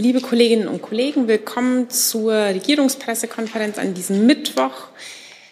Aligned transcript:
Liebe 0.00 0.20
Kolleginnen 0.20 0.68
und 0.68 0.80
Kollegen, 0.80 1.26
willkommen 1.26 1.90
zur 1.90 2.32
Regierungspressekonferenz 2.32 3.78
an 3.78 3.94
diesem 3.94 4.26
Mittwoch. 4.26 4.90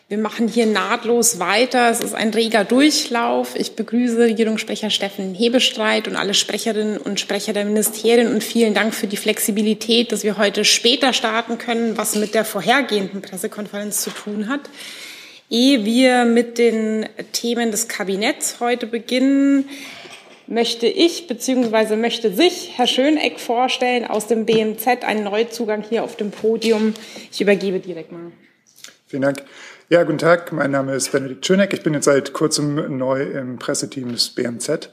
Wir 0.09 0.19
machen 0.19 0.47
hier 0.47 0.67
nahtlos 0.67 1.41
weiter. 1.41 1.91
Es 1.91 1.99
ist 1.99 2.15
ein 2.15 2.31
reger 2.31 2.63
Durchlauf. 2.63 3.57
Ich 3.57 3.75
begrüße 3.75 4.19
Regierungssprecher 4.19 4.91
Steffen 4.91 5.35
Hebestreit 5.35 6.07
und 6.07 6.15
alle 6.15 6.33
Sprecherinnen 6.33 6.97
und 6.97 7.19
Sprecher 7.19 7.55
der 7.55 7.65
Ministerien 7.65 8.33
und 8.33 8.45
vielen 8.45 8.73
Dank 8.73 8.95
für 8.95 9.09
die 9.09 9.17
Flexibilität, 9.17 10.13
dass 10.13 10.23
wir 10.23 10.39
heute 10.39 10.65
später 10.65 11.13
starten 11.13 11.59
können, 11.59 11.99
was 11.99 12.15
mit 12.15 12.33
der 12.33 12.45
vorhergehenden 12.45 13.23
Pressekonferenz 13.23 14.03
zu 14.03 14.11
tun 14.11 14.49
hat. 14.49 14.61
Ehe 15.51 15.85
wir 15.85 16.25
mit 16.25 16.59
den 16.59 17.09
Themen 17.33 17.73
des 17.73 17.89
Kabinetts 17.89 18.61
heute 18.61 18.87
beginnen, 18.87 19.69
möchte 20.47 20.87
ich 20.87 21.27
bzw. 21.27 21.97
möchte 21.97 22.33
sich 22.33 22.73
Herr 22.77 22.87
Schöneck 22.87 23.41
vorstellen 23.41 24.05
aus 24.05 24.27
dem 24.27 24.47
BMZ, 24.47 25.05
einen 25.05 25.25
Neuzugang 25.25 25.83
hier 25.83 26.05
auf 26.05 26.17
dem 26.17 26.31
Podium. 26.31 26.95
Ich 27.31 27.41
übergebe 27.41 27.81
direkt 27.81 28.13
mal. 28.13 28.33
Vielen 29.07 29.23
Dank. 29.23 29.43
Ja, 29.89 30.03
guten 30.03 30.19
Tag. 30.19 30.53
Mein 30.53 30.73
Name 30.73 30.95
ist 30.95 31.13
Benedikt 31.13 31.47
Schöneck. 31.47 31.73
Ich 31.73 31.83
bin 31.83 31.95
jetzt 31.95 32.07
seit 32.07 32.33
kurzem 32.33 32.99
neu 32.99 33.23
im 33.23 33.59
Presseteam 33.59 34.13
des 34.13 34.31
BMZ. 34.31 34.91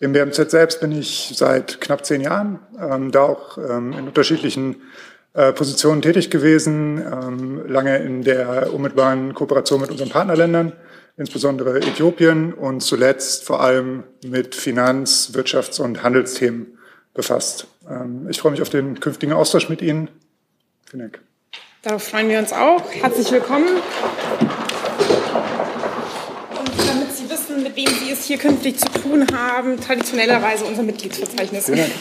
Im 0.00 0.12
BMZ 0.12 0.50
selbst 0.50 0.80
bin 0.80 0.92
ich 0.92 1.32
seit 1.34 1.80
knapp 1.80 2.04
zehn 2.04 2.20
Jahren, 2.20 2.60
ähm, 2.80 3.10
da 3.10 3.22
auch 3.22 3.58
ähm, 3.58 3.92
in 3.92 4.06
unterschiedlichen 4.06 4.76
äh, 5.34 5.52
Positionen 5.52 6.02
tätig 6.02 6.30
gewesen, 6.30 6.98
ähm, 6.98 7.66
lange 7.68 7.98
in 7.98 8.22
der 8.22 8.72
unmittelbaren 8.72 9.34
Kooperation 9.34 9.80
mit 9.80 9.90
unseren 9.90 10.08
Partnerländern 10.08 10.72
insbesondere 11.18 11.78
Äthiopien 11.78 12.54
und 12.54 12.80
zuletzt 12.80 13.44
vor 13.44 13.60
allem 13.60 14.04
mit 14.24 14.54
Finanz-, 14.54 15.32
Wirtschafts- 15.34 15.80
und 15.80 16.02
Handelsthemen 16.02 16.78
befasst. 17.12 17.66
Ähm, 17.90 18.28
ich 18.30 18.40
freue 18.40 18.52
mich 18.52 18.62
auf 18.62 18.70
den 18.70 19.00
künftigen 19.00 19.32
Austausch 19.32 19.68
mit 19.68 19.82
Ihnen. 19.82 20.08
Vielen 20.88 21.00
Dank. 21.00 21.20
Darauf 21.82 22.04
freuen 22.04 22.28
wir 22.28 22.38
uns 22.38 22.52
auch. 22.52 22.82
Herzlich 22.90 23.30
willkommen. 23.32 23.68
Und 26.50 26.88
damit 26.88 27.12
Sie 27.12 27.28
wissen, 27.28 27.62
mit 27.62 27.76
wem 27.76 27.88
Sie 27.88 28.12
es 28.12 28.24
hier 28.24 28.38
künftig 28.38 28.78
zu 28.78 28.88
tun 29.00 29.26
haben, 29.34 29.80
traditionellerweise 29.80 30.64
unser 30.64 30.84
Mitgliedsverzeichnis. 30.84 31.66
Vielen 31.66 31.78
Dank. 31.78 31.92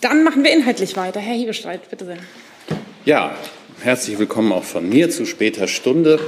Dann 0.00 0.22
machen 0.22 0.44
wir 0.44 0.52
inhaltlich 0.52 0.96
weiter. 0.96 1.18
Herr 1.20 1.34
Hebestreit, 1.34 1.90
bitte 1.90 2.04
sehr. 2.04 2.18
Ja, 3.08 3.34
herzlich 3.80 4.18
willkommen 4.18 4.52
auch 4.52 4.64
von 4.64 4.86
mir 4.86 5.08
zu 5.08 5.24
später 5.24 5.66
Stunde. 5.66 6.20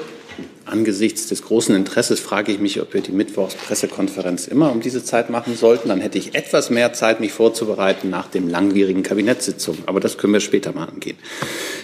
Angesichts 0.65 1.27
des 1.27 1.43
großen 1.43 1.77
Interesses 1.77 2.21
frage 2.21 2.53
ich 2.53 2.59
mich, 2.59 2.81
ob 2.81 2.95
wir 2.95 3.03
die 3.03 3.13
Mittwochspressekonferenz 3.13 4.49
immer 4.49 4.73
um 4.73 4.81
diese 4.81 5.05
Zeit 5.05 5.29
machen 5.29 5.55
sollten. 5.59 5.91
Dann 5.91 6.01
hätte 6.01 6.17
ich 6.17 6.35
etwas 6.35 6.71
mehr 6.71 6.95
Zeit, 6.95 7.21
mich 7.21 7.33
vorzubereiten 7.33 8.09
nach 8.09 8.29
dem 8.29 8.49
langwierigen 8.49 9.03
Kabinettssitzung. 9.03 9.77
Aber 9.85 10.01
das 10.01 10.17
können 10.17 10.33
wir 10.33 10.41
später 10.41 10.73
mal 10.73 10.87
angehen. 10.87 11.19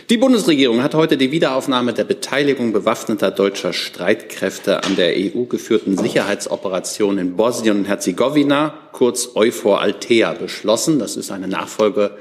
Die 0.08 0.16
Bundesregierung 0.16 0.82
hat 0.82 0.94
heute 0.94 1.18
die 1.18 1.30
Wiederaufnahme 1.30 1.92
der 1.92 2.04
Beteiligung 2.04 2.72
bewaffneter 2.72 3.30
deutscher 3.30 3.74
Streitkräfte 3.74 4.82
an 4.82 4.96
der 4.96 5.12
EU-geführten 5.14 5.98
Sicherheitsoperation 5.98 7.18
in 7.18 7.36
Bosnien 7.36 7.80
und 7.80 7.84
Herzegowina, 7.84 8.72
kurz 8.92 9.28
EUFOR 9.34 9.78
Altea, 9.82 10.32
beschlossen. 10.32 10.98
Das 10.98 11.18
ist 11.18 11.30
eine 11.30 11.48
Nachfolge 11.48 12.12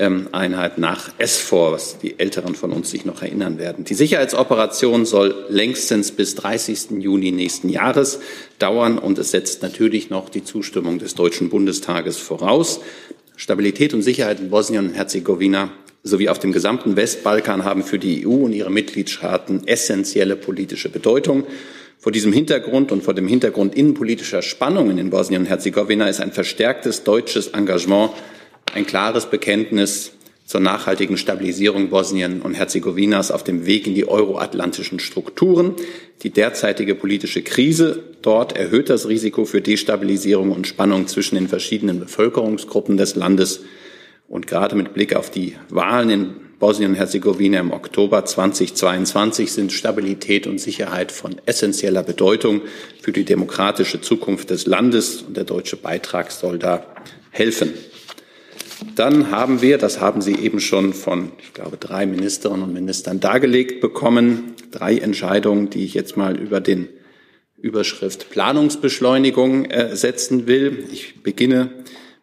Einheit 0.00 0.78
nach 0.78 1.10
SFOR, 1.22 1.72
was 1.72 1.98
die 1.98 2.18
Älteren 2.18 2.54
von 2.54 2.72
uns 2.72 2.90
sich 2.90 3.04
noch 3.04 3.20
erinnern 3.20 3.58
werden. 3.58 3.84
Die 3.84 3.94
Sicherheitsoperation 3.94 5.04
soll 5.04 5.44
längstens 5.50 6.12
bis 6.12 6.34
30. 6.36 6.92
Juni 7.00 7.32
nächsten 7.32 7.68
Jahres 7.68 8.20
dauern 8.58 8.98
und 8.98 9.18
es 9.18 9.30
setzt 9.30 9.62
natürlich 9.62 10.08
noch 10.08 10.30
die 10.30 10.42
Zustimmung 10.42 10.98
des 10.98 11.14
Deutschen 11.14 11.50
Bundestages 11.50 12.16
voraus. 12.16 12.80
Stabilität 13.36 13.92
und 13.92 14.00
Sicherheit 14.00 14.40
in 14.40 14.48
Bosnien 14.48 14.88
und 14.88 14.94
Herzegowina 14.94 15.70
sowie 16.02 16.30
auf 16.30 16.38
dem 16.38 16.52
gesamten 16.52 16.96
Westbalkan 16.96 17.64
haben 17.64 17.82
für 17.82 17.98
die 17.98 18.26
EU 18.26 18.44
und 18.44 18.54
ihre 18.54 18.70
Mitgliedstaaten 18.70 19.66
essentielle 19.66 20.36
politische 20.36 20.88
Bedeutung. 20.88 21.44
Vor 21.98 22.12
diesem 22.12 22.32
Hintergrund 22.32 22.90
und 22.90 23.04
vor 23.04 23.12
dem 23.12 23.28
Hintergrund 23.28 23.74
innenpolitischer 23.74 24.40
Spannungen 24.40 24.96
in 24.96 25.10
Bosnien 25.10 25.42
und 25.42 25.48
Herzegowina 25.48 26.08
ist 26.08 26.20
ein 26.20 26.32
verstärktes 26.32 27.04
deutsches 27.04 27.48
Engagement 27.48 28.12
ein 28.74 28.86
klares 28.86 29.26
Bekenntnis 29.26 30.12
zur 30.44 30.60
nachhaltigen 30.60 31.16
Stabilisierung 31.16 31.90
Bosnien 31.90 32.42
und 32.42 32.54
Herzegowinas 32.54 33.30
auf 33.30 33.44
dem 33.44 33.66
Weg 33.66 33.86
in 33.86 33.94
die 33.94 34.08
euroatlantischen 34.08 34.98
Strukturen. 34.98 35.76
Die 36.22 36.30
derzeitige 36.30 36.96
politische 36.96 37.42
Krise 37.42 38.02
dort 38.22 38.56
erhöht 38.56 38.90
das 38.90 39.08
Risiko 39.08 39.44
für 39.44 39.60
Destabilisierung 39.60 40.50
und 40.50 40.66
Spannung 40.66 41.06
zwischen 41.06 41.36
den 41.36 41.46
verschiedenen 41.46 42.00
Bevölkerungsgruppen 42.00 42.96
des 42.96 43.14
Landes. 43.14 43.60
Und 44.28 44.48
gerade 44.48 44.74
mit 44.74 44.92
Blick 44.92 45.14
auf 45.14 45.30
die 45.30 45.54
Wahlen 45.68 46.10
in 46.10 46.34
Bosnien 46.58 46.90
und 46.90 46.96
Herzegowina 46.96 47.60
im 47.60 47.72
Oktober 47.72 48.24
2022 48.24 49.52
sind 49.52 49.72
Stabilität 49.72 50.46
und 50.46 50.60
Sicherheit 50.60 51.12
von 51.12 51.36
essentieller 51.46 52.02
Bedeutung 52.02 52.60
für 53.00 53.12
die 53.12 53.24
demokratische 53.24 54.00
Zukunft 54.00 54.50
des 54.50 54.66
Landes. 54.66 55.22
Und 55.22 55.36
der 55.36 55.44
deutsche 55.44 55.76
Beitrag 55.76 56.32
soll 56.32 56.58
da 56.58 56.84
helfen. 57.30 57.72
Dann 58.96 59.30
haben 59.30 59.62
wir, 59.62 59.78
das 59.78 60.00
haben 60.00 60.22
Sie 60.22 60.36
eben 60.36 60.60
schon 60.60 60.92
von, 60.92 61.32
ich 61.42 61.52
glaube, 61.52 61.76
drei 61.76 62.06
Ministerinnen 62.06 62.62
und 62.62 62.72
Ministern 62.72 63.20
dargelegt 63.20 63.80
bekommen, 63.80 64.54
drei 64.70 64.98
Entscheidungen, 64.98 65.70
die 65.70 65.84
ich 65.84 65.94
jetzt 65.94 66.16
mal 66.16 66.38
über 66.38 66.60
den 66.60 66.88
Überschrift 67.58 68.30
Planungsbeschleunigung 68.30 69.66
äh, 69.66 69.94
setzen 69.94 70.46
will. 70.46 70.84
Ich 70.92 71.22
beginne 71.22 71.70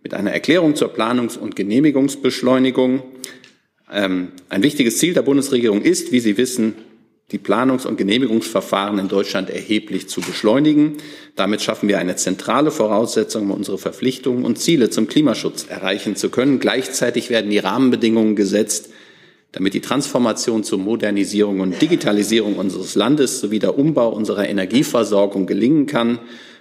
mit 0.03 0.13
einer 0.13 0.31
Erklärung 0.31 0.75
zur 0.75 0.93
Planungs- 0.93 1.37
und 1.37 1.55
Genehmigungsbeschleunigung. 1.55 3.03
Ähm, 3.91 4.29
ein 4.49 4.63
wichtiges 4.63 4.97
Ziel 4.97 5.13
der 5.13 5.21
Bundesregierung 5.21 5.81
ist, 5.81 6.11
wie 6.11 6.19
Sie 6.19 6.37
wissen, 6.37 6.75
die 7.31 7.39
Planungs- 7.39 7.85
und 7.85 7.97
Genehmigungsverfahren 7.97 8.99
in 8.99 9.09
Deutschland 9.09 9.49
erheblich 9.49 10.07
zu 10.07 10.21
beschleunigen. 10.21 10.93
Damit 11.35 11.61
schaffen 11.61 11.89
wir 11.89 11.99
eine 11.99 12.15
zentrale 12.15 12.71
Voraussetzung, 12.71 13.43
um 13.43 13.51
unsere 13.51 13.77
Verpflichtungen 13.77 14.45
und 14.45 14.57
Ziele 14.59 14.89
zum 14.89 15.07
Klimaschutz 15.07 15.65
erreichen 15.67 16.15
zu 16.15 16.29
können. 16.29 16.59
Gleichzeitig 16.59 17.29
werden 17.29 17.51
die 17.51 17.57
Rahmenbedingungen 17.57 18.37
gesetzt, 18.37 18.91
damit 19.51 19.73
die 19.73 19.81
Transformation 19.81 20.63
zur 20.63 20.79
Modernisierung 20.79 21.59
und 21.59 21.81
Digitalisierung 21.81 22.55
unseres 22.55 22.95
Landes 22.95 23.41
sowie 23.41 23.59
der 23.59 23.77
Umbau 23.77 24.09
unserer 24.09 24.47
Energieversorgung 24.47 25.47
gelingen 25.47 25.85
kann 25.85 26.19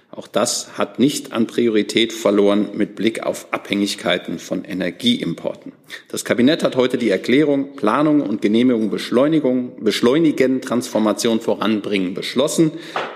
auch 0.09 0.27
das 0.27 0.77
hat 0.77 0.99
nicht 0.99 1.33
an 1.33 1.47
Priorität 1.47 2.13
verloren 2.13 2.69
mit 2.73 2.95
Blick 2.95 3.23
auf 3.23 3.47
Abhängigkeiten 3.51 4.39
von 4.39 4.63
Energieimporten. 4.63 5.73
Das 6.07 6.23
Kabinett 6.23 6.63
hat 6.63 6.77
heute 6.77 6.97
die 6.97 7.09
Erklärung 7.09 7.75
Planung 7.75 8.21
und 8.21 8.41
Genehmigung 8.41 8.89
Beschleunigung, 8.89 9.83
beschleunigen, 9.83 10.61
Transformation 10.61 11.41
voranbringen 11.41 12.13
beschlossen. 12.13 12.71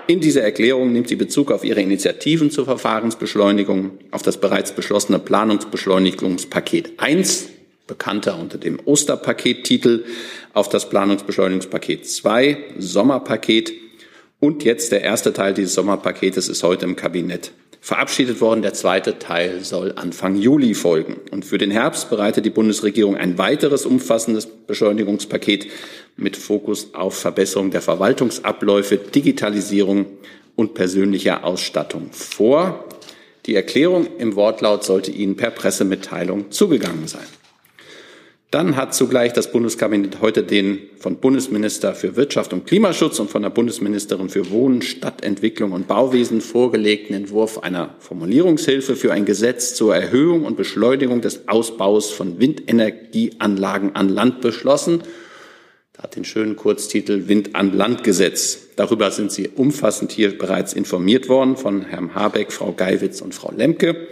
In 0.06 0.20
dieser 0.20 0.42
Erklärung 0.42 0.92
nimmt 0.92 1.08
sie 1.08 1.16
Bezug 1.16 1.50
auf 1.50 1.64
ihre 1.64 1.80
Initiativen 1.80 2.50
zur 2.50 2.66
Verfahrensbeschleunigung, 2.66 3.92
auf 4.10 4.22
das 4.22 4.36
bereits 4.36 4.72
beschlossene 4.72 5.18
Planungsbeschleunigungspaket 5.18 7.00
1, 7.00 7.48
bekannter 7.86 8.38
unter 8.38 8.58
dem 8.58 8.78
Osterpakettitel, 8.84 10.04
auf 10.52 10.68
das 10.68 10.90
Planungsbeschleunigungspaket 10.90 12.06
2, 12.06 12.58
Sommerpaket 12.78 13.72
und 14.42 14.64
jetzt 14.64 14.90
der 14.90 15.02
erste 15.02 15.32
Teil 15.32 15.54
dieses 15.54 15.74
Sommerpaketes 15.74 16.48
ist 16.48 16.64
heute 16.64 16.84
im 16.84 16.96
Kabinett 16.96 17.52
verabschiedet 17.80 18.40
worden. 18.40 18.62
Der 18.62 18.74
zweite 18.74 19.20
Teil 19.20 19.62
soll 19.62 19.92
Anfang 19.94 20.34
Juli 20.34 20.74
folgen. 20.74 21.20
Und 21.30 21.44
für 21.44 21.58
den 21.58 21.70
Herbst 21.70 22.10
bereitet 22.10 22.44
die 22.44 22.50
Bundesregierung 22.50 23.16
ein 23.16 23.38
weiteres 23.38 23.86
umfassendes 23.86 24.46
Beschleunigungspaket 24.46 25.68
mit 26.16 26.36
Fokus 26.36 26.92
auf 26.92 27.14
Verbesserung 27.14 27.70
der 27.70 27.82
Verwaltungsabläufe, 27.82 28.96
Digitalisierung 28.96 30.06
und 30.56 30.74
persönlicher 30.74 31.44
Ausstattung 31.44 32.08
vor. 32.10 32.84
Die 33.46 33.54
Erklärung 33.54 34.08
im 34.18 34.34
Wortlaut 34.34 34.82
sollte 34.82 35.12
Ihnen 35.12 35.36
per 35.36 35.52
Pressemitteilung 35.52 36.50
zugegangen 36.50 37.06
sein. 37.06 37.26
Dann 38.52 38.76
hat 38.76 38.94
zugleich 38.94 39.32
das 39.32 39.50
Bundeskabinett 39.50 40.20
heute 40.20 40.42
den 40.42 40.78
von 40.98 41.16
Bundesminister 41.16 41.94
für 41.94 42.16
Wirtschaft 42.16 42.52
und 42.52 42.66
Klimaschutz 42.66 43.18
und 43.18 43.30
von 43.30 43.40
der 43.40 43.48
Bundesministerin 43.48 44.28
für 44.28 44.50
Wohnen, 44.50 44.82
Stadtentwicklung 44.82 45.72
und 45.72 45.88
Bauwesen 45.88 46.42
vorgelegten 46.42 47.16
Entwurf 47.16 47.60
einer 47.60 47.94
Formulierungshilfe 48.00 48.94
für 48.94 49.10
ein 49.10 49.24
Gesetz 49.24 49.74
zur 49.74 49.96
Erhöhung 49.96 50.44
und 50.44 50.58
Beschleunigung 50.58 51.22
des 51.22 51.48
Ausbaus 51.48 52.10
von 52.10 52.40
Windenergieanlagen 52.40 53.96
an 53.96 54.10
Land 54.10 54.42
beschlossen. 54.42 55.02
Da 55.94 56.02
hat 56.02 56.16
den 56.16 56.26
schönen 56.26 56.54
Kurztitel 56.54 57.28
Wind 57.28 57.56
an 57.56 57.72
Land 57.74 58.04
Gesetz. 58.04 58.68
Darüber 58.76 59.10
sind 59.12 59.32
Sie 59.32 59.48
umfassend 59.48 60.12
hier 60.12 60.36
bereits 60.36 60.74
informiert 60.74 61.30
worden 61.30 61.56
von 61.56 61.86
Herrn 61.86 62.14
Habeck, 62.14 62.52
Frau 62.52 62.72
Geiwitz 62.72 63.22
und 63.22 63.34
Frau 63.34 63.50
Lemke. 63.50 64.08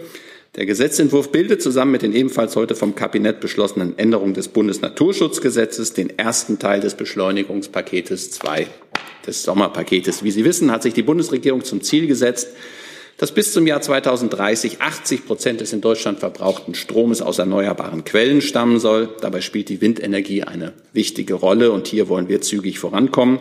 Der 0.57 0.65
Gesetzentwurf 0.65 1.31
bildet 1.31 1.61
zusammen 1.61 1.93
mit 1.93 2.01
den 2.01 2.11
ebenfalls 2.11 2.57
heute 2.57 2.75
vom 2.75 2.93
Kabinett 2.93 3.39
beschlossenen 3.39 3.97
Änderungen 3.97 4.33
des 4.33 4.49
Bundesnaturschutzgesetzes 4.49 5.93
den 5.93 6.19
ersten 6.19 6.59
Teil 6.59 6.81
des 6.81 6.95
Beschleunigungspaketes 6.95 8.31
2 8.31 8.67
des 9.25 9.43
Sommerpaketes. 9.43 10.25
Wie 10.25 10.31
Sie 10.31 10.43
wissen, 10.43 10.69
hat 10.69 10.83
sich 10.83 10.93
die 10.93 11.03
Bundesregierung 11.03 11.63
zum 11.63 11.81
Ziel 11.81 12.05
gesetzt, 12.05 12.49
dass 13.15 13.33
bis 13.33 13.53
zum 13.53 13.65
Jahr 13.65 13.81
2030 13.81 14.81
80 14.81 15.25
Prozent 15.25 15.61
des 15.61 15.71
in 15.71 15.79
Deutschland 15.79 16.19
verbrauchten 16.19 16.75
Stromes 16.75 17.21
aus 17.21 17.39
erneuerbaren 17.39 18.03
Quellen 18.03 18.41
stammen 18.41 18.79
soll. 18.79 19.07
Dabei 19.21 19.39
spielt 19.39 19.69
die 19.69 19.79
Windenergie 19.79 20.43
eine 20.43 20.73
wichtige 20.91 21.35
Rolle 21.35 21.71
und 21.71 21.87
hier 21.87 22.09
wollen 22.09 22.27
wir 22.27 22.41
zügig 22.41 22.77
vorankommen. 22.77 23.39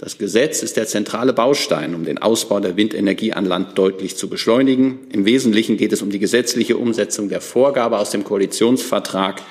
Das 0.00 0.16
Gesetz 0.16 0.62
ist 0.62 0.78
der 0.78 0.86
zentrale 0.86 1.34
Baustein, 1.34 1.94
um 1.94 2.06
den 2.06 2.16
Ausbau 2.16 2.58
der 2.58 2.78
Windenergie 2.78 3.34
an 3.34 3.44
Land 3.44 3.76
deutlich 3.76 4.16
zu 4.16 4.30
beschleunigen. 4.30 5.00
Im 5.12 5.26
Wesentlichen 5.26 5.76
geht 5.76 5.92
es 5.92 6.00
um 6.00 6.08
die 6.08 6.18
gesetzliche 6.18 6.78
Umsetzung 6.78 7.28
der 7.28 7.42
Vorgabe 7.42 7.98
aus 7.98 8.08
dem 8.08 8.24
Koalitionsvertrag 8.24 9.42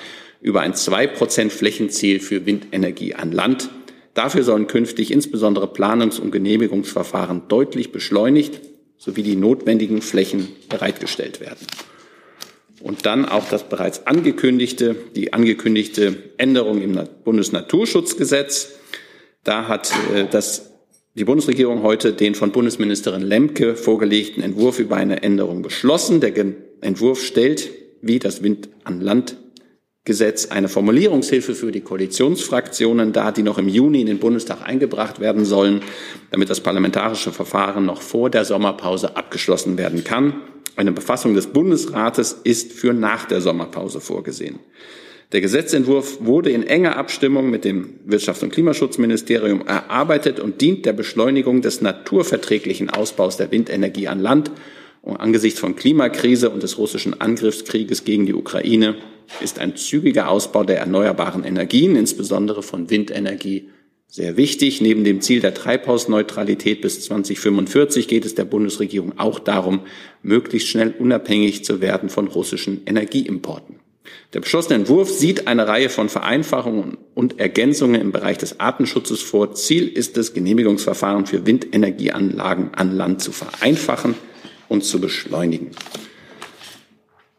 über 0.42 0.62
ein 0.62 0.74
2% 0.74 1.52
Flächenziel 1.52 2.20
für 2.20 2.48
Windenergie 2.48 3.14
an 3.14 3.32
Land. 3.32 3.70
Dafür 4.16 4.42
sollen 4.42 4.66
künftig 4.66 5.12
insbesondere 5.12 5.68
Planungs- 5.68 6.20
und 6.20 6.32
Genehmigungsverfahren 6.32 7.44
deutlich 7.48 7.92
beschleunigt 7.92 8.60
sowie 8.98 9.22
die 9.22 9.36
notwendigen 9.36 10.02
Flächen 10.02 10.48
bereitgestellt 10.68 11.42
werden. 11.42 11.68
Und 12.82 13.06
dann 13.06 13.26
auch 13.26 13.48
das 13.48 13.70
bereits 13.70 14.08
angekündigte, 14.08 14.96
die 15.16 15.32
angekündigte 15.32 16.16
Änderung 16.38 16.82
im 16.82 17.00
Bundesnaturschutzgesetz. 17.24 18.79
Da 19.44 19.68
hat 19.68 19.92
äh, 20.14 20.26
das, 20.30 20.72
die 21.16 21.26
Bundesregierung 21.26 21.84
heute 21.84 22.14
den 22.14 22.36
von 22.36 22.52
Bundesministerin 22.52 23.22
Lemke 23.22 23.76
vorgelegten 23.76 24.44
Entwurf 24.44 24.80
über 24.80 24.98
eine 24.98 25.24
Änderung 25.24 25.62
beschlossen. 25.62 26.22
Der 26.22 26.34
Entwurf 26.82 27.24
stellt, 27.24 27.70
wie 28.02 28.20
das 28.20 28.44
Wind 28.44 28.70
an 28.84 29.02
Land 29.02 29.38
Gesetz 30.06 30.48
eine 30.48 30.70
Formulierungshilfe 30.70 31.54
für 31.54 31.72
die 31.72 31.82
Koalitionsfraktionen 31.82 33.14
dar, 33.14 33.32
die 33.32 33.44
noch 33.44 33.60
im 33.60 33.68
Juni 33.68 34.02
in 34.02 34.08
den 34.08 34.18
Bundestag 34.18 34.68
eingebracht 34.68 35.20
werden 35.20 35.46
sollen, 35.46 35.82
damit 36.32 36.50
das 36.50 36.62
parlamentarische 36.62 37.32
Verfahren 37.32 37.86
noch 37.86 38.02
vor 38.02 38.32
der 38.32 38.44
Sommerpause 38.44 39.16
abgeschlossen 39.16 39.78
werden 39.78 40.04
kann. 40.04 40.42
Eine 40.76 40.94
Befassung 40.94 41.36
des 41.36 41.48
Bundesrates 41.48 42.32
ist 42.44 42.72
für 42.72 42.94
nach 42.94 43.26
der 43.26 43.42
Sommerpause 43.42 44.02
vorgesehen. 44.02 44.60
Der 45.32 45.42
Gesetzentwurf 45.42 46.18
wurde 46.22 46.50
in 46.50 46.64
enger 46.64 46.98
Abstimmung 46.98 47.52
mit 47.52 47.64
dem 47.64 48.00
Wirtschafts- 48.08 48.42
und 48.42 48.52
Klimaschutzministerium 48.52 49.62
erarbeitet 49.68 50.40
und 50.40 50.60
dient 50.60 50.88
der 50.88 50.94
Beschleunigung 50.94 51.62
des 51.62 51.82
naturverträglichen 51.82 52.90
Ausbaus 52.90 53.38
der 53.38 53.52
Windenergie 53.52 54.08
an 54.08 54.20
Land. 54.20 54.50
Und 55.04 55.18
angesichts 55.18 55.60
von 55.60 55.76
Klimakrise 55.76 56.50
und 56.50 56.64
des 56.64 56.80
russischen 56.80 57.22
Angriffskrieges 57.22 58.06
gegen 58.06 58.26
die 58.26 58.34
Ukraine 58.34 58.96
ist 59.40 59.60
ein 59.60 59.76
zügiger 59.76 60.30
Ausbau 60.30 60.64
der 60.64 60.80
erneuerbaren 60.80 61.44
Energien, 61.44 61.96
insbesondere 61.96 62.64
von 62.64 62.90
Windenergie, 62.90 63.70
sehr 64.08 64.36
wichtig. 64.36 64.82
Neben 64.82 65.04
dem 65.04 65.22
Ziel 65.22 65.42
der 65.42 65.54
Treibhausneutralität 65.54 66.82
bis 66.82 67.02
2045 67.06 68.08
geht 68.08 68.26
es 68.26 68.34
der 68.34 68.46
Bundesregierung 68.46 69.20
auch 69.20 69.38
darum, 69.38 69.82
möglichst 70.24 70.70
schnell 70.70 70.96
unabhängig 70.98 71.64
zu 71.64 71.82
werden 71.82 72.10
von 72.10 72.28
russischen 72.28 72.82
Energieimporten. 72.88 73.76
Der 74.34 74.42
beschlossene 74.42 74.76
Entwurf 74.76 75.10
sieht 75.10 75.48
eine 75.48 75.68
Reihe 75.68 75.90
von 75.90 76.10
Vereinfachungen 76.10 76.98
und 77.16 77.40
Ergänzungen 77.40 78.00
im 78.00 78.12
Bereich 78.12 78.38
des 78.38 78.60
Artenschutzes 78.60 79.22
vor. 79.22 79.54
Ziel 79.56 79.88
ist 79.88 80.18
es, 80.18 80.34
Genehmigungsverfahren 80.34 81.26
für 81.26 81.46
Windenergieanlagen 81.46 82.74
an 82.76 82.96
Land 82.96 83.22
zu 83.22 83.32
vereinfachen 83.32 84.16
und 84.68 84.84
zu 84.84 85.02
beschleunigen. 85.02 85.72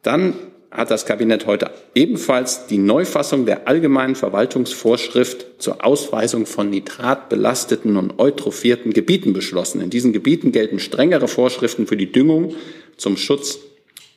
Dann 0.02 0.34
hat 0.70 0.90
das 0.90 1.04
Kabinett 1.04 1.46
heute 1.46 1.70
ebenfalls 1.94 2.66
die 2.66 2.78
Neufassung 2.78 3.44
der 3.44 3.66
allgemeinen 3.66 4.14
Verwaltungsvorschrift 4.14 5.62
zur 5.62 5.84
Ausweisung 5.84 6.46
von 6.46 6.70
nitratbelasteten 6.70 7.96
und 7.96 8.18
eutrophierten 8.18 8.92
Gebieten 8.92 9.32
beschlossen. 9.32 9.80
In 9.80 9.90
diesen 9.90 10.12
Gebieten 10.12 10.52
gelten 10.52 10.78
strengere 10.78 11.26
Vorschriften 11.26 11.86
für 11.86 11.96
die 11.96 12.12
Düngung 12.12 12.54
zum 12.96 13.16
Schutz 13.16 13.58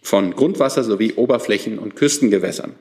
von 0.04 0.36
Grundwasser 0.36 0.84
sowie 0.84 1.14
Oberflächen- 1.14 1.80
und 1.80 1.96
Küstengewässern. 1.96 2.76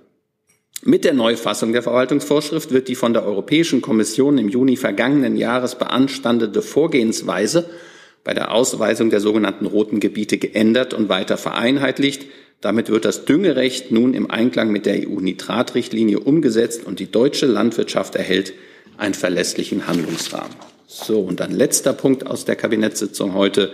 Mit 0.85 1.05
der 1.05 1.15
Neufassung 1.15 1.73
der 1.73 1.83
Verwaltungsvorschrift 1.83 2.73
wird 2.73 2.89
die 2.89 2.97
von 2.97 3.13
der 3.13 3.25
Europäischen 3.25 3.81
Kommission 3.81 4.37
im 4.37 4.49
Juni 4.49 4.77
vergangenen 4.77 5.37
Jahres 5.37 5.77
beanstandete 5.77 6.61
Vorgehensweise 6.61 7.71
bei 8.25 8.35
der 8.35 8.53
Ausweisung 8.53 9.09
der 9.09 9.21
sogenannten 9.21 9.67
roten 9.67 10.01
Gebiete 10.01 10.39
geändert 10.39 10.93
und 10.93 11.09
weiter 11.09 11.37
vereinheitlicht. 11.37 12.27
Damit 12.61 12.89
wird 12.89 13.05
das 13.05 13.25
Düngerecht 13.25 13.93
nun 13.93 14.13
im 14.15 14.29
Einklang 14.29 14.73
mit 14.73 14.87
der 14.87 15.09
EU-Nitratrichtlinie 15.09 16.19
umgesetzt 16.19 16.85
und 16.85 16.99
die 16.99 17.11
deutsche 17.11 17.47
Landwirtschaft 17.47 18.17
erhält 18.17 18.53
einen 18.99 19.15
verlässlichen 19.15 19.87
Handlungsrahmen. 19.87 20.55
So, 20.87 21.21
und 21.21 21.41
ein 21.41 21.53
letzter 21.53 21.93
Punkt 21.93 22.27
aus 22.27 22.45
der 22.45 22.57
Kabinettssitzung 22.57 23.35
heute 23.35 23.73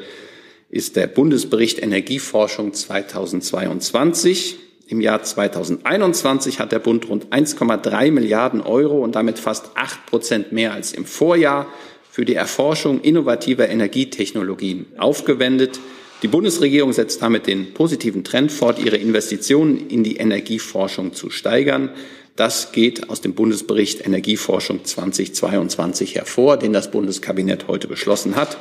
ist 0.71 0.97
der 0.97 1.07
Bundesbericht 1.07 1.83
Energieforschung 1.83 2.75
2022. 2.75 4.59
Im 4.87 5.01
Jahr 5.01 5.23
2021 5.23 6.61
hat 6.61 6.73
der 6.73 6.79
Bund 6.79 7.09
rund 7.09 7.29
1,3 7.29 8.11
Milliarden 8.11 8.61
Euro 8.61 9.03
und 9.03 9.15
damit 9.15 9.39
fast 9.39 9.71
acht 9.75 10.05
Prozent 10.07 10.53
mehr 10.53 10.73
als 10.75 10.93
im 10.93 11.07
Vorjahr 11.07 11.67
für 12.11 12.25
die 12.25 12.35
Erforschung 12.35 13.01
innovativer 13.01 13.69
Energietechnologien 13.69 14.87
aufgewendet. 14.99 15.81
Die 16.23 16.29
Bundesregierung 16.29 16.93
setzt 16.93 17.23
damit 17.23 17.47
den 17.47 17.73
positiven 17.75 18.25
Trend 18.25 18.51
fort, 18.51 18.79
ihre 18.79 18.97
Investitionen 18.97 19.89
in 19.89 20.05
die 20.05 20.17
Energieforschung 20.17 21.15
zu 21.15 21.31
steigern. 21.31 21.91
Das 22.35 22.73
geht 22.73 23.09
aus 23.09 23.21
dem 23.21 23.35
Bundesbericht 23.35 24.05
Energieforschung 24.05 24.85
2022 24.85 26.17
hervor, 26.17 26.57
den 26.57 26.73
das 26.73 26.91
Bundeskabinett 26.91 27.69
heute 27.69 27.89
beschlossen 27.89 28.37
hat. 28.37 28.59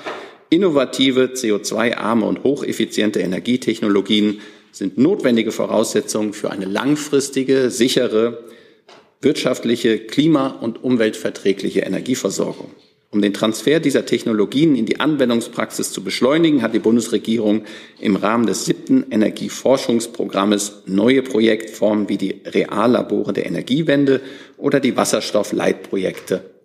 Innovative, 0.49 1.31
CO2-arme 1.33 2.25
und 2.25 2.43
hocheffiziente 2.43 3.19
Energietechnologien 3.19 4.39
sind 4.71 4.97
notwendige 4.97 5.51
Voraussetzungen 5.51 6.33
für 6.33 6.51
eine 6.51 6.65
langfristige, 6.65 7.69
sichere, 7.69 8.45
wirtschaftliche, 9.21 9.99
klima- 9.99 10.47
und 10.61 10.83
umweltverträgliche 10.83 11.81
Energieversorgung. 11.81 12.71
Um 13.09 13.21
den 13.21 13.33
Transfer 13.33 13.79
dieser 13.79 14.05
Technologien 14.05 14.75
in 14.75 14.85
die 14.85 14.99
Anwendungspraxis 14.99 15.91
zu 15.91 16.03
beschleunigen, 16.03 16.61
hat 16.61 16.73
die 16.73 16.79
Bundesregierung 16.79 17.63
im 17.99 18.15
Rahmen 18.15 18.45
des 18.45 18.65
siebten 18.65 19.05
Energieforschungsprogrammes 19.09 20.83
neue 20.85 21.23
Projektformen 21.23 22.09
wie 22.09 22.17
die 22.17 22.41
Reallabore 22.45 23.33
der 23.33 23.45
Energiewende 23.45 24.21
oder 24.57 24.79
die 24.79 24.95
Wasserstoffleitprojekte 24.95 26.56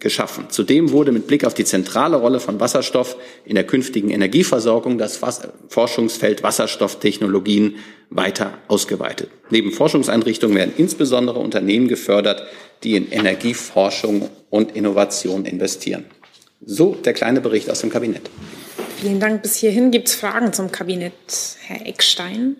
geschaffen. 0.00 0.46
Zudem 0.48 0.90
wurde 0.90 1.12
mit 1.12 1.26
Blick 1.26 1.44
auf 1.44 1.54
die 1.54 1.64
zentrale 1.64 2.16
Rolle 2.16 2.40
von 2.40 2.58
Wasserstoff 2.58 3.16
in 3.44 3.54
der 3.54 3.64
künftigen 3.64 4.10
Energieversorgung 4.10 4.98
das 4.98 5.20
Forschungsfeld 5.68 6.42
Wasserstofftechnologien 6.42 7.76
weiter 8.08 8.58
ausgeweitet. 8.68 9.30
Neben 9.50 9.72
Forschungseinrichtungen 9.72 10.56
werden 10.56 10.74
insbesondere 10.76 11.38
Unternehmen 11.38 11.88
gefördert, 11.88 12.42
die 12.82 12.96
in 12.96 13.10
Energieforschung 13.12 14.28
und 14.48 14.74
Innovation 14.74 15.44
investieren. 15.44 16.06
So 16.64 16.94
der 16.94 17.12
kleine 17.12 17.40
Bericht 17.40 17.70
aus 17.70 17.80
dem 17.80 17.90
Kabinett. 17.90 18.28
Vielen 19.00 19.20
Dank. 19.20 19.42
Bis 19.42 19.56
hierhin 19.56 19.90
gibt 19.90 20.08
es 20.08 20.14
Fragen 20.14 20.52
zum 20.52 20.70
Kabinett. 20.70 21.12
Herr 21.62 21.86
Eckstein. 21.86 22.56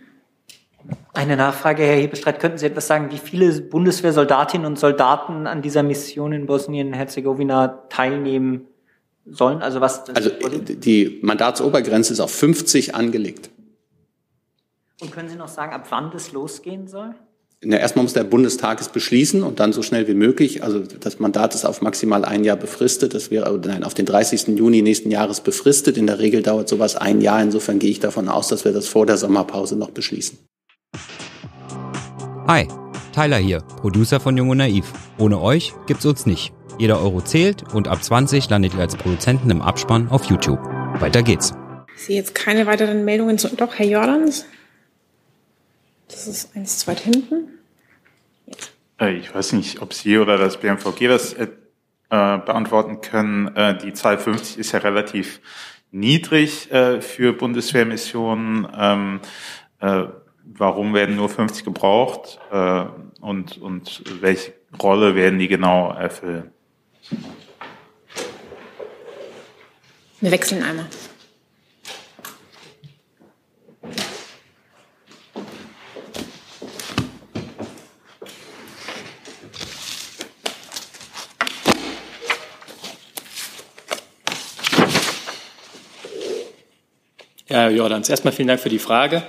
Eine 1.12 1.36
Nachfrage, 1.36 1.82
Herr 1.82 1.96
Hebestreit. 1.96 2.40
Könnten 2.40 2.58
Sie 2.58 2.66
etwas 2.66 2.86
sagen, 2.86 3.10
wie 3.10 3.18
viele 3.18 3.60
Bundeswehrsoldatinnen 3.60 4.66
und 4.66 4.78
Soldaten 4.78 5.46
an 5.46 5.62
dieser 5.62 5.82
Mission 5.82 6.32
in 6.32 6.46
Bosnien-Herzegowina 6.46 7.84
teilnehmen 7.88 8.66
sollen? 9.26 9.60
Also, 9.60 9.80
was 9.80 10.08
also 10.10 10.30
die 10.30 11.18
Mandatsobergrenze 11.22 12.12
ist 12.12 12.20
auf 12.20 12.32
50 12.32 12.94
angelegt. 12.94 13.50
Und 15.00 15.12
können 15.12 15.28
Sie 15.28 15.36
noch 15.36 15.48
sagen, 15.48 15.72
ab 15.72 15.86
wann 15.90 16.10
das 16.10 16.32
losgehen 16.32 16.86
soll? 16.86 17.14
Na, 17.62 17.76
erstmal 17.76 18.04
muss 18.04 18.14
der 18.14 18.24
Bundestag 18.24 18.80
es 18.80 18.88
beschließen 18.88 19.42
und 19.42 19.60
dann 19.60 19.74
so 19.74 19.82
schnell 19.82 20.08
wie 20.08 20.14
möglich. 20.14 20.62
Also 20.62 20.80
das 20.80 21.18
Mandat 21.18 21.54
ist 21.54 21.66
auf 21.66 21.82
maximal 21.82 22.24
ein 22.24 22.42
Jahr 22.42 22.56
befristet. 22.56 23.12
Das 23.12 23.30
wäre 23.30 23.58
nein, 23.58 23.84
auf 23.84 23.92
den 23.92 24.06
30. 24.06 24.48
Juni 24.58 24.80
nächsten 24.80 25.10
Jahres 25.10 25.42
befristet. 25.42 25.98
In 25.98 26.06
der 26.06 26.20
Regel 26.20 26.42
dauert 26.42 26.70
sowas 26.70 26.96
ein 26.96 27.20
Jahr. 27.20 27.42
Insofern 27.42 27.78
gehe 27.78 27.90
ich 27.90 28.00
davon 28.00 28.28
aus, 28.28 28.48
dass 28.48 28.64
wir 28.64 28.72
das 28.72 28.88
vor 28.88 29.04
der 29.04 29.18
Sommerpause 29.18 29.76
noch 29.76 29.90
beschließen. 29.90 30.38
Hi, 32.50 32.66
Tyler 33.14 33.36
hier, 33.36 33.60
Producer 33.60 34.18
von 34.18 34.36
Jung 34.36 34.48
und 34.48 34.56
Naiv. 34.56 34.92
Ohne 35.18 35.40
euch 35.40 35.72
gibt's 35.86 36.04
uns 36.04 36.26
nicht. 36.26 36.52
Jeder 36.80 37.00
Euro 37.00 37.20
zählt 37.20 37.72
und 37.72 37.86
ab 37.86 38.02
20 38.02 38.50
landet 38.50 38.74
ihr 38.74 38.80
als 38.80 38.96
Produzenten 38.96 39.50
im 39.50 39.62
Abspann 39.62 40.08
auf 40.08 40.24
YouTube. 40.24 40.58
Weiter 41.00 41.22
geht's. 41.22 41.52
Ich 41.94 42.02
sehe 42.06 42.16
jetzt 42.16 42.34
keine 42.34 42.66
weiteren 42.66 43.04
Meldungen 43.04 43.38
zu. 43.38 43.54
Doch, 43.54 43.78
Herr 43.78 43.86
Jordans. 43.86 44.46
Das 46.08 46.26
ist 46.26 46.56
eins 46.56 46.78
zu 46.78 46.88
weit 46.88 46.98
hinten. 46.98 47.50
Jetzt. 48.46 48.72
Äh, 49.00 49.12
ich 49.12 49.32
weiß 49.32 49.52
nicht, 49.52 49.80
ob 49.80 49.94
Sie 49.94 50.18
oder 50.18 50.36
das 50.36 50.56
BMVG 50.56 51.06
das 51.06 51.34
äh, 51.34 51.46
beantworten 52.08 53.00
können. 53.00 53.54
Äh, 53.54 53.78
die 53.78 53.92
Zahl 53.92 54.18
50 54.18 54.58
ist 54.58 54.72
ja 54.72 54.80
relativ 54.80 55.40
niedrig 55.92 56.68
äh, 56.72 57.00
für 57.00 57.32
Bundeswehrmissionen. 57.32 58.66
Ähm, 58.76 59.20
äh, 59.78 60.04
warum 60.58 60.94
werden 60.94 61.16
nur 61.16 61.28
50 61.28 61.64
gebraucht 61.64 62.38
äh, 62.50 62.84
und, 63.20 63.58
und 63.58 64.02
welche 64.20 64.52
Rolle 64.80 65.14
werden 65.14 65.38
die 65.38 65.48
genau 65.48 65.92
erfüllen. 65.92 66.50
Wir 70.20 70.30
wechseln 70.30 70.62
einmal. 70.62 70.86
Herr 87.46 87.68
Jordans, 87.70 88.08
erstmal 88.08 88.32
vielen 88.32 88.46
Dank 88.46 88.60
für 88.60 88.68
die 88.68 88.78
Frage. 88.78 89.24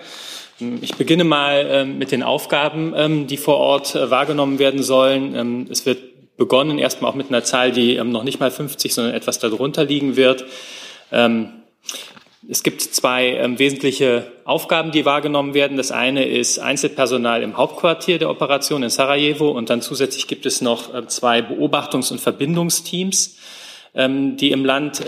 Ich 0.82 0.96
beginne 0.96 1.24
mal 1.24 1.66
ähm, 1.70 1.98
mit 1.98 2.12
den 2.12 2.22
Aufgaben, 2.22 2.94
ähm, 2.96 3.26
die 3.26 3.38
vor 3.38 3.58
Ort 3.58 3.96
äh, 3.96 4.12
wahrgenommen 4.12 4.60
werden 4.60 4.84
sollen. 4.84 5.34
Ähm, 5.36 5.68
es 5.72 5.88
wird 5.88 6.38
begonnen 6.38 6.78
erstmal 6.78 7.12
auch 7.12 7.16
mit 7.16 7.30
einer 7.30 7.44
Zahl, 7.44 7.72
die 7.72 8.02
noch 8.04 8.24
nicht 8.24 8.40
mal 8.40 8.52
50, 8.52 8.94
sondern 8.94 9.14
etwas 9.14 9.38
darunter 9.38 9.84
liegen 9.84 10.16
wird. 10.16 10.44
Es 12.50 12.64
gibt 12.64 12.82
zwei 12.82 13.40
wesentliche 13.60 14.32
Aufgaben, 14.44 14.92
die 14.92 15.06
wahrgenommen 15.06 15.54
werden. 15.54 15.78
Das 15.78 15.92
eine 15.92 16.26
ist 16.26 16.58
Einzelpersonal 16.58 17.44
im 17.44 17.58
Hauptquartier 17.58 18.18
der 18.18 18.32
Operation 18.32 18.82
in 18.82 18.90
Sarajevo 18.90 19.52
und 19.52 19.70
dann 19.70 19.84
zusätzlich 19.84 20.26
gibt 20.26 20.48
es 20.48 20.62
noch 20.62 20.92
äh, 20.96 21.06
zwei 21.06 21.42
Beobachtungs- 21.42 22.12
und 22.12 22.20
Verbindungsteams, 22.20 23.38
die 23.94 24.52
im 24.52 24.66
Land 24.66 25.04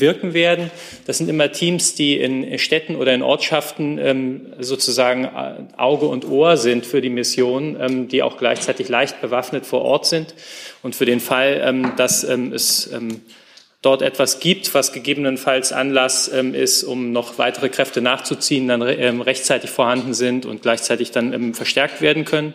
wirken 0.00 0.34
werden. 0.34 0.70
Das 1.06 1.18
sind 1.18 1.28
immer 1.28 1.52
Teams, 1.52 1.94
die 1.94 2.18
in 2.18 2.58
Städten 2.58 2.96
oder 2.96 3.14
in 3.14 3.22
Ortschaften 3.22 3.98
ähm, 3.98 4.52
sozusagen 4.58 5.24
äh, 5.24 5.54
Auge 5.76 6.06
und 6.06 6.28
Ohr 6.28 6.56
sind 6.56 6.86
für 6.86 7.00
die 7.00 7.10
Mission, 7.10 7.76
ähm, 7.80 8.08
die 8.08 8.22
auch 8.22 8.38
gleichzeitig 8.38 8.88
leicht 8.88 9.20
bewaffnet 9.20 9.66
vor 9.66 9.82
Ort 9.82 10.06
sind. 10.06 10.34
Und 10.82 10.96
für 10.96 11.04
den 11.04 11.20
Fall, 11.20 11.60
ähm, 11.64 11.92
dass 11.96 12.24
es 12.24 12.90
dort 13.82 14.02
etwas 14.02 14.40
gibt, 14.40 14.74
was 14.74 14.92
gegebenenfalls 14.92 15.72
Anlass 15.72 16.28
ist, 16.28 16.84
um 16.84 17.12
noch 17.12 17.38
weitere 17.38 17.68
Kräfte 17.68 18.00
nachzuziehen, 18.02 18.68
dann 18.68 18.82
rechtzeitig 18.82 19.70
vorhanden 19.70 20.12
sind 20.12 20.44
und 20.44 20.62
gleichzeitig 20.62 21.12
dann 21.12 21.54
verstärkt 21.54 22.02
werden 22.02 22.24
können. 22.24 22.54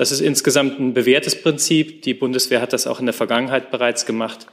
Das 0.00 0.12
ist 0.12 0.20
insgesamt 0.20 0.80
ein 0.80 0.94
bewährtes 0.94 1.42
Prinzip. 1.42 2.00
Die 2.00 2.14
Bundeswehr 2.14 2.62
hat 2.62 2.72
das 2.72 2.86
auch 2.86 3.00
in 3.00 3.04
der 3.04 3.12
Vergangenheit 3.12 3.70
bereits 3.70 4.06
gemacht. 4.06 4.46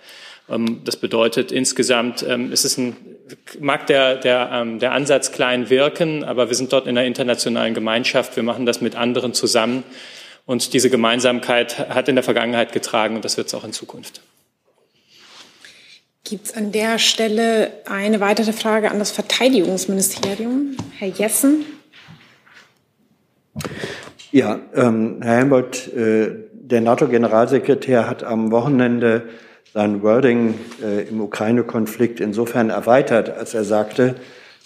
Ähm, 0.50 0.82
das 0.84 0.98
bedeutet 0.98 1.51
insgesamt, 1.51 2.25
ähm, 2.27 2.51
ist 2.51 2.66
es 2.66 2.77
ein, 2.77 2.96
mag 3.60 3.88
der, 3.88 4.16
der, 4.16 4.50
ähm, 4.54 4.80
der 4.80 4.94
Ansatz 4.94 5.32
klein 5.32 5.70
wirken, 5.70 6.24
aber 6.24 6.50
wir 6.50 6.56
sind 6.56 6.72
dort 6.74 6.88
in 6.88 6.98
einer 6.98 7.06
internationalen 7.06 7.74
Gemeinschaft. 7.74 8.36
Wir 8.36 8.44
machen 8.44 8.66
das 8.66 8.82
mit 8.82 8.96
anderen 8.96 9.34
zusammen. 9.34 9.84
Und 10.46 10.74
diese 10.74 10.89
Gemeinsamkeit 10.89 11.77
hat 11.89 12.08
in 12.08 12.16
der 12.16 12.24
Vergangenheit 12.24 12.72
getragen 12.72 13.16
und 13.16 13.25
das 13.25 13.36
wird 13.36 13.48
es 13.48 13.54
auch 13.54 13.66
in 13.66 13.74
Zukunft. 13.74 14.22
Gibt 16.24 16.48
es 16.48 16.56
an 16.56 16.72
der 16.72 17.00
Stelle 17.00 17.72
eine 17.86 18.20
weitere 18.20 18.54
Frage 18.54 18.92
an 18.92 19.00
das 19.00 19.12
Verteidigungsministerium? 19.12 20.75
Herr 20.98 21.08
Jessen. 21.08 21.66
Ja, 24.32 24.60
ähm, 24.75 25.20
Herr 25.22 25.38
Helmut, 25.38 25.88
äh, 25.94 26.30
der 26.51 26.82
NATO-Generalsekretär 26.82 28.08
hat 28.08 28.24
am 28.24 28.51
Wochenende 28.51 29.30
sein 29.74 30.02
Wording 30.02 30.56
äh, 30.84 31.08
im 31.08 31.22
Ukraine-Konflikt 31.22 32.20
insofern 32.20 32.70
erweitert, 32.70 33.30
als 33.30 33.54
er 33.54 33.64
sagte, 33.64 34.16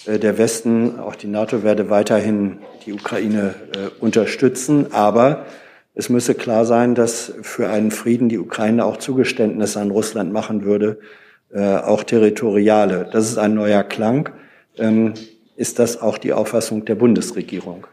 äh, 0.06 0.20
der 0.20 0.38
Westen, 0.38 1.00
auch 1.00 1.16
die 1.16 1.28
NATO, 1.28 1.64
werde 1.64 1.90
weiterhin 1.90 2.60
die 2.86 2.94
Ukraine 2.94 3.56
äh, 3.76 3.90
unterstützen, 4.00 4.94
aber 4.94 5.46
es 5.94 6.10
müsse 6.10 6.36
klar 6.36 6.66
sein, 6.66 6.96
dass 6.96 7.34
für 7.42 7.70
einen 7.70 7.92
Frieden 7.92 8.30
die 8.30 8.40
Ukraine 8.40 8.86
auch 8.86 8.98
Zugeständnisse 8.98 9.80
an 9.80 9.92
Russland 9.92 10.32
machen 10.32 10.64
würde, 10.64 11.00
äh, 11.54 11.76
auch 11.76 12.04
territoriale. 12.04 13.10
Das 13.12 13.30
ist 13.30 13.38
ein 13.38 13.54
neuer 13.54 13.84
Klang. 13.84 14.30
Ähm, 14.78 15.14
ist 15.58 15.80
das 15.80 16.02
auch 16.02 16.18
die 16.18 16.32
Auffassung 16.32 16.86
der 16.86 16.96
Bundesregierung? 16.96 17.86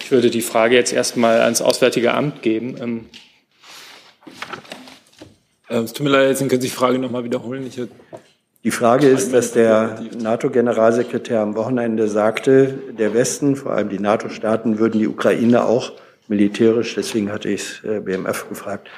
Ich 0.00 0.10
würde 0.12 0.30
die 0.30 0.40
Frage 0.40 0.76
jetzt 0.76 0.92
erstmal 0.92 1.40
ans 1.40 1.62
Auswärtige 1.62 2.14
Amt 2.14 2.42
geben. 2.42 2.76
Ähm 2.80 3.06
äh, 4.26 4.79
es 5.70 5.92
tut 5.92 6.04
mir 6.04 6.10
leid, 6.10 6.28
jetzt 6.28 6.40
können 6.40 6.50
Sie 6.50 6.58
die 6.58 6.68
Frage 6.68 6.98
nochmal 6.98 7.24
wiederholen. 7.24 7.66
Ich 7.66 7.80
die 8.62 8.70
Frage 8.70 9.06
ist, 9.08 9.32
dass 9.32 9.52
der 9.52 10.02
NATO-Generalsekretär 10.18 11.40
am 11.40 11.56
Wochenende 11.56 12.08
sagte, 12.08 12.74
der 12.98 13.14
Westen, 13.14 13.56
vor 13.56 13.72
allem 13.72 13.88
die 13.88 13.98
NATO-Staaten, 13.98 14.78
würden 14.78 14.98
die 14.98 15.08
Ukraine 15.08 15.64
auch 15.64 15.92
militärisch, 16.28 16.94
deswegen 16.94 17.32
hatte 17.32 17.48
ich 17.48 17.82
es 17.82 18.04
BMF 18.04 18.48
gefragt, 18.50 18.88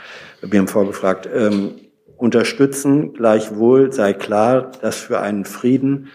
BMV 0.41 0.87
gefragt, 0.87 1.29
ähm, 1.33 1.76
unterstützen. 2.17 3.12
Gleichwohl 3.12 3.93
sei 3.93 4.14
klar, 4.14 4.73
dass 4.81 4.97
für 4.97 5.21
einen 5.21 5.45
Frieden 5.45 6.09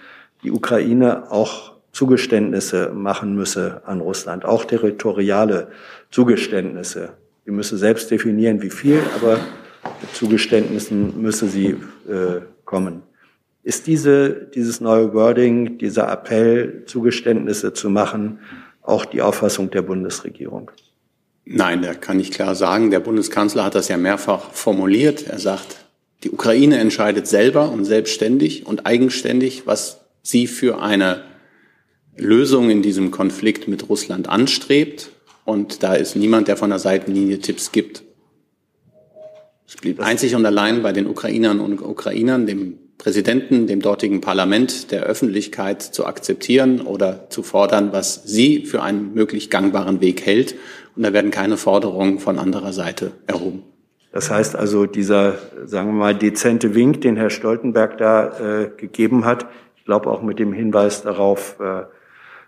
die 0.44 0.52
Ukraine 0.52 1.32
auch 1.32 1.74
Zugeständnisse 1.94 2.92
machen 2.94 3.34
müsse 3.36 3.82
an 3.86 4.02
Russland, 4.02 4.44
auch 4.44 4.66
territoriale 4.66 5.70
Zugeständnisse. 6.12 7.14
Sie 7.46 7.52
müsse 7.52 7.78
selbst 7.78 8.12
definieren, 8.12 8.62
wie 8.62 8.70
viel, 8.70 9.02
aber 9.16 9.40
Zugeständnissen 10.14 11.22
müsse 11.22 11.48
sie 11.48 11.76
äh, 12.08 12.42
kommen. 12.66 13.04
Ist 13.64 13.88
diese, 13.88 14.48
dieses 14.56 14.80
neue 14.80 15.14
Wording, 15.14 15.78
dieser 15.78 16.10
Appell, 16.12 16.84
Zugeständnisse 16.86 17.74
zu 17.74 17.90
machen, 17.90 18.40
auch 18.82 19.06
die 19.06 19.22
Auffassung 19.22 19.70
der 19.72 19.82
Bundesregierung? 19.82 20.72
Nein, 21.44 21.82
da 21.82 21.94
kann 21.94 22.20
ich 22.20 22.32
klar 22.32 22.56
sagen. 22.56 22.92
Der 22.92 23.00
Bundeskanzler 23.00 23.66
hat 23.66 23.76
das 23.76 23.88
ja 23.88 23.98
mehrfach 23.98 24.52
formuliert. 24.52 25.28
Er 25.28 25.40
sagt, 25.40 25.78
die 26.24 26.32
Ukraine 26.32 26.78
entscheidet 26.78 27.28
selber 27.28 27.72
und 27.72 27.86
selbstständig 27.86 28.66
und 28.66 28.86
eigenständig, 28.86 29.64
was 29.66 30.02
sie 30.24 30.48
für 30.48 30.82
eine 30.82 31.24
Lösung 32.18 32.70
in 32.70 32.82
diesem 32.82 33.12
Konflikt 33.12 33.68
mit 33.68 33.88
Russland 33.90 34.28
anstrebt. 34.28 35.12
Und 35.46 35.84
da 35.84 35.94
ist 35.94 36.16
niemand, 36.16 36.48
der 36.48 36.58
von 36.58 36.70
der 36.70 36.80
Seitenlinie 36.80 37.40
Tipps 37.40 37.72
gibt. 37.72 38.04
Es 39.68 39.76
blieb 39.76 40.00
einzig 40.00 40.34
und 40.34 40.46
allein 40.46 40.82
bei 40.82 40.94
den 40.94 41.08
Ukrainern 41.08 41.60
und 41.60 41.82
Ukrainern, 41.82 42.46
dem 42.46 42.80
Präsidenten, 42.98 43.68
dem 43.68 43.82
dortigen 43.82 44.22
Parlament, 44.22 44.92
der 44.92 45.04
Öffentlichkeit 45.04 45.82
zu 45.82 46.06
akzeptieren 46.06 46.80
oder 46.80 47.30
zu 47.30 47.44
fordern, 47.44 47.92
was 47.92 48.24
sie 48.24 48.66
für 48.66 48.82
einen 48.82 49.14
möglich 49.14 49.50
gangbaren 49.50 50.00
Weg 50.00 50.26
hält. 50.26 50.56
Und 50.96 51.04
da 51.04 51.12
werden 51.12 51.32
keine 51.32 51.58
Forderungen 51.58 52.20
von 52.20 52.40
anderer 52.40 52.72
Seite 52.72 53.12
erhoben. 53.28 53.64
Das 54.14 54.32
heißt 54.32 54.56
also, 54.56 54.86
dieser, 54.86 55.38
sagen 55.66 55.90
wir 55.90 55.94
mal, 55.94 56.16
dezente 56.16 56.74
Wink, 56.74 57.02
den 57.02 57.18
Herr 57.18 57.30
Stoltenberg 57.30 57.98
da 57.98 58.62
äh, 58.62 58.70
gegeben 58.78 59.26
hat, 59.26 59.48
ich 59.76 59.84
glaube 59.84 60.10
auch 60.10 60.22
mit 60.22 60.40
dem 60.40 60.54
Hinweis 60.54 61.04
darauf, 61.04 61.58
äh, 61.60 61.84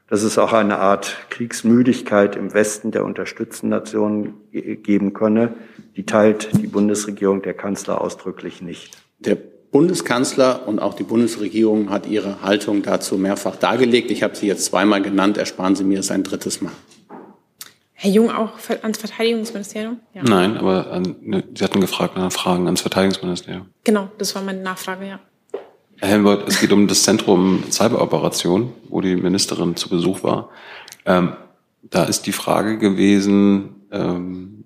dass 0.10 0.24
es 0.24 0.38
auch 0.38 0.54
eine 0.54 0.80
Art 0.80 1.18
Kriegsmüdigkeit 1.30 2.36
im 2.36 2.54
Westen 2.54 2.92
der 2.92 3.06
unterstützten 3.06 3.70
Nationen 3.70 4.34
geben 4.52 5.14
könne, 5.14 5.54
die 5.96 6.06
teilt 6.06 6.50
die 6.62 6.68
Bundesregierung, 6.68 7.42
der 7.42 7.54
Kanzler 7.54 8.02
ausdrücklich 8.02 8.62
nicht. 8.62 8.98
Der 9.20 9.38
Bundeskanzler 9.72 10.68
und 10.68 10.80
auch 10.80 10.96
die 10.96 11.04
Bundesregierung 11.04 11.92
hat 11.92 12.08
ihre 12.08 12.42
Haltung 12.42 12.82
dazu 12.82 13.18
mehrfach 13.18 13.56
dargelegt. 13.56 14.10
Ich 14.10 14.24
habe 14.24 14.36
sie 14.36 14.48
jetzt 14.48 14.66
zweimal 14.66 15.02
genannt, 15.02 15.38
ersparen 15.38 15.76
Sie 15.76 15.84
mir 15.84 16.00
es 16.00 16.10
ein 16.10 16.24
drittes 16.24 16.62
Mal. 16.62 16.72
Herr 17.94 18.10
Jung 18.10 18.32
auch 18.32 18.54
ans 18.82 18.98
Verteidigungsministerium? 18.98 20.00
Ja. 20.14 20.24
Nein, 20.24 20.58
aber 20.58 20.90
an, 20.90 21.18
ne, 21.22 21.44
Sie 21.54 21.64
hatten 21.64 21.82
gefragt 21.82 22.16
nach 22.16 22.32
Fragen 22.32 22.66
ans 22.66 22.82
Verteidigungsministerium. 22.82 23.68
Genau, 23.84 24.10
das 24.18 24.34
war 24.36 24.42
meine 24.42 24.62
Nachfrage, 24.62 25.06
ja. 25.06 25.20
Herr 26.02 26.08
Helmut, 26.08 26.48
es 26.48 26.62
geht 26.62 26.72
um 26.72 26.88
das 26.88 27.04
Zentrum 27.04 27.62
Cyberoperation, 27.70 28.72
wo 28.88 29.02
die 29.02 29.18
Ministerin 29.18 29.76
zu 29.76 29.90
Besuch 29.90 30.24
war. 30.24 30.50
Ähm, 31.06 31.34
da 31.82 32.06
ist 32.06 32.26
die 32.26 32.32
Frage 32.32 32.78
gewesen 32.78 33.76
ähm, 33.92 34.64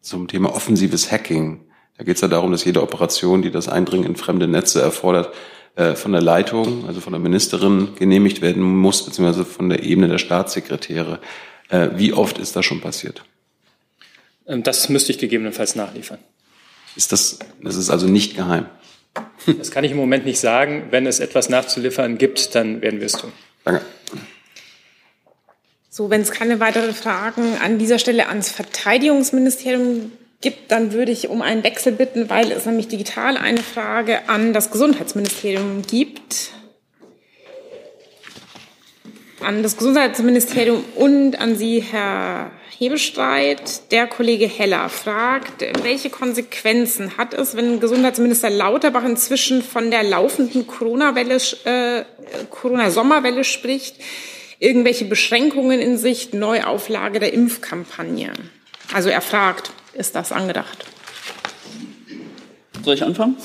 zum 0.00 0.28
Thema 0.28 0.54
offensives 0.54 1.10
Hacking. 1.10 1.64
Da 1.98 2.04
geht 2.04 2.14
es 2.14 2.20
ja 2.20 2.28
darum, 2.28 2.52
dass 2.52 2.64
jede 2.64 2.82
Operation, 2.82 3.42
die 3.42 3.50
das 3.50 3.68
Eindringen 3.68 4.06
in 4.06 4.14
fremde 4.14 4.46
Netze 4.46 4.80
erfordert, 4.80 5.34
äh, 5.74 5.96
von 5.96 6.12
der 6.12 6.22
Leitung, 6.22 6.86
also 6.86 7.00
von 7.00 7.12
der 7.12 7.20
Ministerin 7.20 7.96
genehmigt 7.96 8.40
werden 8.40 8.62
muss, 8.62 9.04
beziehungsweise 9.04 9.44
von 9.44 9.68
der 9.68 9.82
Ebene 9.82 10.06
der 10.06 10.18
Staatssekretäre. 10.18 11.18
Äh, 11.68 11.88
wie 11.96 12.12
oft 12.12 12.38
ist 12.38 12.54
das 12.54 12.64
schon 12.64 12.80
passiert? 12.80 13.24
Ähm, 14.46 14.62
das 14.62 14.88
müsste 14.88 15.10
ich 15.10 15.18
gegebenenfalls 15.18 15.74
nachliefern. 15.74 16.18
Ist 16.94 17.10
das, 17.10 17.40
das 17.60 17.74
ist 17.74 17.90
also 17.90 18.06
nicht 18.06 18.36
geheim? 18.36 18.66
Das 19.58 19.70
kann 19.70 19.84
ich 19.84 19.92
im 19.92 19.96
Moment 19.96 20.24
nicht 20.24 20.40
sagen. 20.40 20.86
Wenn 20.90 21.06
es 21.06 21.20
etwas 21.20 21.48
nachzuliefern 21.48 22.18
gibt, 22.18 22.54
dann 22.54 22.82
werden 22.82 23.00
wir 23.00 23.06
es 23.06 23.12
tun. 23.12 23.32
Danke. 23.64 23.82
So, 25.90 26.10
wenn 26.10 26.20
es 26.20 26.30
keine 26.30 26.60
weiteren 26.60 26.94
Fragen 26.94 27.56
an 27.62 27.78
dieser 27.78 27.98
Stelle 27.98 28.28
ans 28.28 28.50
Verteidigungsministerium 28.50 30.12
gibt, 30.40 30.70
dann 30.70 30.92
würde 30.92 31.12
ich 31.12 31.28
um 31.28 31.40
einen 31.40 31.64
Wechsel 31.64 31.92
bitten, 31.92 32.28
weil 32.28 32.52
es 32.52 32.66
nämlich 32.66 32.88
digital 32.88 33.36
eine 33.36 33.62
Frage 33.62 34.28
an 34.28 34.52
das 34.52 34.70
Gesundheitsministerium 34.70 35.82
gibt 35.82 36.50
an 39.40 39.62
das 39.62 39.76
Gesundheitsministerium 39.76 40.84
und 40.94 41.38
an 41.38 41.56
Sie, 41.56 41.80
Herr 41.80 42.50
Hebestreit. 42.78 43.92
Der 43.92 44.06
Kollege 44.06 44.46
Heller 44.46 44.88
fragt, 44.88 45.64
welche 45.82 46.10
Konsequenzen 46.10 47.16
hat 47.16 47.34
es, 47.34 47.56
wenn 47.56 47.80
Gesundheitsminister 47.80 48.50
Lauterbach 48.50 49.04
inzwischen 49.04 49.62
von 49.62 49.90
der 49.90 50.02
laufenden 50.02 50.66
Corona-Welle, 50.66 51.36
äh, 51.64 52.04
Corona-Sommerwelle 52.50 53.44
spricht? 53.44 53.96
Irgendwelche 54.58 55.04
Beschränkungen 55.04 55.80
in 55.80 55.98
Sicht, 55.98 56.32
Neuauflage 56.32 57.20
der 57.20 57.32
Impfkampagne? 57.32 58.32
Also 58.92 59.10
er 59.10 59.20
fragt, 59.20 59.70
ist 59.92 60.14
das 60.14 60.32
angedacht? 60.32 60.86
Soll 62.82 62.94
ich 62.94 63.02
anfangen? 63.02 63.36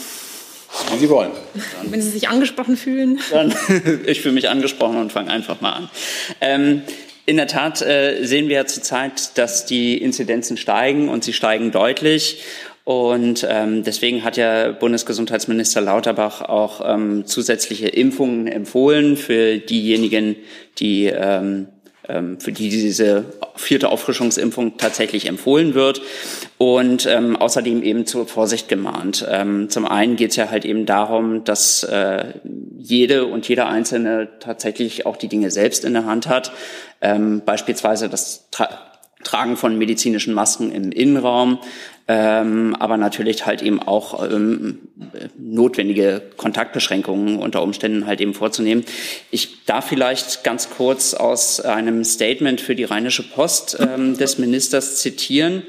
Wie 0.92 0.98
Sie 0.98 1.10
wollen. 1.10 1.32
Wenn 1.84 2.02
Sie 2.02 2.10
sich 2.10 2.30
angesprochen 2.30 2.78
fühlen. 2.78 3.20
Dann, 3.32 3.54
ich 4.06 4.22
fühle 4.22 4.36
mich 4.36 4.50
angesprochen 4.50 4.98
und 4.98 5.12
fange 5.12 5.32
einfach 5.32 5.62
mal 5.62 5.74
an. 5.74 5.90
Ähm, 6.40 6.82
in 7.26 7.38
der 7.38 7.48
Tat 7.48 7.82
äh, 7.82 8.24
sehen 8.24 8.48
wir 8.50 8.56
ja 8.56 8.66
zurzeit, 8.66 9.38
dass 9.38 9.66
die 9.66 9.98
Inzidenzen 9.98 10.58
steigen 10.58 11.10
und 11.10 11.24
sie 11.24 11.34
steigen 11.34 11.72
deutlich. 11.72 12.44
Und 12.84 13.46
ähm, 13.48 13.84
deswegen 13.84 14.24
hat 14.24 14.38
ja 14.38 14.72
Bundesgesundheitsminister 14.72 15.82
Lauterbach 15.82 16.42
auch 16.42 16.82
ähm, 16.84 17.26
zusätzliche 17.26 17.88
Impfungen 17.88 18.48
empfohlen 18.48 19.18
für 19.18 19.60
diejenigen, 19.60 20.36
die 20.80 21.06
ähm, 21.06 21.68
für 22.40 22.52
die 22.52 22.70
diese 22.70 23.26
vierte 23.56 23.90
Auffrischungsimpfung 23.90 24.78
tatsächlich 24.78 25.28
empfohlen 25.28 25.74
wird 25.74 26.02
und 26.58 27.06
ähm, 27.06 27.36
außerdem 27.36 27.84
eben 27.84 28.06
zur 28.06 28.28
Vorsicht 28.28 28.70
gemahnt. 28.70 29.26
Ähm, 29.30 29.70
zum 29.70 29.86
einen 29.86 30.16
geht 30.16 30.32
es 30.32 30.36
ja 30.36 30.50
halt 30.50 30.66
eben 30.66 30.86
darum, 30.86 31.44
dass 31.44 31.84
äh, 31.84 32.34
jede 32.78 33.26
und 33.26 33.48
jeder 33.48 33.68
Einzelne 33.68 34.30
tatsächlich 34.40 35.06
auch 35.06 35.18
die 35.18 35.28
Dinge 35.28 35.52
selbst 35.52 35.86
in 35.86 35.94
der 35.94 36.06
Hand 36.06 36.28
hat, 36.28 36.52
ähm, 37.02 37.42
beispielsweise 37.46 38.10
das 38.10 38.48
Tra 38.52 38.70
Tragen 39.24 39.56
von 39.56 39.78
medizinischen 39.78 40.34
Masken 40.34 40.72
im 40.72 40.92
Innenraum, 40.92 41.60
ähm, 42.14 42.76
aber 42.78 42.98
natürlich 42.98 43.46
halt 43.46 43.62
eben 43.62 43.82
auch 43.82 44.22
ähm, 44.30 44.80
notwendige 45.38 46.22
Kontaktbeschränkungen 46.36 47.40
unter 47.40 47.64
Umständen 47.64 48.06
halt 48.06 48.20
eben 48.20 48.34
vorzunehmen. 48.34 48.84
Ich 49.30 49.64
darf 49.64 49.88
vielleicht 49.88 50.44
ganz 50.44 50.70
kurz 50.70 51.14
aus 51.14 51.62
einem 51.62 52.04
Statement 52.04 52.60
für 52.60 52.76
die 52.76 52.84
Rheinische 52.84 53.24
Post 53.24 53.78
ähm, 53.80 54.18
des 54.18 54.40
Ministers 54.40 54.98
zitieren. 54.98 55.64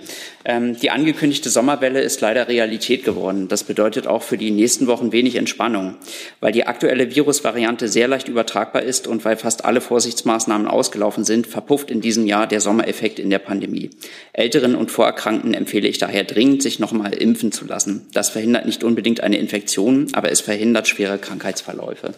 Ähm, 0.45 0.77
die 0.79 0.91
angekündigte 0.91 1.51
Sommerwelle 1.51 2.01
ist 2.01 2.21
leider 2.21 2.49
Realität 2.49 3.05
geworden. 3.05 3.49
Das 3.49 3.65
bedeutet 3.65 4.07
auch 4.07 4.23
für 4.23 4.37
die 4.37 4.51
nächsten 4.51 4.87
Wochen 4.87 5.13
wenig 5.13 5.37
Entspannung, 5.37 5.97
weil 6.41 6.53
die 6.53 6.67
aktuelle 6.67 7.15
Virusvariante 7.15 7.89
sehr 7.89 8.09
leicht 8.09 8.29
übertragbar 8.29 8.83
ist 8.83 9.07
und 9.07 9.25
weil 9.25 9.37
fast 9.37 9.65
alle 9.65 9.81
Vorsichtsmaßnahmen 9.81 10.67
ausgelaufen 10.67 11.25
sind, 11.25 11.47
verpufft 11.47 11.91
in 11.91 12.01
diesem 12.01 12.27
Jahr 12.27 12.47
der 12.47 12.61
Sommereffekt 12.61 13.19
in 13.19 13.31
der 13.31 13.39
Pandemie. 13.39 13.91
Älteren 14.33 14.75
und 14.75 14.91
Vorerkrankten 14.91 15.55
empfehle 15.55 15.89
ich 15.89 15.99
daher 15.99 16.25
dringend, 16.25 16.63
sich 16.63 16.79
nochmal 16.79 17.13
impfen 17.15 17.53
zu 17.53 17.65
lassen. 17.65 18.07
Das 18.13 18.31
verhindert 18.31 18.67
nicht 18.67 18.85
unbedingt 18.85 19.21
eine 19.23 19.39
Infektion, 19.39 20.09
aber 20.13 20.31
es 20.31 20.41
verhindert 20.41 20.89
schwere 20.89 21.19
Krankheitsverläufe. 21.19 22.15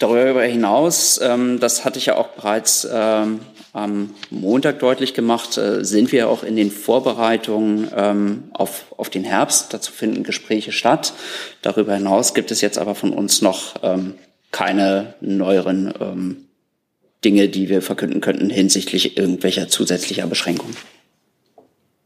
Darüber 0.00 0.42
hinaus, 0.42 1.20
ähm, 1.22 1.60
das 1.60 1.84
hatte 1.84 1.98
ich 1.98 2.06
ja 2.06 2.16
auch 2.16 2.28
bereits 2.28 2.86
ähm, 2.92 3.40
am 3.74 4.14
Montag 4.30 4.78
deutlich 4.78 5.14
gemacht, 5.14 5.58
äh, 5.58 5.84
sind 5.84 6.12
wir 6.12 6.28
auch 6.30 6.44
in 6.44 6.56
den 6.56 6.70
Vorbereitungen 6.70 7.90
ähm, 7.94 8.44
auf, 8.52 8.86
auf 8.96 9.10
den 9.10 9.24
Herbst. 9.24 9.74
Dazu 9.74 9.92
finden 9.92 10.22
Gespräche 10.22 10.72
statt. 10.72 11.12
Darüber 11.60 11.94
hinaus 11.94 12.34
gibt 12.34 12.52
es 12.52 12.60
jetzt 12.60 12.78
aber 12.78 12.94
von 12.94 13.12
uns 13.12 13.42
noch 13.42 13.74
ähm, 13.82 14.14
keine 14.52 15.14
neueren 15.20 15.92
ähm, 16.00 16.36
Dinge, 17.24 17.48
die 17.48 17.68
wir 17.68 17.82
verkünden 17.82 18.20
könnten 18.20 18.48
hinsichtlich 18.48 19.16
irgendwelcher 19.16 19.68
zusätzlicher 19.68 20.26
Beschränkungen. 20.28 20.76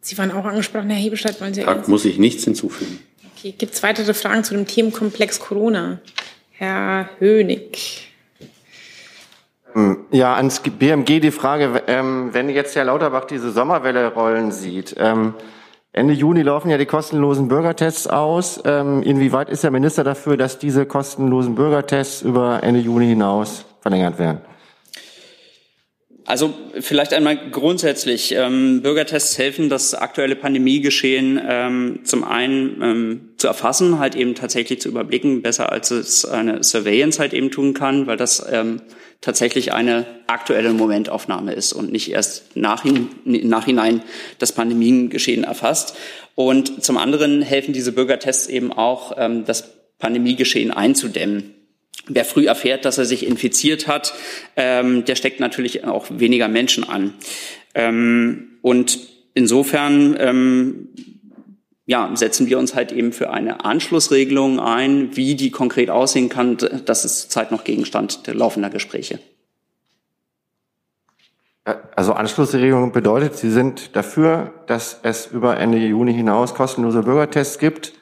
Sie 0.00 0.16
waren 0.16 0.30
auch 0.30 0.46
angesprochen, 0.46 0.88
Herr 0.88 0.98
Hebestedt, 0.98 1.38
wollen 1.40 1.52
Sie 1.52 1.62
Tag 1.62 1.87
muss 1.87 2.06
ich 2.06 2.18
nichts 2.18 2.44
hinzufügen. 2.44 2.98
Okay, 3.37 3.54
gibt 3.56 3.75
es 3.75 3.82
weitere 3.82 4.14
Fragen 4.14 4.42
zu 4.42 4.54
dem 4.54 4.66
Themenkomplex 4.66 5.38
Corona? 5.38 6.00
Herr 6.52 7.10
Hönig. 7.18 8.08
Ähm, 9.75 10.06
ja, 10.10 10.34
ans 10.34 10.60
BMG 10.60 11.20
die 11.20 11.30
Frage, 11.30 11.83
ähm, 11.87 12.31
wenn 12.33 12.48
jetzt 12.48 12.76
Herr 12.76 12.85
Lauterbach 12.85 13.24
diese 13.24 13.50
Sommerwelle 13.50 14.12
rollen 14.12 14.52
sieht, 14.52 14.94
ähm, 14.98 15.35
Ende 15.92 16.14
Juni 16.14 16.42
laufen 16.42 16.70
ja 16.70 16.78
die 16.78 16.87
kostenlosen 16.87 17.48
Bürgertests 17.48 18.07
aus. 18.07 18.59
Inwieweit 18.59 19.48
ist 19.48 19.64
der 19.64 19.70
Minister 19.70 20.04
dafür, 20.04 20.37
dass 20.37 20.59
diese 20.59 20.87
kostenlosen 20.87 21.54
Bürgertests 21.54 22.22
über 22.22 22.62
Ende 22.62 22.78
Juni 22.78 23.07
hinaus 23.07 23.64
verlängert 23.81 24.18
werden? 24.18 24.42
Also 26.28 26.52
vielleicht 26.78 27.14
einmal 27.14 27.38
grundsätzlich. 27.50 28.35
Ähm, 28.35 28.83
Bürgertests 28.83 29.38
helfen, 29.38 29.70
das 29.70 29.94
aktuelle 29.94 30.37
Pandemiegeschehen 30.37 31.40
ähm, 31.42 32.00
zum 32.04 32.22
einen 32.22 32.83
ähm, 32.83 33.20
zu 33.38 33.46
erfassen, 33.46 33.98
halt 33.98 34.14
eben 34.14 34.35
tatsächlich 34.35 34.78
zu 34.83 34.90
überblicken, 34.90 35.40
besser 35.40 35.72
als 35.72 35.90
es 35.90 36.26
eine 36.26 36.62
Surveillance 36.62 37.18
halt 37.18 37.33
eben 37.33 37.50
tun 37.50 37.72
kann, 37.72 38.07
weil 38.07 38.18
das 38.18 38.46
tatsächlich 39.20 39.72
eine 39.72 40.07
aktuelle 40.26 40.72
Momentaufnahme 40.72 41.52
ist 41.52 41.72
und 41.72 41.90
nicht 41.90 42.11
erst 42.12 42.57
nachhin, 42.57 43.09
nachhinein 43.24 44.02
das 44.38 44.52
Pandemiegeschehen 44.52 45.44
erfasst. 45.44 45.96
Und 46.35 46.85
zum 46.85 46.96
anderen 46.96 47.42
helfen 47.42 47.72
diese 47.72 47.92
Bürgertests 47.92 48.46
eben 48.46 48.72
auch, 48.72 49.12
ähm, 49.16 49.44
das 49.44 49.72
Pandemiegeschehen 49.98 50.70
einzudämmen. 50.70 51.54
Wer 52.07 52.24
früh 52.24 52.46
erfährt, 52.46 52.85
dass 52.85 52.98
er 52.98 53.04
sich 53.04 53.26
infiziert 53.26 53.88
hat, 53.88 54.14
ähm, 54.57 55.04
der 55.04 55.16
steckt 55.16 55.40
natürlich 55.40 55.85
auch 55.85 56.07
weniger 56.11 56.48
Menschen 56.48 56.88
an. 56.88 57.14
Ähm, 57.74 58.59
und 58.62 58.98
insofern 59.35 60.16
ja, 61.88 62.11
setzen 62.14 62.48
wir 62.48 62.59
uns 62.59 62.74
halt 62.74 62.92
eben 62.92 63.14
für 63.14 63.31
eine 63.31 63.64
Anschlussregelung 63.64 64.61
ein. 64.61 65.16
Wie 65.16 65.37
die 65.37 65.51
konkret 65.51 65.88
aussehen 65.88 66.29
kann, 66.29 66.59
das 66.85 67.07
ist 67.07 67.22
zurzeit 67.22 67.51
noch 67.51 67.64
Gegenstand 67.64 68.27
der 68.27 68.35
laufender 68.35 68.68
Gespräche. 68.68 69.20
Also 71.96 72.12
Anschlussregelung 72.12 72.92
bedeutet, 72.92 73.37
Sie 73.37 73.51
sind 73.51 73.96
dafür, 73.96 74.53
dass 74.66 75.01
es 75.03 75.29
über 75.29 75.57
Ende 75.57 75.79
Juni 75.79 76.12
hinaus 76.12 76.55
kostenlose 76.55 77.03
Bürgertests 77.05 77.59
gibt. 77.59 77.94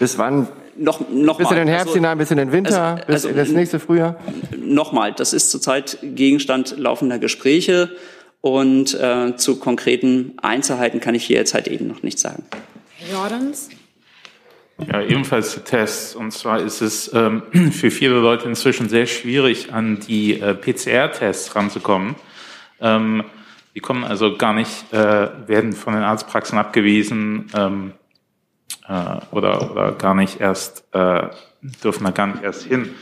Bis 0.00 0.18
wann 0.18 0.48
noch, 0.76 1.08
noch 1.08 1.38
bis 1.38 1.48
mal. 1.48 1.52
in 1.52 1.58
den 1.58 1.68
Herbst 1.68 1.86
also, 1.86 1.94
hinein, 1.94 2.18
bis 2.18 2.32
in 2.32 2.38
den 2.38 2.50
Winter, 2.50 2.82
also, 2.82 3.06
bis 3.06 3.14
also, 3.14 3.28
in 3.28 3.36
das 3.36 3.50
nächste 3.50 3.78
Frühjahr? 3.78 4.16
Nochmal, 4.56 5.12
das 5.12 5.32
ist 5.32 5.52
zurzeit 5.52 5.98
Gegenstand 6.02 6.76
laufender 6.76 7.20
Gespräche 7.20 7.90
und 8.40 8.94
äh, 8.94 9.36
zu 9.36 9.60
konkreten 9.60 10.32
Einzelheiten 10.42 10.98
kann 10.98 11.14
ich 11.14 11.24
hier 11.24 11.36
jetzt 11.36 11.54
halt 11.54 11.68
eben 11.68 11.86
noch 11.86 12.02
nichts 12.02 12.22
sagen. 12.22 12.42
Jordans? 13.10 13.70
Ja, 14.86 15.02
ebenfalls 15.02 15.52
zu 15.52 15.64
Tests. 15.64 16.14
Und 16.14 16.30
zwar 16.32 16.60
ist 16.60 16.80
es 16.80 17.12
ähm, 17.12 17.42
für 17.72 17.90
viele 17.90 18.20
Leute 18.20 18.48
inzwischen 18.48 18.88
sehr 18.88 19.06
schwierig, 19.06 19.72
an 19.72 19.98
die 20.00 20.40
äh, 20.40 20.54
PCR-Tests 20.54 21.56
ranzukommen. 21.56 22.14
Ähm, 22.80 23.24
die 23.74 23.80
kommen 23.80 24.04
also 24.04 24.36
gar 24.36 24.54
nicht, 24.54 24.92
äh, 24.92 25.48
werden 25.48 25.72
von 25.72 25.94
den 25.94 26.02
Arztpraxen 26.02 26.58
abgewiesen. 26.58 27.50
Ähm, 27.54 27.92
äh, 28.88 29.16
oder, 29.30 29.70
oder 29.70 29.92
gar 29.92 30.14
nicht 30.14 30.40
erst, 30.40 30.84
äh, 30.92 31.28
dürfen 31.82 32.04
da 32.04 32.10
gar 32.10 32.28
nicht 32.28 32.42
erst 32.42 32.64
hin. 32.64 32.94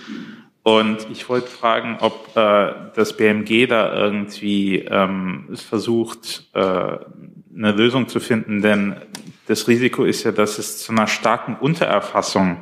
Und 0.63 1.07
ich 1.13 1.29
wollte 1.29 1.47
fragen, 1.47 1.99
ob 2.01 2.37
äh, 2.37 2.73
das 2.95 3.17
BMG 3.17 3.69
da 3.69 3.95
irgendwie 3.95 4.79
ähm, 4.81 5.49
versucht, 5.55 6.49
äh, 6.55 6.59
eine 6.59 7.73
Lösung 7.73 8.09
zu 8.09 8.19
finden, 8.19 8.63
denn 8.63 8.97
das 9.47 9.69
Risiko 9.69 10.05
ist 10.05 10.25
ja, 10.25 10.33
dass 10.33 10.59
es 10.59 10.79
zu 10.79 10.93
einer 10.93 11.07
starken 11.07 11.57
Untererfassung 11.57 12.59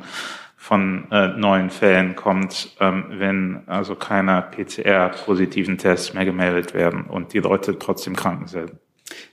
von 0.65 1.11
äh, 1.11 1.27
neuen 1.27 1.69
Fällen 1.69 2.15
kommt, 2.15 2.71
ähm, 2.79 3.05
wenn 3.11 3.61
also 3.67 3.95
keine 3.95 4.41
PCR-positiven 4.41 5.77
Tests 5.77 6.15
mehr 6.15 6.25
gemeldet 6.25 6.73
werden 6.73 7.05
und 7.05 7.33
die 7.33 7.39
Leute 7.39 7.77
trotzdem 7.77 8.15
krank 8.15 8.49
sind. 8.49 8.71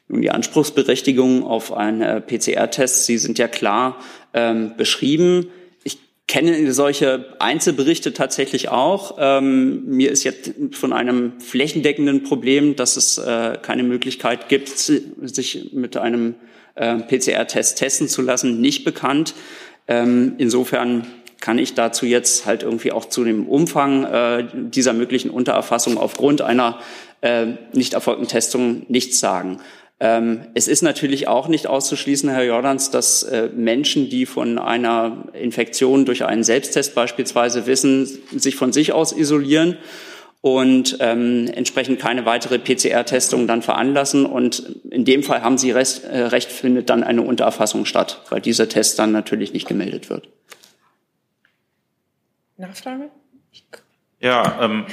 Die 0.09 0.31
Anspruchsberechtigung 0.31 1.43
auf 1.45 1.73
einen 1.73 2.03
äh, 2.03 2.21
PCR-Test, 2.21 3.07
Sie 3.07 3.17
sind 3.17 3.39
ja 3.39 3.49
klar 3.49 3.97
ähm, 4.35 4.75
beschrieben. 4.77 5.47
Ich 5.85 5.99
kenne 6.29 6.71
solche 6.73 7.35
Einzelberichte 7.39 8.13
tatsächlich 8.13 8.69
auch. 8.69 9.17
Ähm, 9.19 9.87
mir 9.87 10.11
ist 10.11 10.25
jetzt 10.25 10.53
von 10.73 10.93
einem 10.93 11.41
flächendeckenden 11.41 12.25
Problem, 12.25 12.77
dass 12.77 12.99
es 12.99 13.17
äh, 13.17 13.57
keine 13.63 13.85
Möglichkeit 13.85 14.51
gibt, 14.51 14.69
sich 14.69 15.71
mit 15.73 15.97
einem 15.97 16.35
äh, 16.75 16.97
PCR-Test 16.97 17.79
testen 17.79 18.09
zu 18.09 18.23
lassen, 18.23 18.61
nicht 18.61 18.85
bekannt. 18.85 19.35
Ähm, 19.89 20.35
insofern 20.39 21.07
kann 21.41 21.59
ich 21.59 21.75
dazu 21.75 22.07
jetzt 22.07 22.47
halt 22.47 22.63
irgendwie 22.63 22.93
auch 22.93 23.07
zu 23.07 23.25
dem 23.25 23.49
Umfang 23.49 24.05
äh, 24.05 24.47
dieser 24.55 24.93
möglichen 24.93 25.31
Untererfassung 25.31 25.99
aufgrund 25.99 26.41
einer 26.41 26.79
äh, 27.21 27.47
nicht 27.73 27.95
erfolgten 27.95 28.29
Testung 28.29 28.87
nichts 28.89 29.19
sagen. 29.19 29.61
Ähm, 29.99 30.47
es 30.55 30.69
ist 30.69 30.83
natürlich 30.83 31.29
auch 31.29 31.49
nicht 31.49 31.67
auszuschließen, 31.67 32.31
Herr 32.31 32.45
Jordans, 32.45 32.91
dass 32.91 33.23
äh, 33.25 33.49
Menschen, 33.55 34.09
die 34.09 34.27
von 34.27 34.59
einer 34.59 35.29
Infektion 35.33 36.05
durch 36.05 36.25
einen 36.25 36.45
Selbsttest 36.45 36.95
beispielsweise 36.95 37.67
wissen, 37.67 38.09
sich 38.37 38.57
von 38.57 38.73
sich 38.73 38.93
aus 38.93 39.13
isolieren 39.13 39.77
und 40.43 40.97
ähm, 40.99 41.49
entsprechend 41.55 42.01
keine 42.01 42.27
weitere 42.27 42.59
PCR-Testung 42.59 43.47
dann 43.47 43.63
veranlassen. 43.63 44.27
Und 44.27 44.59
in 44.91 45.05
dem 45.05 45.23
Fall 45.23 45.43
haben 45.43 45.57
Sie 45.57 45.71
recht, 45.71 46.03
äh, 46.03 46.25
recht, 46.25 46.51
findet 46.51 46.91
dann 46.91 47.05
eine 47.05 47.23
Untererfassung 47.23 47.85
statt, 47.85 48.21
weil 48.29 48.41
dieser 48.41 48.69
Test 48.69 48.99
dann 48.99 49.13
natürlich 49.13 49.53
nicht 49.53 49.69
gemeldet 49.69 50.11
wird. 50.11 50.29
Nachfrage? 52.57 53.09
Ja, 54.21 54.59
ähm, 54.61 54.87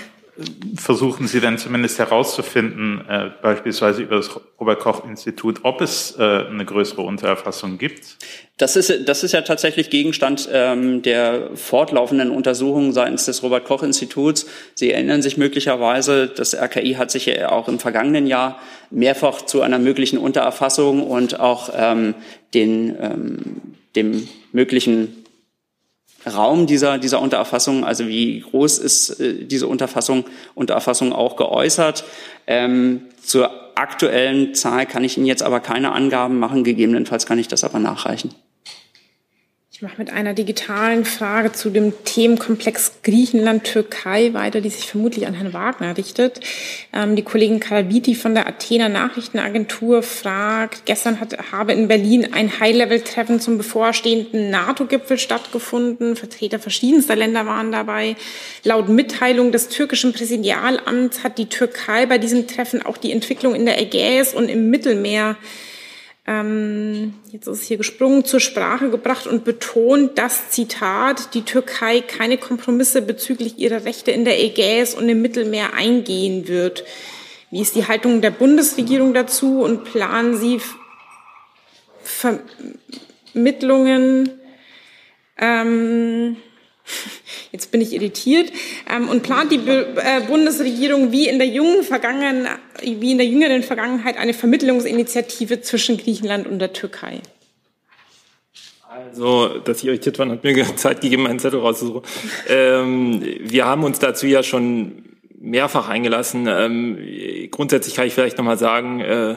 versuchen 0.76 1.28
Sie 1.28 1.40
denn 1.40 1.58
zumindest 1.58 2.00
herauszufinden, 2.00 3.02
äh, 3.08 3.30
beispielsweise 3.42 4.02
über 4.02 4.18
das 4.18 4.30
Robert-Koch-Institut, 4.60 5.60
ob 5.64 5.82
es 5.82 6.16
äh, 6.18 6.24
eine 6.24 6.66
größere 6.66 7.02
Untererfassung 7.02 7.78
gibt? 7.78 8.18
Das 8.58 8.76
ist, 8.76 9.08
das 9.08 9.24
ist 9.24 9.32
ja 9.32 9.42
tatsächlich 9.42 9.90
Gegenstand 9.90 10.50
ähm, 10.52 11.02
der 11.02 11.52
fortlaufenden 11.56 12.30
Untersuchungen 12.30 12.92
seitens 12.92 13.26
des 13.26 13.42
Robert-Koch-Instituts. 13.42 14.46
Sie 14.76 14.92
erinnern 14.92 15.22
sich 15.22 15.38
möglicherweise, 15.38 16.28
das 16.28 16.54
RKI 16.54 16.96
hat 16.96 17.12
sich 17.12 17.26
ja 17.26 17.52
auch 17.52 17.68
im 17.68 17.80
vergangenen 17.80 18.28
Jahr 18.28 18.60
mehrfach 18.92 19.44
zu 19.44 19.62
einer 19.62 19.80
möglichen 19.80 20.18
Untererfassung 20.18 21.04
und 21.04 21.40
auch 21.40 21.70
ähm, 21.74 22.16
den, 22.54 22.98
ähm, 23.00 23.62
dem 23.96 24.28
möglichen 24.52 25.19
Raum 26.26 26.68
dieser, 26.68 26.98
dieser 26.98 27.22
Untererfassung, 27.22 27.86
also 27.86 28.08
wie 28.08 28.42
groß 28.42 28.78
ist 28.80 29.20
äh, 29.20 29.46
diese 29.46 29.68
Unterfassung, 29.68 30.26
Untererfassung 30.56 31.14
auch 31.14 31.36
geäußert. 31.36 32.04
Ähm, 32.48 33.04
zur 33.24 33.52
aktuellen 33.76 34.54
Zahl 34.54 34.86
kann 34.86 35.04
ich 35.04 35.18
Ihnen 35.18 35.26
jetzt 35.26 35.44
aber 35.44 35.60
keine 35.60 35.92
Angaben 35.94 36.40
machen, 36.40 36.64
gegebenenfalls 36.64 37.26
kann 37.26 37.40
ich 37.40 37.48
das 37.48 37.64
aber 37.64 37.80
nachreichen. 37.80 38.34
Ich 39.80 39.84
mache 39.84 39.96
mit 39.98 40.12
einer 40.12 40.34
digitalen 40.34 41.06
Frage 41.06 41.54
zu 41.54 41.70
dem 41.70 41.94
Themenkomplex 42.04 43.00
Griechenland-Türkei 43.02 44.34
weiter, 44.34 44.60
die 44.60 44.72
sich 44.72 44.88
vermutlich 44.88 45.26
an 45.26 45.36
Herrn 45.36 45.54
Wagner 45.54 45.96
richtet. 45.96 46.42
Ähm, 46.92 47.16
die 47.16 47.22
Kollegin 47.22 47.62
Karabiti 47.62 48.14
von 48.14 48.34
der 48.34 48.46
Athener 48.46 48.90
Nachrichtenagentur 48.90 50.04
fragt, 50.04 50.86
gestern 50.86 51.22
hat, 51.22 51.54
habe 51.54 51.72
in 51.72 51.88
Berlin 51.88 52.28
ein 52.34 52.60
High-Level-Treffen 52.60 53.40
zum 53.40 53.58
bevorstehenden 53.58 54.50
NATO-Gipfel 54.50 55.18
stattgefunden. 55.18 56.18
Vertreter 56.18 56.60
verschiedenster 56.60 57.16
Länder 57.16 57.46
waren 57.46 57.72
dabei. 57.72 58.18
Laut 58.66 58.90
Mitteilung 58.90 59.54
des 59.54 59.70
türkischen 59.70 60.12
Präsidialamts 60.12 61.24
hat 61.24 61.38
die 61.38 61.48
Türkei 61.48 62.06
bei 62.06 62.18
diesem 62.18 62.48
Treffen 62.48 62.86
auch 62.86 62.98
die 62.98 63.14
Entwicklung 63.14 63.56
in 63.56 63.66
der 63.66 63.82
Ägäis 63.82 64.34
und 64.34 64.50
im 64.50 64.70
Mittelmeer 64.70 65.38
ähm, 66.30 67.16
jetzt 67.32 67.48
ist 67.48 67.62
es 67.62 67.68
hier 67.68 67.78
gesprungen, 67.78 68.24
zur 68.24 68.40
Sprache 68.40 68.92
gebracht 68.92 69.26
und 69.26 69.44
betont, 69.44 70.20
dass, 70.20 70.52
Zitat, 70.52 71.34
die 71.34 71.42
Türkei 71.42 72.02
keine 72.02 72.38
Kompromisse 72.38 73.02
bezüglich 73.02 73.58
ihrer 73.58 73.84
Rechte 73.84 74.12
in 74.12 74.26
der 74.26 74.40
Ägäis 74.40 74.94
und 74.94 75.10
im 75.10 75.24
Mittelmeer 75.24 75.74
eingehen 75.74 76.48
wird. 76.48 76.84
Wie 77.50 77.62
ist 77.62 77.74
die 77.74 77.88
Haltung 77.88 78.22
der 78.22 78.30
Bundesregierung 78.30 79.16
dazu 79.16 79.64
und 79.64 79.86
planen 79.86 80.38
Sie 80.38 80.62
Vermittlungen 83.34 84.30
ähm, 85.36 86.38
jetzt 87.52 87.72
bin 87.72 87.82
ich 87.82 87.94
irritiert, 87.94 88.52
ähm, 88.90 89.10
und 89.10 89.24
plant 89.24 89.52
die 89.52 89.58
äh, 89.58 90.22
Bundesregierung 90.28 91.12
wie 91.12 91.28
in 91.28 91.40
der 91.40 91.48
jungen 91.48 91.84
Vergangen 91.84 92.48
wie 92.82 93.12
in 93.12 93.18
der 93.18 93.28
jüngeren 93.28 93.64
Vergangenheit 93.64 94.18
eine 94.18 94.34
Vermittlungsinitiative 94.34 95.62
zwischen 95.62 95.98
Griechenland 95.98 96.48
und 96.48 96.60
der 96.60 96.72
Türkei? 96.74 97.22
Also, 98.90 99.60
dass 99.60 99.80
ich 99.80 99.86
irritiert 99.86 100.18
war, 100.20 100.30
hat 100.30 100.44
mir 100.44 100.66
Zeit 100.76 101.02
gegeben, 101.02 101.28
einen 101.28 101.40
Zettel 101.40 101.60
rauszusuchen. 101.60 102.02
Ähm, 102.48 103.24
wir 103.42 103.66
haben 103.66 103.84
uns 103.84 104.00
dazu 104.00 104.28
ja 104.28 104.44
schon 104.44 105.04
mehrfach 105.40 105.88
eingelassen. 105.88 106.48
Ähm, 106.50 106.98
grundsätzlich 107.52 107.96
kann 107.96 108.08
ich 108.08 108.14
vielleicht 108.14 108.38
nochmal 108.38 108.58
sagen, 108.58 109.00
äh, 109.00 109.36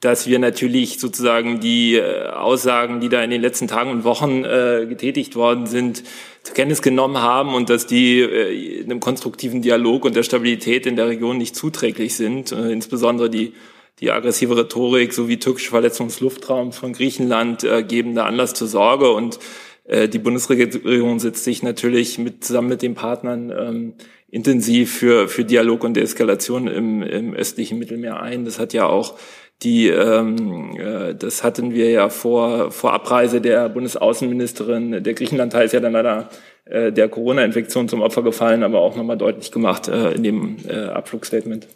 dass 0.00 0.26
wir 0.26 0.38
natürlich 0.38 0.98
sozusagen 0.98 1.60
die 1.60 1.96
äh, 1.96 2.28
Aussagen, 2.28 3.00
die 3.00 3.08
da 3.08 3.22
in 3.22 3.30
den 3.30 3.40
letzten 3.40 3.68
Tagen 3.68 3.90
und 3.90 4.04
Wochen 4.04 4.44
äh, 4.44 4.86
getätigt 4.88 5.36
worden 5.36 5.66
sind, 5.66 6.02
zur 6.46 6.54
Kenntnis 6.54 6.80
genommen 6.80 7.18
haben 7.18 7.54
und 7.54 7.70
dass 7.70 7.86
die 7.86 8.20
äh, 8.20 8.84
einem 8.84 9.00
konstruktiven 9.00 9.62
Dialog 9.62 10.04
und 10.04 10.14
der 10.14 10.22
Stabilität 10.22 10.86
in 10.86 10.94
der 10.94 11.08
Region 11.08 11.38
nicht 11.38 11.56
zuträglich 11.56 12.14
sind. 12.14 12.52
Äh, 12.52 12.70
insbesondere 12.70 13.28
die, 13.28 13.52
die 13.98 14.12
aggressive 14.12 14.56
Rhetorik 14.56 15.12
sowie 15.12 15.38
türkische 15.38 15.70
Verletzungsluftraum 15.70 16.72
von 16.72 16.92
Griechenland 16.92 17.64
äh, 17.64 17.82
geben 17.82 18.14
da 18.14 18.26
Anlass 18.26 18.54
zur 18.54 18.68
Sorge 18.68 19.10
und 19.10 19.40
äh, 19.86 20.08
die 20.08 20.20
Bundesregierung 20.20 21.18
setzt 21.18 21.42
sich 21.42 21.64
natürlich 21.64 22.16
mit, 22.18 22.44
zusammen 22.44 22.68
mit 22.68 22.82
den 22.82 22.94
Partnern 22.94 23.50
ähm, 23.50 23.94
intensiv 24.30 24.94
für, 24.94 25.28
für 25.28 25.44
Dialog 25.44 25.82
und 25.82 25.94
Deeskalation 25.94 26.68
im, 26.68 27.02
im 27.02 27.34
östlichen 27.34 27.76
Mittelmeer 27.80 28.20
ein. 28.20 28.44
Das 28.44 28.60
hat 28.60 28.72
ja 28.72 28.86
auch 28.86 29.18
die, 29.62 29.88
ähm, 29.88 30.76
äh, 30.78 31.14
das 31.14 31.42
hatten 31.42 31.72
wir 31.72 31.90
ja 31.90 32.10
vor, 32.10 32.70
vor 32.70 32.92
Abreise 32.92 33.40
der 33.40 33.70
Bundesaußenministerin. 33.70 35.02
Der 35.02 35.14
Griechenland-Teil 35.14 35.64
ist 35.66 35.72
ja 35.72 35.80
dann 35.80 35.92
leider 35.92 36.28
äh, 36.66 36.92
der 36.92 37.08
Corona-Infektion 37.08 37.88
zum 37.88 38.02
Opfer 38.02 38.22
gefallen, 38.22 38.62
aber 38.62 38.80
auch 38.80 38.96
nochmal 38.96 39.16
deutlich 39.16 39.50
gemacht 39.52 39.88
äh, 39.88 40.12
in 40.12 40.22
dem 40.22 40.56
äh, 40.68 40.84
Abflugstatement. 40.86 41.66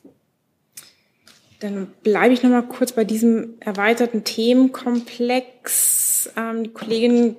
Dann 1.61 1.87
bleibe 2.03 2.35
ich 2.35 2.43
nochmal 2.43 2.65
kurz 2.65 2.93
bei 2.93 3.05
diesem 3.05 3.55
erweiterten 3.61 4.25
Themenkomplex. 4.25 6.31
Ähm, 6.37 6.65
die 6.65 6.71
Kollegin 6.71 7.37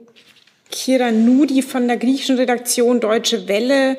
Kira 0.71 1.11
Nudi 1.11 1.61
von 1.61 1.87
der 1.87 1.97
griechischen 1.97 2.37
Redaktion 2.37 2.99
Deutsche 2.99 3.47
Welle 3.47 3.97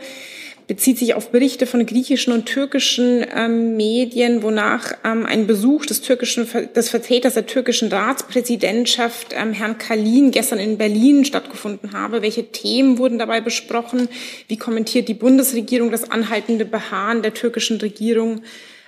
bezieht 0.67 0.99
sich 0.99 1.15
auf 1.15 1.31
Berichte 1.31 1.67
von 1.67 1.85
griechischen 1.87 2.33
und 2.33 2.47
türkischen 2.47 3.25
ähm, 3.35 3.77
Medien, 3.77 4.43
wonach 4.43 4.93
ähm, 5.05 5.27
ein 5.27 5.47
Besuch 5.47 5.87
des 5.87 6.01
türkischen 6.03 6.49
des 6.75 6.89
Vertreters 6.89 7.35
der 7.35 7.47
türkischen 7.47 7.89
Ratspräsidentschaft, 7.89 9.35
ähm, 9.35 9.53
Herrn 9.53 9.79
Kalin, 9.79 10.31
gestern 10.31 10.59
in 10.59 10.79
Berlin 10.79 11.25
stattgefunden 11.25 11.93
habe. 11.93 12.23
Welche 12.23 12.51
Themen 12.53 12.99
wurden 12.99 13.19
dabei 13.19 13.41
besprochen? 13.41 14.09
Wie 14.49 14.57
kommentiert 14.57 15.09
die 15.09 15.15
Bundesregierung 15.15 15.91
das 15.91 16.11
anhaltende 16.11 16.65
Beharren 16.65 17.23
der 17.23 17.35
türkischen 17.35 17.79
Regierung 17.79 18.43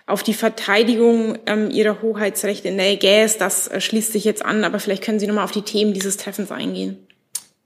auf 0.07 0.23
die 0.23 0.35
Verteidigung 0.35 1.39
ähm, 1.47 1.71
ihrer 1.71 2.03
Hoheitsrechte 2.03 2.69
in 2.69 2.77
der 2.77 2.93
Ägäis? 2.93 3.39
Das 3.39 3.69
äh, 3.69 3.81
schließt 3.81 4.13
sich 4.13 4.25
jetzt 4.25 4.45
an, 4.45 4.65
aber 4.65 4.79
vielleicht 4.81 5.03
können 5.03 5.21
Sie 5.21 5.27
noch 5.27 5.35
mal 5.35 5.45
auf 5.45 5.53
die 5.53 5.63
Themen 5.63 5.93
dieses 5.93 6.17
Treffens 6.17 6.51
eingehen. 6.51 6.99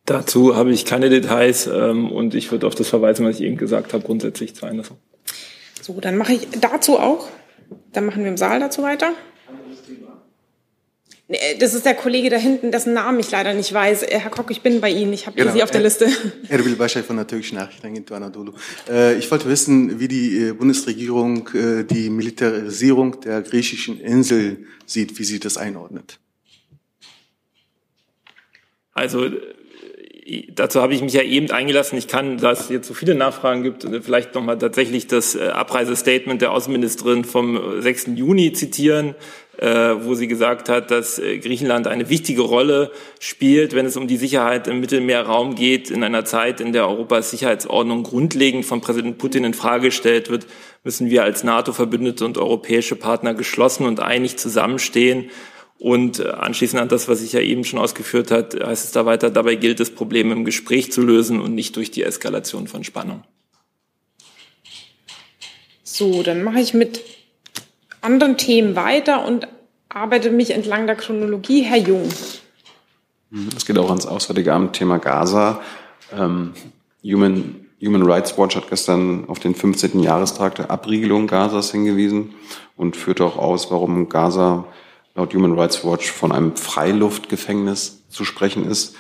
Dazu 0.09 0.57
habe 0.57 0.73
ich 0.73 0.87
keine 0.87 1.11
Details 1.11 1.67
ähm, 1.67 2.11
und 2.11 2.35
ich 2.35 2.51
würde 2.51 2.67
auf 2.67 2.75
das 2.75 2.89
verweisen, 2.89 3.27
was 3.27 3.37
ich 3.37 3.43
eben 3.43 3.59
gesagt 3.59 3.93
habe, 3.93 4.03
grundsätzlich 4.03 4.55
zu 4.55 4.65
einer. 4.65 4.83
So, 5.83 6.01
dann 6.01 6.17
mache 6.17 6.33
ich 6.33 6.49
dazu 6.63 6.99
auch. 6.99 7.29
Dann 7.93 8.07
machen 8.07 8.23
wir 8.23 8.31
im 8.31 8.39
Saal 8.39 8.59
dazu 8.59 8.83
weiter. 8.83 9.13
Das 11.61 11.75
ist 11.75 11.85
der 11.85 11.95
Kollege 11.95 12.31
da 12.31 12.39
hinten, 12.39 12.73
dessen 12.73 12.95
Namen 12.95 13.21
ich 13.21 13.31
leider 13.31 13.53
nicht 13.53 13.71
weiß. 13.71 14.05
Äh, 14.05 14.19
Herr 14.19 14.31
Kock, 14.31 14.51
ich 14.51 14.63
bin 14.63 14.81
bei 14.81 14.89
Ihnen. 14.89 15.13
Ich 15.13 15.27
habe 15.27 15.37
genau. 15.37 15.53
Sie 15.53 15.63
auf 15.63 15.71
der 15.71 15.83
Liste. 15.83 16.07
Erbil 16.49 16.75
Başay 16.77 17.03
von 17.03 17.17
der 17.17 17.27
türkischen 17.27 17.57
Nachrichtenagentur 17.57 18.17
Anadolu. 18.17 18.55
Äh, 18.89 19.19
ich 19.19 19.31
wollte 19.31 19.47
wissen, 19.47 20.01
wie 20.01 20.09
die 20.09 20.39
äh, 20.39 20.53
Bundesregierung 20.53 21.51
die 21.53 22.09
Militarisierung 22.09 23.21
der 23.21 23.43
griechischen 23.43 24.01
Insel 24.01 24.65
sieht, 24.87 25.19
wie 25.19 25.25
sie 25.25 25.39
das 25.39 25.59
einordnet. 25.59 26.19
Also 28.95 29.29
dazu 30.55 30.83
habe 30.83 30.95
ich 30.95 31.03
mich 31.03 31.15
ja 31.15 31.23
eben 31.23 31.51
eingelassen. 31.51 31.97
Ich 31.99 32.09
kann, 32.09 32.39
da 32.39 32.53
es 32.53 32.69
jetzt 32.69 32.87
so 32.87 32.95
viele 32.95 33.15
Nachfragen 33.15 33.63
gibt, 33.63 33.85
äh, 33.85 34.03
vielleicht 34.03 34.35
nochmal 34.35 34.59
tatsächlich 34.59 35.07
das 35.07 35.35
äh, 35.35 35.49
Abreisestatement 35.49 36.43
der 36.43 36.53
Außenministerin 36.53 37.25
vom 37.25 37.81
6. 37.81 38.09
Äh, 38.09 38.11
Juni 38.13 38.53
zitieren, 38.53 39.15
wo 39.61 40.15
sie 40.15 40.29
gesagt 40.29 40.69
hat, 40.69 40.93
dass 40.93 41.21
Griechenland 41.21 41.89
eine 41.89 42.09
wichtige 42.09 42.43
Rolle 42.43 42.93
spielt, 43.19 43.75
wenn 43.75 43.87
es 43.87 43.97
um 43.97 44.07
die 44.07 44.17
Sicherheit 44.17 44.69
im 44.69 44.79
Mittelmeerraum 44.79 45.57
geht, 45.57 45.91
in 45.91 46.05
einer 46.05 46.25
Zeit, 46.25 46.61
in 46.61 46.73
der 46.73 46.87
Europas 46.87 47.33
Sicherheitsordnung 47.33 48.05
grundlegend 48.05 48.65
von 48.65 48.81
Präsident 48.81 49.19
Putin 49.19 49.43
in 49.43 49.55
Frage 49.55 49.87
gestellt 49.87 50.31
wird, 50.31 50.47
müssen 50.85 51.11
wir 51.11 51.25
als 51.25 51.43
NATO-Verbündete 51.43 52.25
und 52.25 52.39
europäische 52.39 52.95
Partner 52.95 53.35
geschlossen 53.35 53.85
und 53.85 53.99
einig 53.99 54.37
zusammenstehen 54.37 55.29
und 55.79 56.19
äh, 56.19 56.29
anschließend 56.31 56.81
an 56.81 56.89
das, 56.89 57.09
was 57.09 57.23
ich 57.23 57.33
ja 57.33 57.41
eben 57.41 57.65
schon 57.65 57.79
ausgeführt 57.79 58.31
hat, 58.31 58.55
heißt 58.55 58.85
es 58.85 58.93
da 58.93 59.07
weiter, 59.07 59.31
dabei 59.31 59.55
gilt 59.55 59.81
es, 59.81 59.95
Probleme 59.95 60.33
im 60.33 60.45
Gespräch 60.45 60.91
zu 60.93 61.03
lösen 61.03 61.41
und 61.41 61.55
nicht 61.55 61.77
durch 61.77 61.91
die 61.91 62.03
Eskalation 62.03 62.67
von 62.67 62.85
Spannung. 62.85 63.23
So, 65.85 66.23
dann 66.23 66.43
mache 66.43 66.61
ich 66.61 66.75
mit 66.75 67.01
anderen 68.01 68.37
Themen 68.37 68.77
weiter 68.77 69.25
und 69.25 69.49
arbeite 69.89 70.31
mich 70.31 70.51
entlang 70.51 70.87
der 70.87 70.97
Chronologie. 70.97 71.63
Herr 71.63 71.79
Jung. 71.79 72.09
Es 73.57 73.67
geht 73.67 73.79
auch 73.79 73.89
ans 73.89 74.07
Auswärtige 74.07 74.53
Amt, 74.53 74.75
Thema 74.75 74.99
Gaza. 74.99 75.61
Ähm, 76.13 76.55
Human, 77.05 77.67
Human 77.83 78.03
Rights 78.03 78.37
Watch 78.39 78.57
hat 78.57 78.69
gestern 78.69 79.29
auf 79.29 79.39
den 79.39 79.55
15. 79.55 80.01
Jahrestag 80.03 80.57
der 80.57 80.71
Abriegelung 80.71 81.27
Gazas 81.27 81.71
hingewiesen 81.71 82.35
und 82.77 82.97
führt 82.97 83.21
auch 83.21 83.37
aus, 83.37 83.71
warum 83.71 84.09
Gaza 84.09 84.65
laut 85.19 85.35
Human 85.35 85.59
Rights 85.59 85.85
Watch 85.85 86.11
von 86.11 86.31
einem 86.31 86.55
Freiluftgefängnis 86.55 88.05
zu 88.09 88.25
sprechen 88.25 88.65
ist. 88.65 88.95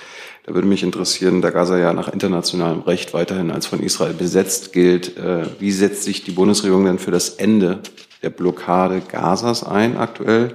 Da 0.44 0.52
würde 0.52 0.66
mich 0.66 0.82
interessieren, 0.82 1.42
da 1.42 1.50
Gaza 1.50 1.78
ja 1.78 1.92
nach 1.92 2.08
internationalem 2.08 2.80
Recht 2.80 3.14
weiterhin 3.14 3.50
als 3.52 3.66
von 3.66 3.80
Israel 3.80 4.14
besetzt 4.14 4.72
gilt, 4.72 5.16
äh, 5.16 5.46
wie 5.60 5.70
setzt 5.70 6.02
sich 6.02 6.24
die 6.24 6.32
Bundesregierung 6.32 6.86
denn 6.86 6.98
für 6.98 7.12
das 7.12 7.30
Ende 7.30 7.80
der 8.22 8.30
Blockade 8.30 9.00
Gazas 9.08 9.62
ein 9.62 9.96
aktuell? 9.96 10.54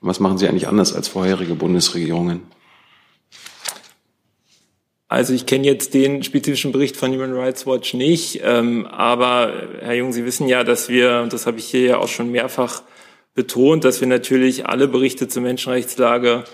Und 0.00 0.08
was 0.08 0.18
machen 0.18 0.36
Sie 0.36 0.48
eigentlich 0.48 0.66
anders 0.66 0.92
als 0.92 1.06
vorherige 1.06 1.54
Bundesregierungen? 1.54 2.42
Also 5.06 5.32
ich 5.32 5.46
kenne 5.46 5.64
jetzt 5.64 5.94
den 5.94 6.24
spezifischen 6.24 6.72
Bericht 6.72 6.96
von 6.96 7.12
Human 7.12 7.34
Rights 7.34 7.66
Watch 7.66 7.94
nicht, 7.94 8.40
ähm, 8.42 8.86
aber 8.86 9.52
Herr 9.80 9.94
Jung, 9.94 10.12
Sie 10.12 10.24
wissen 10.24 10.48
ja, 10.48 10.64
dass 10.64 10.88
wir, 10.88 11.20
und 11.22 11.32
das 11.32 11.46
habe 11.46 11.58
ich 11.58 11.66
hier 11.66 11.82
ja 11.82 11.98
auch 11.98 12.08
schon 12.08 12.32
mehrfach 12.32 12.82
betont, 13.34 13.84
dass 13.84 14.00
wir 14.00 14.08
natürlich 14.08 14.66
alle 14.66 14.88
Berichte 14.88 15.28
zur 15.28 15.42
Menschenrechtslage 15.42 16.44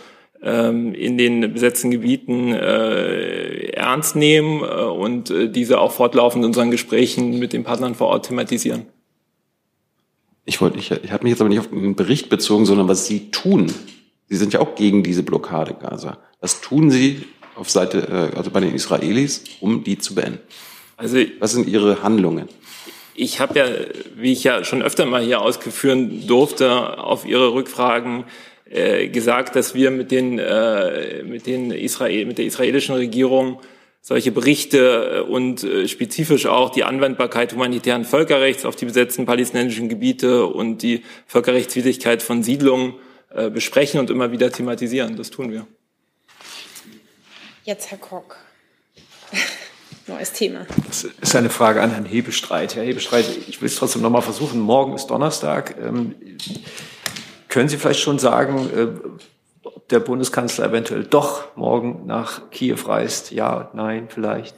ähm, 0.43 0.95
in 0.95 1.19
den 1.19 1.53
besetzten 1.53 1.91
Gebieten 1.91 2.53
äh, 2.55 3.71
ernst 3.73 4.17
nehmen 4.17 4.63
äh, 4.63 4.85
und 4.85 5.31
äh, 5.31 5.51
diese 5.51 5.79
auch 5.79 5.93
fortlaufend 5.93 6.43
in 6.45 6.49
unseren 6.49 6.71
Gesprächen 6.71 7.39
mit 7.39 7.53
den 7.53 7.65
Partnern 7.65 7.95
vor 7.95 8.09
Ort 8.09 8.27
thematisieren. 8.27 8.87
Ich 10.47 10.61
wollte, 10.61 10.79
ich, 10.79 10.91
ich 10.91 11.13
habe 11.13 11.25
mich 11.25 11.33
jetzt 11.33 11.41
aber 11.41 11.51
nicht 11.51 11.61
auf 11.61 11.69
den 11.69 11.95
Bericht 11.95 12.31
bezogen, 12.31 12.65
sondern 12.65 12.89
was 12.89 13.07
Sie 13.07 13.31
tun. 13.31 13.71
Sie 14.29 14.37
sind 14.37 14.53
ja 14.53 14.61
auch 14.61 14.75
gegen 14.75 15.03
diese 15.03 15.23
Blockade 15.23 15.75
Gaza. 15.75 16.19
Was 16.41 16.61
tun 16.61 16.91
Sie 16.91 17.25
auf 17.57 17.69
Seite, 17.69 18.31
äh, 18.33 18.37
also 18.37 18.51
bei 18.51 18.61
den 18.61 18.75
Israelis, 18.75 19.45
um 19.61 19.85
die 19.85 19.99
zu 19.99 20.15
beenden? 20.15 20.39
Also, 20.97 21.19
was 21.39 21.53
sind 21.53 21.69
Ihre 21.69 22.03
Handlungen? 22.03 22.49
Ich 23.23 23.39
habe 23.39 23.59
ja, 23.59 23.67
wie 24.17 24.33
ich 24.33 24.45
ja 24.45 24.65
schon 24.65 24.81
öfter 24.81 25.05
mal 25.05 25.23
hier 25.23 25.43
ausgeführen 25.43 26.27
durfte, 26.27 26.99
auf 26.99 27.27
Ihre 27.27 27.53
Rückfragen 27.53 28.25
äh, 28.65 29.09
gesagt, 29.09 29.57
dass 29.57 29.75
wir 29.75 29.91
mit 29.91 30.11
den, 30.11 30.39
äh, 30.39 31.23
mit 31.23 31.45
den 31.47 31.71
Israel, 31.71 32.25
mit 32.25 32.39
der 32.39 32.47
israelischen 32.47 32.95
Regierung 32.95 33.61
solche 34.01 34.33
Berichte 34.33 35.19
äh, 35.19 35.21
und 35.21 35.63
äh, 35.65 35.87
spezifisch 35.87 36.47
auch 36.47 36.71
die 36.71 36.83
Anwendbarkeit 36.83 37.53
humanitären 37.53 38.07
Völkerrechts 38.07 38.65
auf 38.65 38.75
die 38.75 38.87
besetzten 38.87 39.27
palästinensischen 39.27 39.91
Gebiete 39.91 40.47
und 40.47 40.79
die 40.79 41.03
Völkerrechtswidrigkeit 41.27 42.23
von 42.23 42.43
Siedlungen 42.43 42.95
äh, 43.35 43.51
besprechen 43.51 44.01
und 44.01 44.09
immer 44.09 44.33
wieder 44.33 44.51
thematisieren. 44.51 45.17
Das 45.17 45.29
tun 45.29 45.53
wir. 45.53 45.67
Jetzt 47.67 47.91
Herr 47.91 47.99
Koch. 47.99 48.35
Neues 50.11 50.33
Thema. 50.33 50.67
Das 50.89 51.05
ist 51.05 51.37
eine 51.37 51.51
Frage 51.51 51.81
an 51.81 51.93
Herrn 51.93 52.05
Hebestreit. 52.05 52.75
Herr 52.75 52.83
Hebestreit, 52.83 53.27
ich 53.49 53.63
will 53.63 53.67
es 53.67 53.77
trotzdem 53.77 54.03
noch 54.03 54.11
mal 54.11 54.23
versuchen. 54.23 54.59
Morgen 54.59 54.95
ist 54.95 55.07
Donnerstag. 55.07 55.77
Ähm, 55.81 56.17
können 57.49 57.69
Sie 57.69 57.77
vielleicht 57.77 58.01
schon 58.01 58.19
sagen, 58.19 58.71
äh, 58.77 58.89
ob 59.63 59.89
der 59.89 60.01
Bundeskanzler 60.01 60.67
eventuell 60.67 61.05
doch 61.05 61.57
morgen 61.57 62.07
nach 62.07 62.51
Kiew 62.51 62.79
reist? 62.87 63.31
Ja, 63.31 63.71
nein, 63.73 64.09
vielleicht? 64.09 64.57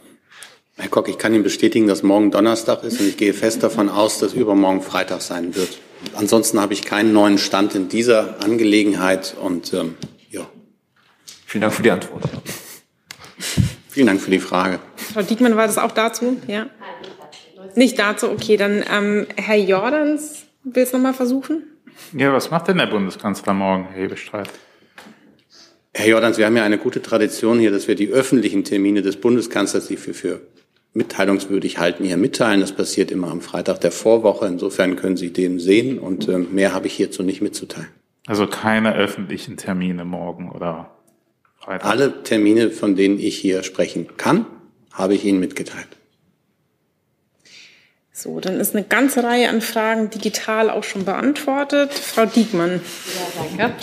Herr 0.78 0.88
Koch, 0.88 1.06
ich 1.06 1.18
kann 1.18 1.34
Ihnen 1.34 1.44
bestätigen, 1.44 1.86
dass 1.86 2.02
morgen 2.02 2.30
Donnerstag 2.30 2.82
ist 2.82 2.98
und 2.98 3.08
ich 3.08 3.18
gehe 3.18 3.34
fest 3.34 3.62
davon 3.62 3.90
aus, 3.90 4.18
dass 4.18 4.32
übermorgen 4.32 4.80
Freitag 4.80 5.20
sein 5.20 5.54
wird. 5.54 5.78
Ansonsten 6.14 6.60
habe 6.60 6.72
ich 6.72 6.82
keinen 6.82 7.12
neuen 7.12 7.36
Stand 7.36 7.74
in 7.74 7.90
dieser 7.90 8.42
Angelegenheit 8.42 9.36
und 9.38 9.74
ähm, 9.74 9.96
ja. 10.30 10.46
Vielen 11.44 11.60
Dank 11.60 11.74
für 11.74 11.82
die 11.82 11.90
Antwort. 11.90 12.22
Vielen 13.92 14.07
Dank 14.07 14.22
für 14.22 14.31
die 14.31 14.38
Frage. 14.38 14.81
Frau 14.96 15.20
Diekmann, 15.20 15.55
war 15.55 15.66
das 15.66 15.76
auch 15.76 15.92
dazu? 15.92 16.38
Ja? 16.46 16.70
Nicht 17.74 17.98
dazu, 17.98 18.31
okay. 18.31 18.57
Dann 18.57 18.83
ähm, 18.90 19.26
Herr 19.37 19.59
Jordans 19.59 20.46
will 20.64 20.83
es 20.83 20.94
nochmal 20.94 21.12
versuchen. 21.12 21.64
Ja, 22.16 22.33
was 22.33 22.50
macht 22.50 22.68
denn 22.68 22.78
der 22.78 22.87
Bundeskanzler 22.87 23.52
morgen, 23.52 23.88
Herr 23.92 24.02
Hebestreit? 24.05 24.48
Herr 25.92 26.09
Jordans, 26.09 26.38
wir 26.38 26.46
haben 26.46 26.57
ja 26.57 26.64
eine 26.64 26.78
gute 26.78 27.02
Tradition 27.02 27.59
hier, 27.59 27.70
dass 27.70 27.87
wir 27.87 27.94
die 27.94 28.09
öffentlichen 28.09 28.64
Termine 28.64 29.02
des 29.02 29.16
Bundeskanzlers, 29.16 29.88
die 29.88 30.07
wir 30.07 30.14
für 30.14 30.40
mitteilungswürdig 30.94 31.76
halten, 31.76 32.05
hier 32.05 32.16
mitteilen. 32.16 32.62
Das 32.62 32.72
passiert 32.72 33.11
immer 33.11 33.31
am 33.31 33.42
Freitag 33.42 33.83
der 33.83 33.92
Vorwoche. 33.92 34.46
Insofern 34.46 34.96
können 34.96 35.18
Sie 35.18 35.35
den 35.35 35.59
sehen 35.59 35.98
und 35.98 36.28
äh, 36.28 36.38
mehr 36.38 36.72
habe 36.72 36.87
ich 36.87 36.94
hierzu 36.94 37.22
nicht 37.22 37.42
mitzuteilen. 37.42 37.88
Also 38.26 38.46
keine 38.46 38.94
öffentlichen 38.94 39.59
Termine 39.59 40.07
morgen 40.07 40.50
oder 40.50 40.90
Freitag? 41.62 41.88
Alle 41.88 42.22
Termine, 42.22 42.70
von 42.70 42.96
denen 42.96 43.18
ich 43.18 43.38
hier 43.38 43.62
sprechen 43.62 44.16
kann, 44.16 44.46
habe 44.92 45.14
ich 45.14 45.25
Ihnen 45.25 45.40
mitgeteilt. 45.40 45.88
So, 48.12 48.40
dann 48.40 48.61
ist 48.61 48.75
eine 48.75 48.85
ganze 48.85 49.25
Reihe 49.25 49.48
an 49.48 49.61
Fragen 49.61 50.11
digital 50.11 50.70
auch 50.70 50.85
schon 50.85 51.05
beantwortet. 51.05 51.92
Frau 51.92 52.27
Diekmann. 52.27 52.81
Ja, 53.59 53.68
danke. 53.68 53.75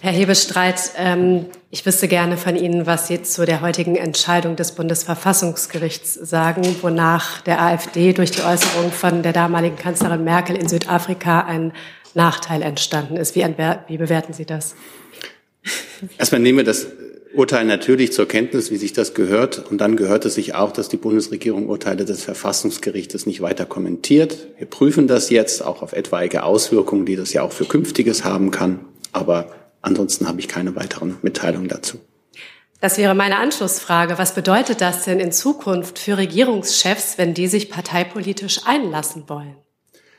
Herr 0.00 0.12
Hebestreit, 0.12 0.92
ähm, 0.96 1.46
ich 1.70 1.84
wüsste 1.84 2.06
gerne 2.06 2.36
von 2.36 2.54
Ihnen, 2.54 2.86
was 2.86 3.08
Sie 3.08 3.22
zu 3.22 3.44
der 3.44 3.60
heutigen 3.60 3.96
Entscheidung 3.96 4.56
des 4.56 4.72
Bundesverfassungsgerichts 4.72 6.14
sagen, 6.14 6.76
wonach 6.80 7.40
der 7.40 7.60
AfD 7.60 8.12
durch 8.12 8.30
die 8.30 8.42
Äußerung 8.42 8.92
von 8.92 9.22
der 9.22 9.32
damaligen 9.32 9.76
Kanzlerin 9.76 10.22
Merkel 10.22 10.56
in 10.56 10.68
Südafrika 10.68 11.40
ein 11.40 11.72
Nachteil 12.14 12.62
entstanden 12.62 13.16
ist. 13.16 13.34
Wie, 13.34 13.44
wie 13.88 13.98
bewerten 13.98 14.32
Sie 14.32 14.46
das? 14.46 14.74
Erstmal 16.18 16.40
nehmen 16.40 16.58
wir 16.58 16.64
das 16.64 16.86
Urteil 17.36 17.64
natürlich 17.64 18.12
zur 18.12 18.26
Kenntnis, 18.26 18.70
wie 18.70 18.76
sich 18.76 18.92
das 18.92 19.14
gehört. 19.14 19.70
Und 19.70 19.80
dann 19.80 19.96
gehört 19.96 20.24
es 20.24 20.34
sich 20.34 20.54
auch, 20.54 20.72
dass 20.72 20.88
die 20.88 20.96
Bundesregierung 20.96 21.68
Urteile 21.68 22.04
des 22.04 22.24
Verfassungsgerichtes 22.24 23.26
nicht 23.26 23.40
weiter 23.40 23.66
kommentiert. 23.66 24.48
Wir 24.58 24.66
prüfen 24.66 25.06
das 25.06 25.30
jetzt 25.30 25.64
auch 25.64 25.82
auf 25.82 25.92
etwaige 25.92 26.42
Auswirkungen, 26.42 27.06
die 27.06 27.16
das 27.16 27.32
ja 27.32 27.42
auch 27.42 27.52
für 27.52 27.64
Künftiges 27.64 28.24
haben 28.24 28.50
kann. 28.50 28.80
Aber 29.12 29.54
ansonsten 29.82 30.26
habe 30.26 30.40
ich 30.40 30.48
keine 30.48 30.74
weiteren 30.76 31.16
Mitteilungen 31.22 31.68
dazu. 31.68 31.98
Das 32.80 32.98
wäre 32.98 33.14
meine 33.14 33.38
Anschlussfrage. 33.38 34.18
Was 34.18 34.34
bedeutet 34.34 34.80
das 34.80 35.04
denn 35.04 35.20
in 35.20 35.32
Zukunft 35.32 35.98
für 35.98 36.18
Regierungschefs, 36.18 37.18
wenn 37.18 37.34
die 37.34 37.48
sich 37.48 37.70
parteipolitisch 37.70 38.60
einlassen 38.66 39.24
wollen? 39.28 39.56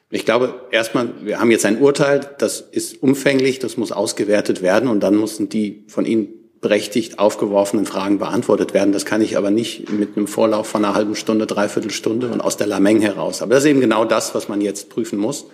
Ich 0.09 0.23
glaube, 0.23 0.61
erstmal, 0.71 1.13
wir 1.25 1.39
haben 1.39 1.51
jetzt 1.51 1.65
ein 1.65 1.81
Urteil, 1.81 2.21
das 2.39 2.61
ist 2.61 3.03
umfänglich, 3.03 3.59
das 3.59 3.75
muss 3.75 3.91
ausgewertet 3.91 4.61
werden 4.61 4.87
und 4.87 5.01
dann 5.01 5.19
müssen 5.19 5.49
die 5.49 5.83
von 5.87 6.05
Ihnen 6.05 6.29
berechtigt 6.61 7.19
aufgeworfenen 7.19 7.85
Fragen 7.85 8.17
beantwortet 8.17 8.73
werden. 8.73 8.91
Das 8.91 9.05
kann 9.05 9.21
ich 9.21 9.37
aber 9.37 9.51
nicht 9.51 9.91
mit 9.91 10.17
einem 10.17 10.27
Vorlauf 10.27 10.67
von 10.67 10.83
einer 10.83 10.95
halben 10.95 11.15
Stunde, 11.15 11.45
dreiviertel 11.45 11.91
Stunde 11.91 12.27
und 12.29 12.41
aus 12.41 12.57
der 12.57 12.67
Lameng 12.67 13.01
heraus. 13.01 13.41
Aber 13.41 13.53
das 13.53 13.63
ist 13.63 13.69
eben 13.69 13.81
genau 13.81 14.05
das, 14.05 14.33
was 14.33 14.47
man 14.49 14.61
jetzt 14.61 14.89
prüfen 14.89 15.19
muss. 15.19 15.45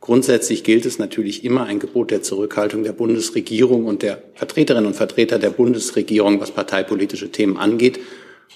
Grundsätzlich 0.00 0.62
gilt 0.64 0.86
es 0.86 0.98
natürlich 0.98 1.44
immer 1.44 1.64
ein 1.64 1.80
Gebot 1.80 2.10
der 2.10 2.22
Zurückhaltung 2.22 2.84
der 2.84 2.92
Bundesregierung 2.92 3.84
und 3.84 4.02
der 4.02 4.22
Vertreterinnen 4.34 4.86
und 4.86 4.94
Vertreter 4.94 5.38
der 5.38 5.50
Bundesregierung, 5.50 6.40
was 6.40 6.52
parteipolitische 6.52 7.30
Themen 7.30 7.56
angeht. 7.56 7.98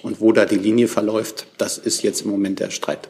Und 0.02 0.20
wo 0.20 0.32
da 0.32 0.46
die 0.46 0.56
Linie 0.56 0.88
verläuft, 0.88 1.46
das 1.58 1.78
ist 1.78 2.02
jetzt 2.02 2.22
im 2.22 2.30
Moment 2.30 2.60
der 2.60 2.70
Streit. 2.70 3.08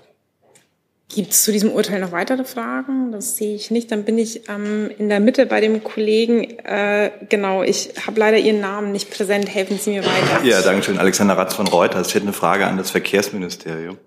Gibt 1.15 1.33
es 1.33 1.43
zu 1.43 1.53
diesem 1.53 1.71
Urteil 1.71 2.01
noch 2.01 2.13
weitere 2.13 2.45
Fragen? 2.45 3.13
Das 3.13 3.37
sehe 3.37 3.55
ich 3.55 3.71
nicht. 3.71 3.93
Dann 3.93 4.05
bin 4.05 4.17
ich 4.17 4.49
ähm, 4.49 4.91
in 4.97 5.11
der 5.11 5.21
Mitte 5.21 5.45
bei 5.45 5.61
dem 5.61 5.85
Kollegen. 5.85 6.43
Äh, 6.61 7.11
genau, 7.29 7.63
ich 7.63 7.91
habe 8.07 8.19
leider 8.19 8.39
Ihren 8.39 8.61
Namen 8.61 8.93
nicht 8.93 9.11
präsent. 9.11 9.47
Helfen 9.55 9.79
Sie 9.79 9.91
mir 9.91 10.05
weiter. 10.05 10.43
Ja, 10.45 10.63
danke 10.63 10.83
schön. 10.85 10.99
Alexander 10.99 11.37
Ratz 11.37 11.55
von 11.55 11.67
Reuters. 11.69 12.09
Ich 12.09 12.15
hätte 12.15 12.25
eine 12.25 12.33
Frage 12.33 12.67
an 12.67 12.79
das 12.79 12.91
Verkehrsministerium. 12.91 13.99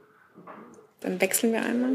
Dann 1.01 1.21
wechseln 1.21 1.53
wir 1.53 1.61
einmal. 1.61 1.91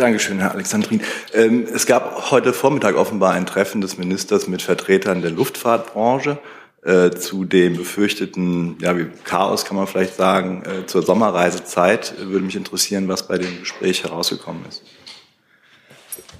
Dankeschön, 0.00 0.38
Herr 0.38 0.52
Alexandrin. 0.52 1.02
Ähm, 1.34 1.66
es 1.74 1.84
gab 1.84 2.30
heute 2.30 2.54
Vormittag 2.54 2.96
offenbar 2.96 3.34
ein 3.34 3.44
Treffen 3.44 3.82
des 3.82 3.98
Ministers 3.98 4.48
mit 4.48 4.62
Vertretern 4.62 5.20
der 5.20 5.30
Luftfahrtbranche 5.30 6.38
äh, 6.82 7.10
zu 7.10 7.44
dem 7.44 7.76
befürchteten 7.76 8.78
ja, 8.80 8.94
Chaos, 9.24 9.66
kann 9.66 9.76
man 9.76 9.86
vielleicht 9.86 10.16
sagen, 10.16 10.62
äh, 10.64 10.86
zur 10.86 11.02
Sommerreisezeit. 11.02 12.14
Würde 12.18 12.46
mich 12.46 12.56
interessieren, 12.56 13.08
was 13.08 13.28
bei 13.28 13.36
dem 13.36 13.60
Gespräch 13.60 14.02
herausgekommen 14.02 14.62
ist. 14.66 14.82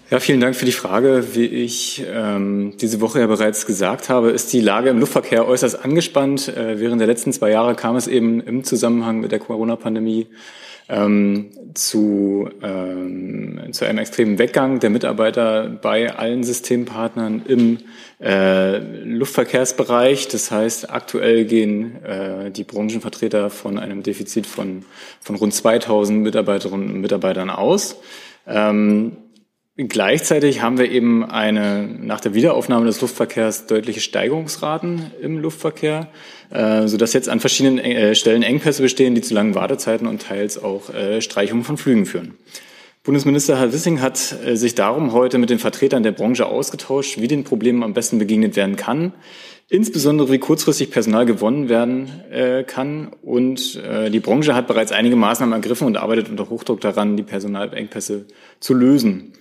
Ja, 0.09 0.21
vielen 0.21 0.41
Dank 0.41 0.57
für 0.57 0.65
die 0.65 0.73
Frage. 0.73 1.35
Wie 1.35 1.45
ich 1.45 2.03
ähm, 2.11 2.79
diese 2.81 3.03
Woche 3.03 3.21
ja 3.21 3.27
bereits 3.27 3.67
gesagt 3.67 4.09
habe, 4.09 4.31
ist 4.31 4.55
die 4.55 4.63
Lage 4.63 4.89
im 4.89 4.99
Luftverkehr 4.99 5.47
äußerst 5.47 5.85
angespannt. 5.85 6.49
Äh, 6.49 6.81
während 6.81 6.99
der 6.99 7.09
letzten 7.09 7.35
zwei 7.35 7.51
Jahre 7.51 7.75
kam 7.75 7.97
es 7.97 8.07
eben 8.07 8.41
im 8.41 8.65
Zusammenhang 8.65 9.21
mit 9.21 9.33
der 9.33 9.39
Corona-Pandemie 9.39 10.29
ähm, 10.91 11.51
zu, 11.75 12.51
ähm, 12.63 13.73
zu 13.73 13.85
einem 13.87 13.99
extremen 13.99 14.39
Weggang 14.39 14.81
der 14.81 14.91
Mitarbeiter 14.91 15.69
bei 15.69 16.13
allen 16.13 16.43
Systempartnern 16.43 17.43
im 17.47 17.79
äh, 18.21 18.79
Luftverkehrsbereich. 18.79 20.29
Das 20.29 20.51
heißt, 20.51 20.91
aktuell 20.91 21.45
gehen 21.45 22.05
äh, 22.05 22.51
die 22.51 22.65
Branchenvertreter 22.65 23.51
von 23.51 23.79
einem 23.79 24.03
Defizit 24.03 24.47
von, 24.47 24.85
von 25.21 25.37
rund 25.37 25.55
2000 25.55 26.23
Mitarbeiterinnen 26.23 26.91
und 26.91 27.01
Mitarbeitern 27.01 27.51
aus. 27.51 27.97
Ähm, 28.47 29.17
Gleichzeitig 29.77 30.63
haben 30.63 30.79
wir 30.79 30.91
eben 30.91 31.25
eine, 31.25 31.87
nach 31.87 32.21
der 32.21 32.35
Wiederaufnahme 32.35 32.87
des 32.87 33.01
Luftverkehrs 33.01 33.67
deutliche 33.67 34.01
Steigerungsraten 34.01 35.13
im 35.23 35.39
Luftverkehr, 35.39 36.09
äh, 36.51 36.87
sodass 36.89 37.13
jetzt 37.13 37.29
an 37.29 37.41
verschiedenen 37.41 37.79
äh, 37.79 38.15
Stellen 38.15 38.43
Engpässe 38.43 38.83
bestehen, 38.83 39.15
die 39.15 39.23
zu 39.23 39.33
langen 39.33 39.55
Wartezeiten 39.55 40.07
und 40.07 40.23
teils 40.23 40.63
auch 40.63 40.93
äh, 40.93 41.23
Streichungen 41.23 41.65
von 41.65 41.79
Flügen 41.79 42.05
führen. 42.05 42.35
Bundesminister 43.05 43.59
Herr 43.59 43.73
Wissing 43.73 44.03
hat 44.03 44.37
äh, 44.45 44.57
sich 44.57 44.75
darum 44.75 45.13
heute 45.13 45.39
mit 45.39 45.49
den 45.49 45.61
Vertretern 45.61 46.03
der 46.03 46.13
Branche 46.13 46.47
ausgetauscht, 46.47 47.19
wie 47.19 47.29
den 47.29 47.45
Problemen 47.45 47.83
am 47.83 47.95
besten 47.95 48.19
begegnet 48.19 48.57
werden 48.57 48.77
kann. 48.77 49.15
insbesondere 49.71 50.33
wie 50.33 50.39
kurzfristig 50.39 50.91
Personal 50.91 51.27
gewonnen 51.27 51.69
werden 51.69 52.11
kann. 52.67 53.13
Und 53.23 53.81
die 54.13 54.19
Branche 54.19 54.57
hat 54.57 54.67
bereits 54.67 54.91
einige 54.91 55.15
Maßnahmen 55.15 55.53
ergriffen 55.53 55.87
und 55.87 55.97
arbeitet 55.97 56.29
unter 56.29 56.51
Hochdruck 56.51 56.81
daran, 56.81 57.17
die 57.17 57.23
Personalengpässe 57.23 58.27
zu 58.59 58.75
lösen. 58.75 59.33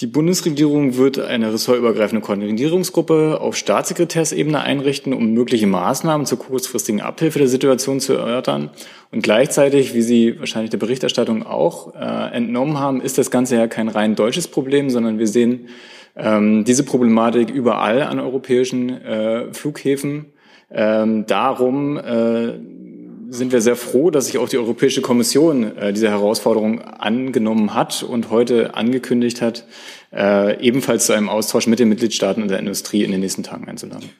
Die 0.00 0.06
Bundesregierung 0.06 0.96
wird 0.96 1.18
eine 1.18 1.52
ressortübergreifende 1.52 2.20
Koordinierungsgruppe 2.24 3.40
auf 3.40 3.56
Staatssekretärsebene 3.56 4.60
einrichten, 4.60 5.12
um 5.12 5.32
mögliche 5.32 5.66
Maßnahmen 5.66 6.24
zur 6.24 6.38
kurzfristigen 6.38 7.00
Abhilfe 7.00 7.40
der 7.40 7.48
Situation 7.48 7.98
zu 7.98 8.12
erörtern. 8.12 8.70
Und 9.10 9.22
gleichzeitig, 9.22 9.94
wie 9.94 10.02
Sie 10.02 10.38
wahrscheinlich 10.38 10.70
der 10.70 10.78
Berichterstattung 10.78 11.44
auch 11.44 11.96
äh, 11.96 12.32
entnommen 12.32 12.78
haben, 12.78 13.00
ist 13.00 13.18
das 13.18 13.32
Ganze 13.32 13.56
ja 13.56 13.66
kein 13.66 13.88
rein 13.88 14.14
deutsches 14.14 14.46
Problem, 14.46 14.88
sondern 14.88 15.18
wir 15.18 15.26
sehen 15.26 15.66
ähm, 16.14 16.64
diese 16.64 16.84
Problematik 16.84 17.50
überall 17.50 18.02
an 18.02 18.20
europäischen 18.20 18.90
äh, 19.02 19.52
Flughäfen. 19.52 20.26
Ähm, 20.70 21.26
darum 21.26 21.96
äh, 21.96 22.52
sind 23.30 23.52
wir 23.52 23.60
sehr 23.60 23.76
froh, 23.76 24.10
dass 24.10 24.26
sich 24.26 24.38
auch 24.38 24.48
die 24.48 24.58
Europäische 24.58 25.02
Kommission 25.02 25.76
äh, 25.76 25.92
diese 25.92 26.08
Herausforderung 26.08 26.80
angenommen 26.80 27.74
hat 27.74 28.02
und 28.02 28.30
heute 28.30 28.74
angekündigt 28.74 29.42
hat, 29.42 29.66
äh, 30.12 30.58
ebenfalls 30.60 31.06
zu 31.06 31.12
einem 31.12 31.28
Austausch 31.28 31.66
mit 31.66 31.78
den 31.78 31.88
Mitgliedstaaten 31.88 32.42
und 32.42 32.48
der 32.48 32.58
Industrie 32.58 33.04
in 33.04 33.10
den 33.10 33.20
nächsten 33.20 33.42
Tagen 33.42 33.68
einzuladen. 33.68 34.10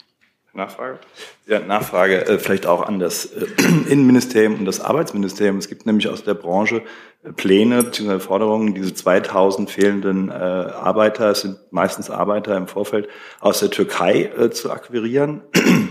Nachfrage? 0.59 0.99
Ja, 1.47 1.61
Nachfrage 1.61 2.27
äh, 2.27 2.38
vielleicht 2.38 2.66
auch 2.66 2.83
an 2.83 2.99
das 2.99 3.27
äh, 3.27 3.47
Innenministerium 3.88 4.57
und 4.57 4.64
das 4.64 4.81
Arbeitsministerium. 4.81 5.57
Es 5.57 5.68
gibt 5.68 5.87
nämlich 5.87 6.09
aus 6.09 6.25
der 6.25 6.35
Branche 6.35 6.83
äh, 7.23 7.33
Pläne 7.33 7.85
bzw. 7.85 8.18
Forderungen, 8.18 8.75
diese 8.75 8.92
2000 8.92 9.71
fehlenden 9.71 10.29
äh, 10.29 10.33
Arbeiter, 10.33 11.31
es 11.31 11.42
sind 11.42 11.59
meistens 11.71 12.11
Arbeiter 12.11 12.57
im 12.57 12.66
Vorfeld, 12.66 13.09
aus 13.40 13.61
der 13.61 13.71
Türkei 13.71 14.25
äh, 14.25 14.51
zu 14.51 14.71
akquirieren. 14.71 15.42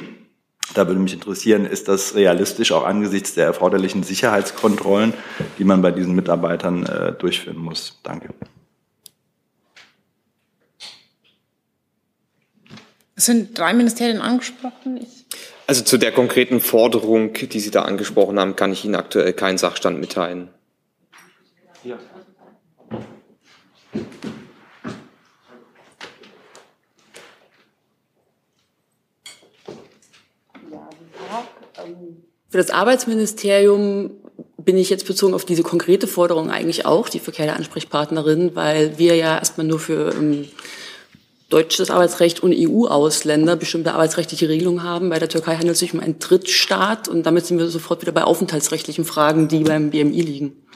Da 0.78 0.88
würde 0.88 1.00
mich 1.00 1.14
interessieren, 1.14 1.66
ist 1.66 1.88
das 1.88 2.14
realistisch 2.14 2.72
auch 2.72 2.84
angesichts 2.84 3.34
der 3.34 3.46
erforderlichen 3.46 4.04
Sicherheitskontrollen, 4.04 5.12
die 5.58 5.64
man 5.64 5.82
bei 5.82 5.90
diesen 5.90 6.14
Mitarbeitern 6.14 6.86
äh, 6.86 7.14
durchführen 7.14 7.58
muss? 7.58 7.98
Danke. 8.04 8.30
Es 13.16 13.26
sind 13.26 13.58
drei 13.58 13.74
Ministerien 13.74 14.22
angesprochen. 14.22 14.98
Ich 14.98 15.26
also 15.66 15.84
zu 15.84 15.98
der 15.98 16.12
konkreten 16.12 16.62
Forderung, 16.62 17.34
die 17.34 17.60
Sie 17.60 17.72
da 17.72 17.82
angesprochen 17.82 18.40
haben, 18.40 18.56
kann 18.56 18.72
ich 18.72 18.86
Ihnen 18.86 18.94
aktuell 18.94 19.34
keinen 19.34 19.58
Sachstand 19.58 20.00
mitteilen. 20.00 20.50
Ja. 21.84 21.98
Für 32.50 32.58
das 32.58 32.70
Arbeitsministerium 32.70 34.12
bin 34.58 34.78
ich 34.78 34.90
jetzt 34.90 35.08
bezogen 35.08 35.34
auf 35.34 35.46
diese 35.46 35.64
konkrete 35.64 36.08
Forderung 36.08 36.50
eigentlich 36.50 36.86
auch 36.86 37.10
die 37.10 37.20
Verkehr 37.20 37.46
der 37.46 37.56
Ansprechpartnerin, 37.56 38.56
weil 38.56 38.98
wir 38.98 39.16
ja 39.16 39.38
erstmal 39.38 39.68
nur 39.68 39.80
für 39.80 40.14
ähm, 40.14 40.46
deutsches 41.50 41.90
Arbeitsrecht 41.90 42.44
und 42.44 42.54
EU-Ausländer 42.56 43.56
bestimmte 43.56 43.94
arbeitsrechtliche 43.94 44.50
Regelungen 44.50 44.84
haben. 44.84 45.10
Bei 45.10 45.20
der 45.20 45.30
Türkei 45.30 45.56
handelt 45.56 45.74
es 45.74 45.80
sich 45.80 45.94
um 45.94 46.00
einen 46.00 46.20
Drittstaat 46.20 47.08
und 47.08 47.26
damit 47.26 47.46
sind 47.46 47.58
wir 47.58 47.68
sofort 47.68 48.02
wieder 48.02 48.12
bei 48.12 48.24
aufenthaltsrechtlichen 48.24 49.06
Fragen, 49.06 49.48
die 49.48 49.64
beim 49.64 49.90
BMI 49.90 50.22
liegen. 50.22 50.67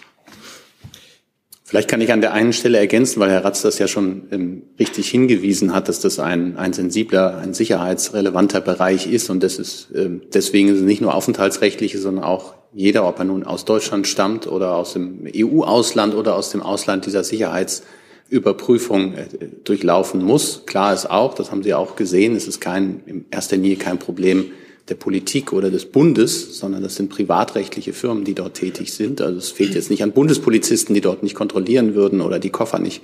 Vielleicht 1.72 1.90
kann 1.90 2.02
ich 2.02 2.12
an 2.12 2.20
der 2.20 2.34
einen 2.34 2.52
Stelle 2.52 2.80
ergänzen, 2.80 3.22
weil 3.22 3.30
Herr 3.30 3.46
Ratz 3.46 3.62
das 3.62 3.80
ja 3.80 3.88
schon 3.88 4.24
ähm, 4.34 4.64
richtig 4.78 5.10
hingewiesen 5.10 5.74
hat, 5.74 5.88
dass 5.88 6.02
das 6.02 6.20
ein, 6.20 6.58
ein 6.58 6.74
sensibler, 6.74 7.38
ein 7.38 7.54
sicherheitsrelevanter 7.54 8.60
Bereich 8.60 9.08
ist. 9.10 9.30
Und 9.30 9.42
das 9.42 9.58
ist 9.58 9.88
ähm, 9.96 10.22
deswegen 10.34 10.68
ist 10.68 10.80
es 10.80 10.82
nicht 10.82 11.00
nur 11.00 11.16
aufenthaltsrechtliche, 11.16 11.98
sondern 11.98 12.26
auch 12.26 12.56
jeder, 12.74 13.08
ob 13.08 13.20
er 13.20 13.24
nun 13.24 13.46
aus 13.46 13.64
Deutschland 13.64 14.06
stammt 14.06 14.48
oder 14.48 14.76
aus 14.76 14.92
dem 14.92 15.26
EU-Ausland 15.34 16.14
oder 16.14 16.36
aus 16.36 16.50
dem 16.50 16.62
Ausland 16.62 17.06
dieser 17.06 17.24
Sicherheitsüberprüfung 17.24 19.14
äh, 19.14 19.28
durchlaufen 19.64 20.26
muss. 20.26 20.66
Klar 20.66 20.94
ist 20.94 21.10
auch, 21.10 21.36
das 21.36 21.52
haben 21.52 21.64
Sie 21.64 21.74
auch 21.74 21.96
gesehen, 21.96 22.36
es 22.36 22.50
ist 22.50 22.60
kein, 22.60 23.00
in 23.06 23.26
erster 23.32 23.56
Linie 23.56 23.78
kein 23.78 23.98
Problem 23.98 24.52
der 24.90 24.96
Politik 24.96 25.54
oder 25.54 25.70
des 25.70 25.86
Bundes, 25.86 26.58
sondern 26.58 26.84
das 26.84 26.96
sind 26.96 27.10
privatrechtliche 27.10 27.94
Firmen, 27.94 28.24
die 28.24 28.34
dort 28.34 28.56
tätig 28.56 28.94
sind. 28.94 29.22
Also 29.22 29.38
es 29.38 29.50
fehlt 29.50 29.76
jetzt 29.76 29.90
nicht 29.90 30.04
an 30.04 30.12
Bundespolizisten, 30.12 30.94
die 30.96 31.02
dort 31.02 31.24
nicht 31.24 31.36
kontrollieren 31.36 31.96
würden 31.96 32.22
oder 32.22 32.40
die 32.40 32.50
Koffer 32.50 32.80
nicht 32.80 33.02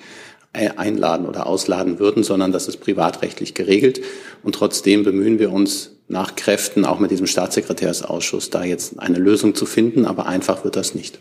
einladen 0.53 1.27
oder 1.27 1.45
ausladen 1.45 1.99
würden, 1.99 2.23
sondern 2.23 2.51
das 2.51 2.67
ist 2.67 2.77
privatrechtlich 2.77 3.53
geregelt. 3.53 4.01
Und 4.43 4.55
trotzdem 4.55 5.03
bemühen 5.03 5.39
wir 5.39 5.51
uns 5.51 5.91
nach 6.07 6.35
Kräften, 6.35 6.85
auch 6.85 6.99
mit 6.99 7.11
diesem 7.11 7.27
Staatssekretärsausschuss, 7.27 8.49
da 8.49 8.63
jetzt 8.63 8.99
eine 8.99 9.17
Lösung 9.17 9.55
zu 9.55 9.65
finden. 9.65 10.05
Aber 10.05 10.25
einfach 10.25 10.63
wird 10.63 10.75
das 10.75 10.95
nicht. 10.95 11.19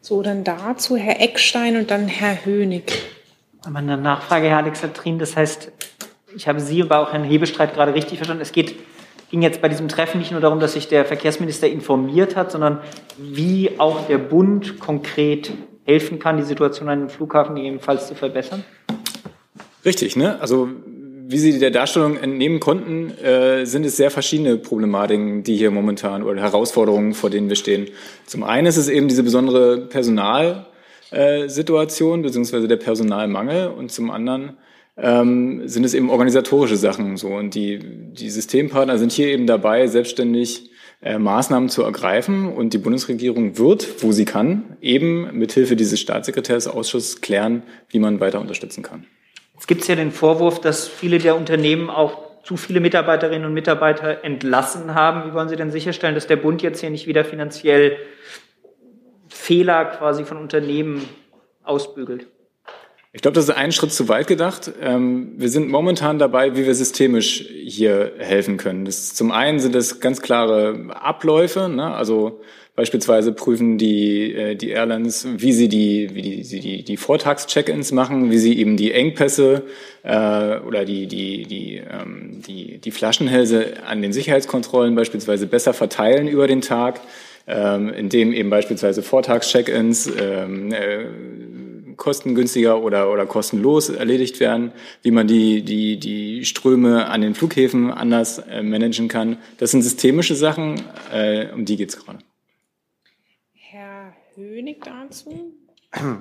So, 0.00 0.22
dann 0.22 0.44
dazu 0.44 0.96
Herr 0.96 1.20
Eckstein 1.20 1.76
und 1.76 1.90
dann 1.90 2.08
Herr 2.08 2.44
Hönig. 2.44 2.92
Aber 3.64 3.78
eine 3.78 3.96
Nachfrage, 3.96 4.48
Herr 4.48 4.58
Alexandrin. 4.58 5.18
Das 5.18 5.36
heißt, 5.36 5.70
ich 6.34 6.48
habe 6.48 6.60
Sie, 6.60 6.82
aber 6.82 6.98
auch 6.98 7.12
Herrn 7.12 7.24
Hebestreit 7.24 7.74
gerade 7.74 7.94
richtig 7.94 8.18
verstanden. 8.18 8.42
Es 8.42 8.52
geht 8.52 8.74
ging 9.32 9.42
jetzt 9.42 9.60
bei 9.62 9.68
diesem 9.68 9.88
Treffen 9.88 10.18
nicht 10.18 10.30
nur 10.30 10.42
darum, 10.42 10.60
dass 10.60 10.74
sich 10.74 10.86
der 10.86 11.04
Verkehrsminister 11.06 11.66
informiert 11.66 12.36
hat, 12.36 12.52
sondern 12.52 12.80
wie 13.16 13.70
auch 13.78 14.06
der 14.06 14.18
Bund 14.18 14.78
konkret 14.78 15.50
helfen 15.84 16.18
kann, 16.18 16.36
die 16.36 16.42
Situation 16.42 16.90
an 16.90 16.98
den 17.00 17.08
Flughafen 17.08 17.56
gegebenenfalls 17.56 18.08
zu 18.08 18.14
verbessern? 18.14 18.62
Richtig, 19.86 20.16
ne? 20.16 20.38
Also 20.40 20.68
wie 21.28 21.38
Sie 21.38 21.58
der 21.58 21.70
Darstellung 21.70 22.18
entnehmen 22.18 22.60
konnten, 22.60 23.10
äh, 23.24 23.64
sind 23.64 23.86
es 23.86 23.96
sehr 23.96 24.10
verschiedene 24.10 24.58
Problematiken, 24.58 25.42
die 25.42 25.56
hier 25.56 25.70
momentan 25.70 26.22
oder 26.22 26.42
Herausforderungen, 26.42 27.14
vor 27.14 27.30
denen 27.30 27.48
wir 27.48 27.56
stehen. 27.56 27.88
Zum 28.26 28.44
einen 28.44 28.66
ist 28.66 28.76
es 28.76 28.90
eben 28.90 29.08
diese 29.08 29.22
besondere 29.22 29.86
Personalsituation 29.86 32.20
äh, 32.20 32.22
beziehungsweise 32.22 32.68
der 32.68 32.76
Personalmangel 32.76 33.68
und 33.68 33.90
zum 33.90 34.10
anderen 34.10 34.58
ähm, 34.96 35.66
sind 35.66 35.84
es 35.84 35.94
eben 35.94 36.10
organisatorische 36.10 36.76
Sachen 36.76 37.16
so. 37.16 37.28
Und 37.28 37.54
die, 37.54 37.78
die 37.80 38.30
Systempartner 38.30 38.98
sind 38.98 39.12
hier 39.12 39.28
eben 39.28 39.46
dabei, 39.46 39.86
selbstständig 39.86 40.70
äh, 41.00 41.18
Maßnahmen 41.18 41.68
zu 41.68 41.82
ergreifen. 41.82 42.52
Und 42.52 42.74
die 42.74 42.78
Bundesregierung 42.78 43.58
wird, 43.58 44.02
wo 44.02 44.12
sie 44.12 44.24
kann, 44.24 44.76
eben 44.80 45.36
mithilfe 45.36 45.76
dieses 45.76 46.00
Staatssekretärsausschusses 46.00 47.20
klären, 47.20 47.62
wie 47.88 47.98
man 47.98 48.20
weiter 48.20 48.40
unterstützen 48.40 48.82
kann. 48.82 49.06
Jetzt 49.54 49.66
gibt 49.66 49.82
es 49.82 49.88
ja 49.88 49.94
den 49.94 50.10
Vorwurf, 50.10 50.60
dass 50.60 50.88
viele 50.88 51.18
der 51.18 51.36
Unternehmen 51.36 51.88
auch 51.88 52.32
zu 52.42 52.56
viele 52.56 52.80
Mitarbeiterinnen 52.80 53.46
und 53.46 53.54
Mitarbeiter 53.54 54.24
entlassen 54.24 54.94
haben. 54.94 55.30
Wie 55.30 55.34
wollen 55.34 55.48
Sie 55.48 55.56
denn 55.56 55.70
sicherstellen, 55.70 56.14
dass 56.14 56.26
der 56.26 56.36
Bund 56.36 56.60
jetzt 56.60 56.80
hier 56.80 56.90
nicht 56.90 57.06
wieder 57.06 57.24
finanziell 57.24 57.96
Fehler 59.28 59.84
quasi 59.84 60.24
von 60.24 60.38
Unternehmen 60.38 61.08
ausbügelt? 61.62 62.26
Ich 63.14 63.20
glaube, 63.20 63.34
das 63.34 63.44
ist 63.44 63.50
ein 63.50 63.72
Schritt 63.72 63.92
zu 63.92 64.08
weit 64.08 64.26
gedacht. 64.26 64.72
Ähm, 64.80 65.32
wir 65.36 65.50
sind 65.50 65.68
momentan 65.68 66.18
dabei, 66.18 66.56
wie 66.56 66.64
wir 66.64 66.74
systemisch 66.74 67.44
hier 67.62 68.12
helfen 68.18 68.56
können. 68.56 68.86
Das, 68.86 69.14
zum 69.14 69.32
einen 69.32 69.60
sind 69.60 69.74
es 69.74 70.00
ganz 70.00 70.22
klare 70.22 70.86
Abläufe, 70.94 71.68
ne? 71.68 71.94
also 71.94 72.40
beispielsweise 72.74 73.32
prüfen 73.32 73.76
die, 73.76 74.32
äh, 74.32 74.54
die 74.56 74.70
Airlines, 74.70 75.28
wie 75.30 75.52
sie 75.52 75.68
die, 75.68 76.08
wie 76.14 76.22
die, 76.22 76.60
die, 76.60 76.84
die 76.84 76.96
Vortags-Check-ins 76.96 77.92
machen, 77.92 78.30
wie 78.30 78.38
sie 78.38 78.58
eben 78.58 78.78
die 78.78 78.92
Engpässe 78.92 79.64
äh, 80.04 80.58
oder 80.60 80.86
die, 80.86 81.06
die, 81.06 81.42
die, 81.42 81.82
ähm, 81.86 82.40
die, 82.46 82.78
die 82.78 82.90
Flaschenhälse 82.90 83.84
an 83.86 84.00
den 84.00 84.14
Sicherheitskontrollen 84.14 84.94
beispielsweise 84.94 85.46
besser 85.46 85.74
verteilen 85.74 86.28
über 86.28 86.46
den 86.46 86.62
Tag, 86.62 87.02
ähm, 87.46 87.90
indem 87.90 88.32
eben 88.32 88.48
beispielsweise 88.48 89.02
Vortags-Check-ins 89.02 90.10
ähm, 90.18 90.72
äh, 90.72 91.04
kostengünstiger 91.96 92.82
oder, 92.82 93.10
oder 93.10 93.26
kostenlos 93.26 93.88
erledigt 93.88 94.40
werden, 94.40 94.72
wie 95.02 95.10
man 95.10 95.26
die, 95.26 95.62
die, 95.62 95.98
die 95.98 96.44
Ströme 96.44 97.06
an 97.08 97.20
den 97.20 97.34
Flughäfen 97.34 97.90
anders 97.90 98.38
äh, 98.38 98.62
managen 98.62 99.08
kann. 99.08 99.38
Das 99.58 99.70
sind 99.70 99.82
systemische 99.82 100.34
Sachen, 100.34 100.82
äh, 101.12 101.46
um 101.52 101.64
die 101.64 101.76
geht 101.76 101.90
es 101.90 102.04
gerade. 102.04 102.18
Herr 103.54 104.12
Hönig 104.34 104.82
dazu? 104.84 105.52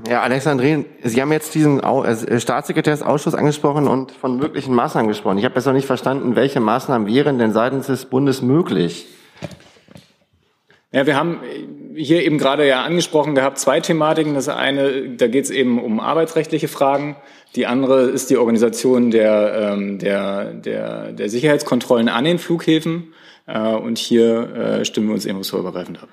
Ja, 0.10 0.22
Alexandrin, 0.22 0.86
Sie 1.02 1.22
haben 1.22 1.32
jetzt 1.32 1.56
diesen 1.56 1.80
äh, 1.80 2.40
Staatssekretärsausschuss 2.40 3.36
angesprochen 3.36 3.88
und 3.88 4.12
von 4.12 4.38
möglichen 4.38 4.76
Maßnahmen 4.76 5.08
gesprochen. 5.08 5.38
Ich 5.38 5.46
habe 5.46 5.56
besser 5.56 5.72
nicht 5.72 5.86
verstanden, 5.86 6.36
welche 6.36 6.60
Maßnahmen 6.60 7.08
wären 7.08 7.40
denn 7.40 7.54
seitens 7.54 7.88
des 7.88 8.06
Bundes 8.06 8.42
möglich? 8.42 9.08
Ja, 10.92 11.06
wir 11.06 11.16
haben 11.16 11.40
hier 11.96 12.24
eben 12.24 12.38
gerade 12.38 12.68
ja 12.68 12.84
angesprochen 12.84 13.36
gehabt, 13.36 13.60
zwei 13.60 13.80
Thematiken. 13.80 14.34
Das 14.34 14.50
eine, 14.50 15.10
da 15.10 15.28
geht 15.28 15.46
es 15.46 15.50
eben 15.50 15.82
um 15.82 16.00
arbeitsrechtliche 16.00 16.68
Fragen. 16.68 17.16
Die 17.56 17.66
andere 17.66 18.04
ist 18.04 18.30
die 18.30 18.38
Organisation 18.38 19.12
der, 19.12 19.74
ähm, 19.74 20.00
der, 20.00 20.54
der, 20.54 21.12
der 21.12 21.30
Sicherheitskontrollen 21.30 22.10
an 22.10 22.24
den 22.24 22.40
Flughäfen. 22.40 23.14
Äh, 23.48 23.60
und 23.60 23.98
hier 23.98 24.56
äh, 24.56 24.86
stimmen 24.86 25.08
wir 25.08 25.14
uns 25.14 25.26
eben 25.26 25.38
ressortübergreifend 25.38 26.02
ab. 26.02 26.10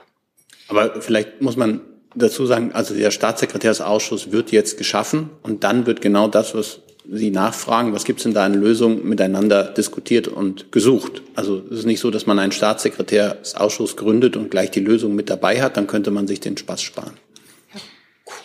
Aber 0.68 1.00
vielleicht 1.00 1.40
muss 1.40 1.56
man 1.56 1.80
dazu 2.14 2.46
sagen, 2.46 2.72
also 2.72 2.94
der 2.94 3.10
Staatssekretärsausschuss 3.10 4.32
wird 4.32 4.50
jetzt 4.50 4.78
geschaffen 4.78 5.30
und 5.42 5.64
dann 5.64 5.86
wird 5.86 6.00
genau 6.00 6.28
das, 6.28 6.54
was 6.54 6.80
Sie 7.10 7.30
nachfragen, 7.30 7.94
was 7.94 8.04
gibt 8.04 8.18
es 8.18 8.24
denn 8.24 8.34
da 8.34 8.44
an 8.44 8.54
Lösungen, 8.54 9.08
miteinander 9.08 9.64
diskutiert 9.64 10.28
und 10.28 10.70
gesucht. 10.72 11.22
Also 11.34 11.62
es 11.70 11.80
ist 11.80 11.86
nicht 11.86 12.00
so, 12.00 12.10
dass 12.10 12.26
man 12.26 12.38
einen 12.38 12.52
Staatssekretärsausschuss 12.52 13.96
gründet 13.96 14.36
und 14.36 14.50
gleich 14.50 14.70
die 14.70 14.80
Lösung 14.80 15.14
mit 15.14 15.30
dabei 15.30 15.62
hat, 15.62 15.76
dann 15.76 15.86
könnte 15.86 16.10
man 16.10 16.26
sich 16.26 16.40
den 16.40 16.56
Spaß 16.56 16.82
sparen. 16.82 17.14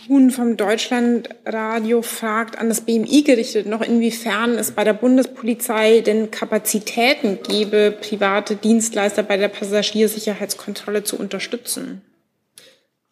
Kuhn 0.07 0.31
vom 0.31 0.57
Deutschlandradio 0.57 2.01
fragt 2.01 2.57
an 2.57 2.69
das 2.69 2.81
BMI 2.81 3.23
gerichtet 3.23 3.67
noch, 3.67 3.81
inwiefern 3.81 4.57
es 4.57 4.71
bei 4.71 4.83
der 4.83 4.93
Bundespolizei 4.93 6.01
denn 6.01 6.31
Kapazitäten 6.31 7.39
gebe, 7.41 7.91
private 7.91 8.55
Dienstleister 8.55 9.23
bei 9.23 9.37
der 9.37 9.49
Passagiersicherheitskontrolle 9.49 11.03
zu 11.03 11.17
unterstützen. 11.17 12.01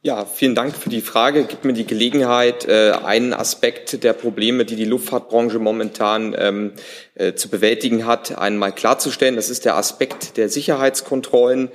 Ja, 0.03 0.25
vielen 0.25 0.55
Dank 0.55 0.75
für 0.75 0.89
die 0.89 1.01
Frage. 1.01 1.43
Gibt 1.43 1.63
mir 1.63 1.73
die 1.73 1.85
Gelegenheit, 1.85 2.67
äh, 2.67 2.89
einen 2.89 3.35
Aspekt 3.35 4.03
der 4.03 4.13
Probleme, 4.13 4.65
die 4.65 4.75
die 4.75 4.85
Luftfahrtbranche 4.85 5.59
momentan 5.59 6.35
ähm, 6.39 6.71
äh, 7.13 7.35
zu 7.35 7.49
bewältigen 7.49 8.07
hat, 8.07 8.35
einmal 8.35 8.71
klarzustellen. 8.71 9.35
Das 9.35 9.51
ist 9.51 9.63
der 9.63 9.75
Aspekt 9.75 10.37
der 10.37 10.49
Sicherheitskontrollen. 10.49 11.69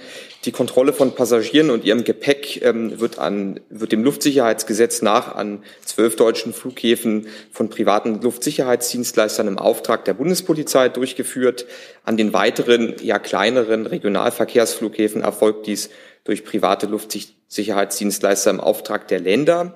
Die 0.44 0.50
Kontrolle 0.50 0.92
von 0.92 1.14
Passagieren 1.14 1.70
und 1.70 1.84
ihrem 1.84 2.02
Gepäck 2.02 2.62
ähm, 2.64 2.98
wird, 2.98 3.20
an, 3.20 3.60
wird 3.70 3.92
dem 3.92 4.02
Luftsicherheitsgesetz 4.02 5.02
nach 5.02 5.36
an 5.36 5.62
zwölf 5.84 6.16
deutschen 6.16 6.52
Flughäfen 6.52 7.28
von 7.52 7.70
privaten 7.70 8.20
Luftsicherheitsdienstleistern 8.20 9.46
im 9.46 9.58
Auftrag 9.58 10.04
der 10.04 10.14
Bundespolizei 10.14 10.88
durchgeführt. 10.88 11.66
An 12.02 12.16
den 12.16 12.32
weiteren, 12.32 12.96
eher 12.98 13.20
kleineren 13.20 13.86
Regionalverkehrsflughäfen 13.86 15.22
erfolgt 15.22 15.68
dies 15.68 15.90
durch 16.26 16.44
private 16.44 16.86
Luftsicherheitsdienstleister 16.86 18.50
im 18.50 18.60
Auftrag 18.60 19.08
der 19.08 19.20
Länder. 19.20 19.74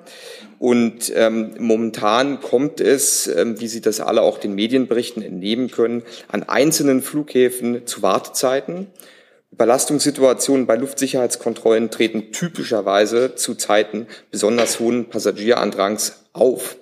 Und 0.58 1.10
ähm, 1.14 1.54
momentan 1.58 2.40
kommt 2.40 2.80
es, 2.80 3.26
ähm, 3.26 3.60
wie 3.60 3.68
Sie 3.68 3.80
das 3.80 4.00
alle 4.00 4.20
auch 4.20 4.38
den 4.38 4.54
Medienberichten 4.54 5.22
entnehmen 5.22 5.70
können, 5.70 6.02
an 6.28 6.42
einzelnen 6.42 7.00
Flughäfen 7.00 7.86
zu 7.86 8.02
Wartezeiten. 8.02 8.88
Überlastungssituationen 9.52 10.66
bei 10.66 10.76
Luftsicherheitskontrollen 10.76 11.90
treten 11.90 12.32
typischerweise 12.32 13.34
zu 13.34 13.54
Zeiten 13.54 14.06
besonders 14.30 14.80
hohen 14.80 15.08
Passagierandrangs 15.08 16.24
auf. 16.32 16.76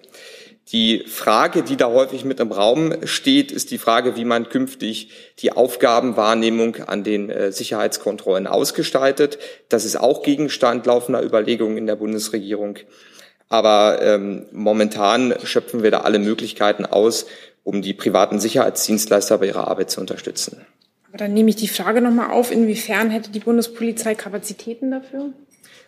Die 0.72 1.04
Frage, 1.06 1.62
die 1.62 1.76
da 1.76 1.88
häufig 1.88 2.26
mit 2.26 2.40
im 2.40 2.52
Raum 2.52 2.94
steht, 3.04 3.52
ist 3.52 3.70
die 3.70 3.78
Frage, 3.78 4.16
wie 4.16 4.26
man 4.26 4.50
künftig 4.50 5.10
die 5.38 5.52
Aufgabenwahrnehmung 5.52 6.76
an 6.86 7.04
den 7.04 7.30
äh, 7.30 7.52
Sicherheitskontrollen 7.52 8.46
ausgestaltet. 8.46 9.38
Das 9.70 9.86
ist 9.86 9.98
auch 9.98 10.22
Gegenstand 10.22 10.84
laufender 10.84 11.22
Überlegungen 11.22 11.78
in 11.78 11.86
der 11.86 11.96
Bundesregierung. 11.96 12.78
Aber 13.48 14.02
ähm, 14.02 14.44
momentan 14.52 15.34
schöpfen 15.42 15.82
wir 15.82 15.90
da 15.90 16.00
alle 16.00 16.18
Möglichkeiten 16.18 16.84
aus, 16.84 17.24
um 17.64 17.80
die 17.80 17.94
privaten 17.94 18.38
Sicherheitsdienstleister 18.38 19.38
bei 19.38 19.46
ihrer 19.46 19.68
Arbeit 19.68 19.90
zu 19.90 20.02
unterstützen. 20.02 20.66
Aber 21.08 21.16
dann 21.16 21.32
nehme 21.32 21.48
ich 21.48 21.56
die 21.56 21.68
Frage 21.68 22.02
nochmal 22.02 22.30
auf, 22.30 22.52
inwiefern 22.52 23.08
hätte 23.08 23.30
die 23.30 23.40
Bundespolizei 23.40 24.14
Kapazitäten 24.14 24.90
dafür? 24.90 25.30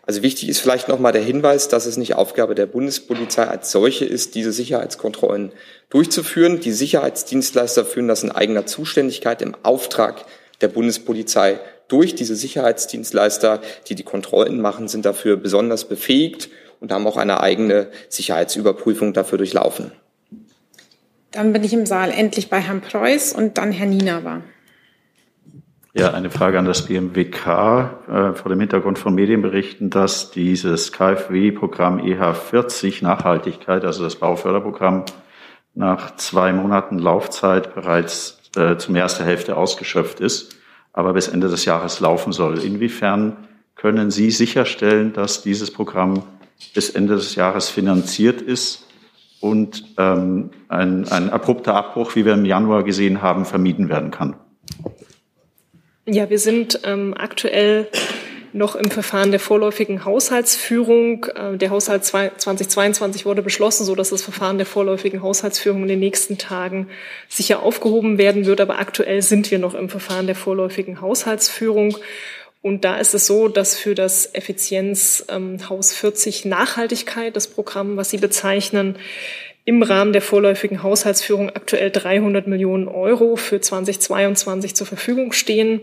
Also 0.07 0.23
wichtig 0.23 0.49
ist 0.49 0.61
vielleicht 0.61 0.89
nochmal 0.89 1.13
der 1.13 1.23
Hinweis, 1.23 1.69
dass 1.69 1.87
es 1.87 1.97
nicht 1.97 2.15
Aufgabe 2.15 2.55
der 2.55 2.67
Bundespolizei 2.67 3.47
als 3.47 3.71
solche 3.71 4.05
ist, 4.05 4.35
diese 4.35 4.53
Sicherheitskontrollen 4.53 5.53
durchzuführen. 5.89 6.61
Die 6.61 6.73
Sicherheitsdienstleister 6.73 7.85
führen 7.85 8.09
das 8.09 8.23
in 8.23 8.31
eigener 8.31 8.67
Zuständigkeit 8.67 9.43
im 9.43 9.55
Auftrag 9.63 10.25
der 10.61 10.69
Bundespolizei 10.69 11.61
durch. 11.89 12.15
Diese 12.15 12.35
Sicherheitsdienstleister, 12.35 13.61
die 13.89 13.95
die 13.95 14.03
Kontrollen 14.03 14.61
machen, 14.61 14.89
sind 14.89 15.05
dafür 15.05 15.37
besonders 15.37 15.85
befähigt 15.85 16.49
und 16.81 16.93
haben 16.93 17.07
auch 17.07 17.17
eine 17.17 17.41
eigene 17.41 17.89
Sicherheitsüberprüfung 18.09 19.13
dafür 19.13 19.39
durchlaufen. 19.39 19.93
Dann 21.31 21.53
bin 21.53 21.63
ich 21.63 21.73
im 21.73 21.87
Saal 21.87 22.11
endlich 22.11 22.49
bei 22.49 22.59
Herrn 22.59 22.81
Preuß 22.81 23.35
und 23.35 23.59
dann 23.59 23.71
Herr 23.71 23.87
Nienaber. 23.87 24.43
Ja, 25.93 26.12
eine 26.12 26.30
Frage 26.30 26.57
an 26.57 26.66
das 26.66 26.86
BMWK 26.86 27.47
äh, 28.07 28.32
vor 28.34 28.49
dem 28.49 28.61
Hintergrund 28.61 28.97
von 28.97 29.12
Medienberichten, 29.12 29.91
dass 29.91 30.30
dieses 30.30 30.93
KfW-Programm 30.93 31.99
EH40 31.99 33.03
Nachhaltigkeit, 33.03 33.84
also 33.84 34.05
das 34.05 34.14
Bauförderprogramm, 34.14 35.05
nach 35.74 36.14
zwei 36.14 36.53
Monaten 36.53 37.01
Laufzeit 37.01 37.74
bereits 37.74 38.41
äh, 38.55 38.76
zum 38.76 38.95
ersten 38.95 39.24
Hälfte 39.24 39.57
ausgeschöpft 39.57 40.20
ist, 40.20 40.57
aber 40.93 41.12
bis 41.12 41.26
Ende 41.26 41.49
des 41.49 41.64
Jahres 41.64 41.99
laufen 41.99 42.32
soll. 42.32 42.61
Inwiefern 42.61 43.49
können 43.74 44.12
Sie 44.12 44.30
sicherstellen, 44.30 45.12
dass 45.12 45.43
dieses 45.43 45.72
Programm 45.72 46.22
bis 46.72 46.91
Ende 46.91 47.16
des 47.16 47.34
Jahres 47.34 47.68
finanziert 47.68 48.41
ist 48.41 48.86
und 49.41 49.84
ähm, 49.99 50.51
ein, 50.68 51.09
ein 51.09 51.30
abrupter 51.30 51.74
Abbruch, 51.74 52.14
wie 52.14 52.24
wir 52.24 52.34
im 52.34 52.45
Januar 52.45 52.84
gesehen 52.84 53.22
haben, 53.22 53.45
vermieden 53.45 53.88
werden 53.88 54.12
kann? 54.12 54.36
Ja, 56.07 56.31
wir 56.31 56.39
sind 56.39 56.81
ähm, 56.85 57.15
aktuell 57.17 57.89
noch 58.53 58.75
im 58.75 58.91
Verfahren 58.91 59.31
der 59.31 59.41
vorläufigen 59.41 60.05
Haushaltsführung. 60.05 61.27
Äh, 61.35 61.57
der 61.57 61.71
Haushalt 61.71 62.05
2022 62.05 63.27
wurde 63.27 63.43
beschlossen, 63.43 63.85
so 63.85 63.95
dass 63.95 64.11
das 64.11 64.23
Verfahren 64.23 64.57
der 64.57 64.67
vorläufigen 64.67 65.23
Haushaltsführung 65.23 65.83
in 65.83 65.89
den 65.89 66.01
nächsten 66.01 66.39
Tagen 66.39 66.89
sicher 67.29 67.63
aufgehoben 67.63 68.19
werden 68.19 68.47
wird. 68.47 68.61
Aber 68.61 68.79
aktuell 68.79 69.23
sind 69.23 69.51
wir 69.51 69.59
noch 69.59 69.75
im 69.75 69.89
Verfahren 69.89 70.27
der 70.27 70.37
vorläufigen 70.37 71.01
Haushaltsführung. 71.01 71.97
Und 72.63 72.85
da 72.85 72.99
ist 72.99 73.15
es 73.15 73.27
so, 73.27 73.49
dass 73.49 73.77
für 73.77 73.95
das 73.95 74.35
Effizienzhaus 74.35 75.95
40 75.95 76.45
Nachhaltigkeit, 76.45 77.35
das 77.37 77.47
Programm, 77.47 77.97
was 77.97 78.11
Sie 78.11 78.19
bezeichnen, 78.19 78.97
im 79.71 79.85
Rahmen 79.85 80.12
der 80.12 80.21
vorläufigen 80.21 80.83
Haushaltsführung 80.83 81.49
aktuell 81.51 81.93
300 81.93 82.49
Millionen 82.49 82.89
Euro 82.89 83.37
für 83.37 83.61
2022 83.61 84.75
zur 84.75 84.85
Verfügung 84.85 85.31
stehen. 85.31 85.83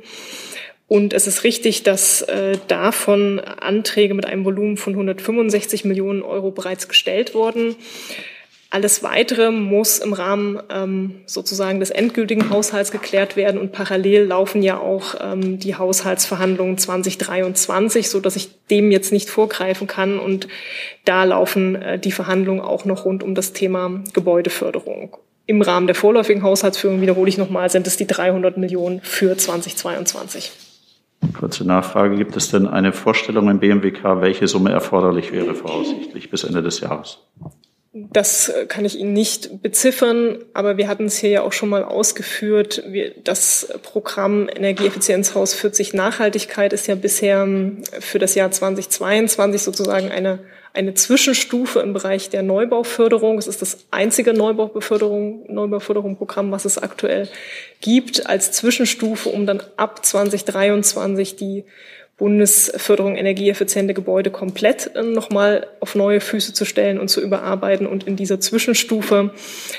Und 0.89 1.13
es 1.13 1.25
ist 1.25 1.45
richtig, 1.45 1.83
dass 1.83 2.21
äh, 2.23 2.57
davon 2.67 3.39
Anträge 3.39 4.13
mit 4.13 4.25
einem 4.25 4.43
Volumen 4.43 4.75
von 4.75 4.91
165 4.91 5.85
Millionen 5.85 6.21
Euro 6.21 6.51
bereits 6.51 6.89
gestellt 6.89 7.33
wurden. 7.33 7.77
Alles 8.69 9.01
Weitere 9.01 9.49
muss 9.51 9.99
im 9.99 10.11
Rahmen 10.11 10.59
ähm, 10.69 11.21
sozusagen 11.25 11.79
des 11.79 11.89
endgültigen 11.89 12.49
Haushalts 12.49 12.91
geklärt 12.91 13.37
werden 13.37 13.61
und 13.61 13.71
parallel 13.71 14.25
laufen 14.25 14.61
ja 14.61 14.77
auch 14.77 15.15
ähm, 15.21 15.57
die 15.57 15.75
Haushaltsverhandlungen 15.75 16.77
2023, 16.77 18.09
so 18.09 18.19
dass 18.19 18.35
ich 18.35 18.49
dem 18.67 18.91
jetzt 18.91 19.13
nicht 19.13 19.29
vorgreifen 19.29 19.87
kann 19.87 20.19
und 20.19 20.49
da 21.05 21.23
laufen 21.23 21.75
äh, 21.75 21.97
die 21.97 22.11
Verhandlungen 22.11 22.59
auch 22.59 22.83
noch 22.83 23.05
rund 23.05 23.23
um 23.23 23.35
das 23.35 23.53
Thema 23.53 24.03
Gebäudeförderung. 24.13 25.15
Im 25.45 25.61
Rahmen 25.61 25.87
der 25.87 25.95
vorläufigen 25.95 26.43
Haushaltsführung 26.43 26.99
wiederhole 26.99 27.29
ich 27.29 27.37
nochmal, 27.37 27.69
sind 27.69 27.87
es 27.87 27.95
die 27.95 28.05
300 28.05 28.57
Millionen 28.57 28.99
für 29.01 29.37
2022. 29.37 30.51
Kurze 31.33 31.65
Nachfrage. 31.65 32.17
Gibt 32.17 32.35
es 32.35 32.51
denn 32.51 32.67
eine 32.67 32.91
Vorstellung 32.91 33.49
im 33.49 33.59
BMWK, 33.59 34.21
welche 34.21 34.47
Summe 34.47 34.71
erforderlich 34.71 35.31
wäre 35.31 35.55
voraussichtlich 35.55 36.29
bis 36.29 36.43
Ende 36.43 36.61
des 36.61 36.81
Jahres? 36.81 37.19
Das 38.11 38.53
kann 38.67 38.85
ich 38.85 38.99
Ihnen 38.99 39.13
nicht 39.13 39.61
beziffern, 39.61 40.39
aber 40.53 40.77
wir 40.77 40.87
hatten 40.87 41.05
es 41.05 41.17
hier 41.17 41.29
ja 41.29 41.41
auch 41.41 41.53
schon 41.53 41.69
mal 41.69 41.83
ausgeführt. 41.83 42.83
Das 43.23 43.67
Programm 43.81 44.49
Energieeffizienzhaus 44.49 45.53
40 45.53 45.93
Nachhaltigkeit 45.93 46.73
ist 46.73 46.87
ja 46.87 46.95
bisher 46.95 47.43
ähm, 47.43 47.81
für 47.99 48.19
das 48.19 48.35
Jahr 48.35 48.51
2022 48.51 49.61
sozusagen 49.61 50.11
eine, 50.11 50.39
eine 50.73 50.93
Zwischenstufe 50.93 51.79
im 51.79 51.93
Bereich 51.93 52.29
der 52.29 52.43
Neubauförderung. 52.43 53.37
Es 53.37 53.47
ist 53.47 53.61
das 53.61 53.85
einzige 53.89 54.33
Neubauförderung, 54.33 55.51
Neubauförderung-Programm, 55.51 56.51
was 56.51 56.65
es 56.65 56.77
aktuell 56.77 57.27
gibt, 57.81 58.27
als 58.27 58.51
Zwischenstufe, 58.51 59.29
um 59.29 59.45
dann 59.45 59.63
ab 59.75 60.05
2023 60.05 61.35
die 61.35 61.63
Bundesförderung 62.17 63.15
energieeffiziente 63.15 63.93
Gebäude 63.93 64.31
komplett 64.31 64.95
äh, 64.95 65.03
nochmal 65.03 65.67
auf 65.79 65.93
neue 65.93 66.19
Füße 66.19 66.51
zu 66.51 66.65
stellen 66.65 66.99
und 66.99 67.09
zu 67.09 67.21
überarbeiten. 67.21 67.85
Und 67.85 68.05
in 68.05 68.15
dieser 68.15 68.39
Zwischenstufe 68.39 69.31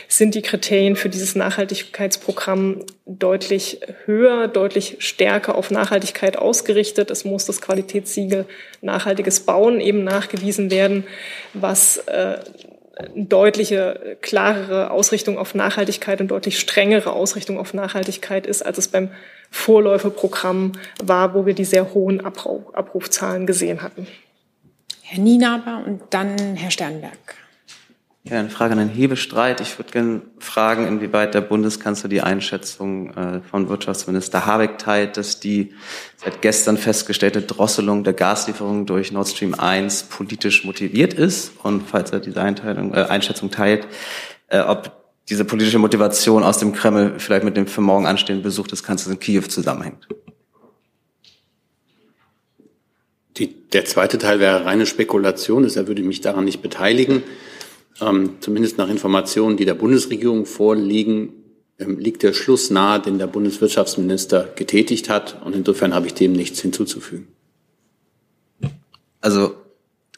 sind 0.06 0.36
die 0.36 0.42
Kriterien 0.42 0.94
für 0.94 1.08
dieses 1.08 1.34
Nachhaltigkeitsprogramm 1.34 2.84
deutlich 3.06 3.80
höher, 4.04 4.46
deutlich 4.46 4.96
stärker 5.00 5.56
auf 5.56 5.72
Nachhaltigkeit 5.72 6.36
ausgerichtet. 6.36 7.10
Es 7.10 7.24
muss 7.24 7.44
das 7.44 7.60
Qualitätssiegel 7.60 8.46
nachhaltiges 8.82 9.40
Bauen 9.40 9.80
eben 9.80 10.04
nachgewiesen 10.04 10.70
werden, 10.70 11.04
was 11.54 11.96
äh, 12.06 12.38
deutliche, 13.14 14.16
klarere 14.20 14.90
Ausrichtung 14.90 15.38
auf 15.38 15.54
Nachhaltigkeit 15.54 16.20
und 16.20 16.28
deutlich 16.28 16.58
strengere 16.58 17.12
Ausrichtung 17.12 17.58
auf 17.58 17.74
Nachhaltigkeit 17.74 18.46
ist, 18.46 18.64
als 18.64 18.78
es 18.78 18.88
beim 18.88 19.10
Vorläuferprogramm 19.50 20.72
war, 21.02 21.34
wo 21.34 21.46
wir 21.46 21.54
die 21.54 21.64
sehr 21.64 21.94
hohen 21.94 22.24
Abruf, 22.24 22.74
Abrufzahlen 22.74 23.46
gesehen 23.46 23.82
hatten. 23.82 24.06
Herr 25.02 25.22
Nienaber 25.22 25.82
und 25.86 26.02
dann 26.10 26.56
Herr 26.56 26.70
Sternberg. 26.70 27.37
Ja, 28.30 28.40
eine 28.40 28.50
Frage 28.50 28.72
an 28.72 28.78
den 28.78 28.90
Hebestreit. 28.90 29.62
Ich 29.62 29.78
würde 29.78 29.90
gerne 29.90 30.20
fragen, 30.38 30.86
inwieweit 30.86 31.32
der 31.32 31.40
Bundeskanzler 31.40 32.10
die 32.10 32.20
Einschätzung 32.20 33.10
äh, 33.16 33.40
von 33.40 33.70
Wirtschaftsminister 33.70 34.44
Habeck 34.44 34.76
teilt, 34.76 35.16
dass 35.16 35.40
die 35.40 35.72
seit 36.16 36.42
gestern 36.42 36.76
festgestellte 36.76 37.40
Drosselung 37.40 38.04
der 38.04 38.12
Gaslieferungen 38.12 38.84
durch 38.84 39.12
Nord 39.12 39.28
Stream 39.28 39.54
1 39.54 40.04
politisch 40.04 40.64
motiviert 40.64 41.14
ist 41.14 41.52
und 41.62 41.88
falls 41.88 42.10
er 42.10 42.20
diese 42.20 42.42
Einteilung, 42.42 42.92
äh, 42.92 43.04
Einschätzung 43.04 43.50
teilt, 43.50 43.86
äh, 44.48 44.60
ob 44.60 44.92
diese 45.30 45.46
politische 45.46 45.78
Motivation 45.78 46.42
aus 46.42 46.58
dem 46.58 46.74
Kreml 46.74 47.14
vielleicht 47.18 47.44
mit 47.44 47.56
dem 47.56 47.66
für 47.66 47.80
morgen 47.80 48.06
anstehenden 48.06 48.42
Besuch 48.42 48.66
des 48.66 48.82
Kanzlers 48.82 49.14
in 49.14 49.20
Kiew 49.20 49.42
zusammenhängt. 49.42 50.06
Die, 53.38 53.54
der 53.70 53.86
zweite 53.86 54.18
Teil 54.18 54.38
wäre 54.38 54.66
reine 54.66 54.84
Spekulation, 54.84 55.62
deshalb 55.62 55.86
würde 55.86 56.02
ich 56.02 56.06
mich 56.06 56.20
daran 56.20 56.44
nicht 56.44 56.60
beteiligen. 56.60 57.22
Ähm, 58.00 58.36
zumindest 58.40 58.78
nach 58.78 58.88
Informationen, 58.88 59.56
die 59.56 59.64
der 59.64 59.74
Bundesregierung 59.74 60.46
vorliegen, 60.46 61.32
ähm, 61.78 61.98
liegt 61.98 62.22
der 62.22 62.32
Schluss 62.32 62.70
nahe, 62.70 63.00
den 63.00 63.18
der 63.18 63.26
Bundeswirtschaftsminister 63.26 64.52
getätigt 64.54 65.08
hat. 65.08 65.40
Und 65.44 65.54
insofern 65.54 65.94
habe 65.94 66.06
ich 66.06 66.14
dem 66.14 66.32
nichts 66.32 66.60
hinzuzufügen. 66.60 67.28
Also 69.20 69.54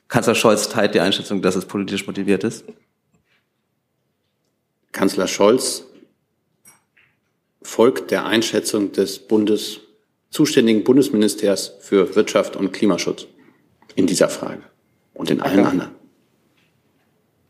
Kanzler 0.08 0.34
Scholz 0.34 0.68
teilt 0.68 0.94
die 0.94 1.00
Einschätzung, 1.00 1.40
dass 1.40 1.54
es 1.56 1.64
politisch 1.64 2.06
motiviert 2.06 2.44
ist? 2.44 2.64
Kanzler 4.92 5.28
Scholz 5.28 5.84
folgt 7.62 8.10
der 8.10 8.26
Einschätzung 8.26 8.92
des 8.92 9.20
Bundes, 9.20 9.80
zuständigen 10.30 10.82
Bundesministers 10.84 11.74
für 11.80 12.16
Wirtschaft 12.16 12.56
und 12.56 12.72
Klimaschutz 12.72 13.26
in 13.94 14.06
dieser 14.06 14.28
Frage 14.28 14.62
und 15.14 15.30
in 15.30 15.40
allen 15.40 15.64
anderen. 15.64 15.99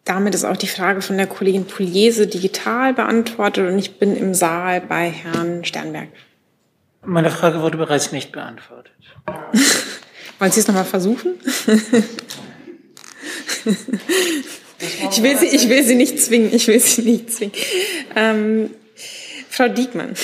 Damit 0.05 0.35
ist 0.35 0.45
auch 0.45 0.57
die 0.57 0.67
Frage 0.67 1.03
von 1.03 1.17
der 1.17 1.27
Kollegin 1.27 1.67
Pugliese 1.67 2.27
digital 2.27 2.95
beantwortet 2.95 3.69
und 3.71 3.79
ich 3.79 3.99
bin 3.99 4.17
im 4.17 4.35
Saal 4.35 4.81
bei 4.81 5.11
Herrn 5.11 5.65
Sternberg. 5.65 6.09
Meine 7.05 7.31
Frage 7.31 7.61
wurde 7.61 7.79
bereits 7.79 8.13
nicht 8.13 8.33
beantwortet. 8.33 8.93
Wollen 10.39 10.53
Sie 10.53 10.61
es 10.61 10.67
nochmal 10.67 10.85
versuchen? 10.85 11.39
ich, 15.11 15.23
will 15.23 15.37
sie, 15.39 15.47
ich 15.47 15.69
will 15.69 15.83
Sie 15.85 15.95
nicht 15.95 16.19
zwingen. 16.19 16.53
Ich 16.55 16.67
will 16.67 16.81
Sie 16.81 17.03
nicht 17.03 17.31
zwingen. 17.33 17.53
Ähm, 18.17 18.71
Frau 19.51 19.69
Diekmann. 19.69 20.15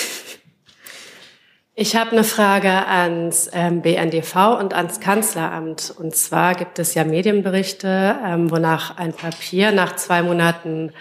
Ich 1.79 1.95
habe 1.95 2.13
eine 2.13 2.23
Frage 2.23 2.71
ans 2.87 3.51
ähm, 3.53 3.83
BNDV 3.83 4.57
und 4.59 4.73
ans 4.73 4.99
Kanzleramt. 4.99 5.93
Und 5.95 6.15
zwar 6.15 6.55
gibt 6.55 6.79
es 6.79 6.95
ja 6.95 7.03
Medienberichte, 7.03 8.15
ähm, 8.25 8.49
wonach 8.49 8.97
ein 8.97 9.13
Papier 9.13 9.71
nach 9.71 9.95
zwei 9.95 10.23
Monaten 10.23 10.91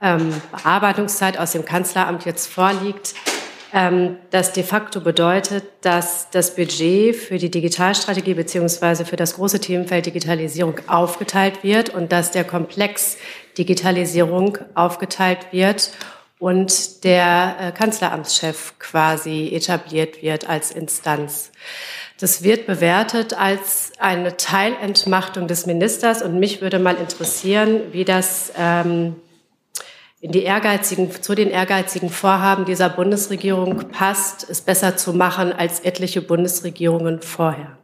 ähm, 0.00 0.32
Bearbeitungszeit 0.50 1.38
aus 1.38 1.52
dem 1.52 1.66
Kanzleramt 1.66 2.24
jetzt 2.24 2.46
vorliegt, 2.46 3.14
das 4.30 4.52
de 4.52 4.62
facto 4.62 5.00
bedeutet, 5.00 5.64
dass 5.80 6.30
das 6.30 6.54
Budget 6.54 7.16
für 7.16 7.38
die 7.38 7.50
Digitalstrategie 7.50 8.34
beziehungsweise 8.34 9.04
für 9.04 9.16
das 9.16 9.34
große 9.34 9.58
Themenfeld 9.58 10.06
Digitalisierung 10.06 10.76
aufgeteilt 10.86 11.64
wird 11.64 11.90
und 11.90 12.12
dass 12.12 12.30
der 12.30 12.44
Komplex 12.44 13.16
Digitalisierung 13.58 14.58
aufgeteilt 14.76 15.48
wird 15.50 15.90
und 16.38 17.04
der 17.04 17.56
äh, 17.60 17.72
Kanzleramtschef 17.72 18.74
quasi 18.78 19.50
etabliert 19.52 20.22
wird 20.22 20.48
als 20.48 20.72
Instanz. 20.72 21.52
Das 22.18 22.42
wird 22.42 22.66
bewertet 22.66 23.38
als 23.38 23.92
eine 23.98 24.36
Teilentmachtung 24.36 25.48
des 25.48 25.66
Ministers 25.66 26.22
und 26.22 26.38
mich 26.38 26.60
würde 26.60 26.78
mal 26.78 26.96
interessieren, 26.96 27.80
wie 27.92 28.04
das 28.04 28.52
ähm, 28.56 29.16
in 30.20 30.32
die 30.32 30.42
ehrgeizigen, 30.42 31.10
zu 31.10 31.34
den 31.34 31.50
ehrgeizigen 31.50 32.08
Vorhaben 32.08 32.64
dieser 32.64 32.88
Bundesregierung 32.88 33.90
passt, 33.90 34.48
es 34.48 34.60
besser 34.60 34.96
zu 34.96 35.12
machen 35.12 35.52
als 35.52 35.80
etliche 35.80 36.22
Bundesregierungen 36.22 37.20
vorher. 37.20 37.78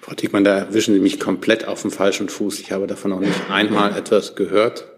Frau 0.00 0.14
Diekmann, 0.14 0.44
da 0.44 0.58
erwischen 0.58 0.94
Sie 0.94 1.00
mich 1.00 1.20
komplett 1.20 1.66
auf 1.66 1.82
dem 1.82 1.90
falschen 1.90 2.28
Fuß. 2.28 2.60
Ich 2.60 2.70
habe 2.72 2.86
davon 2.86 3.10
noch 3.10 3.20
nicht 3.20 3.50
einmal 3.50 3.96
etwas 3.96 4.34
gehört 4.34 4.91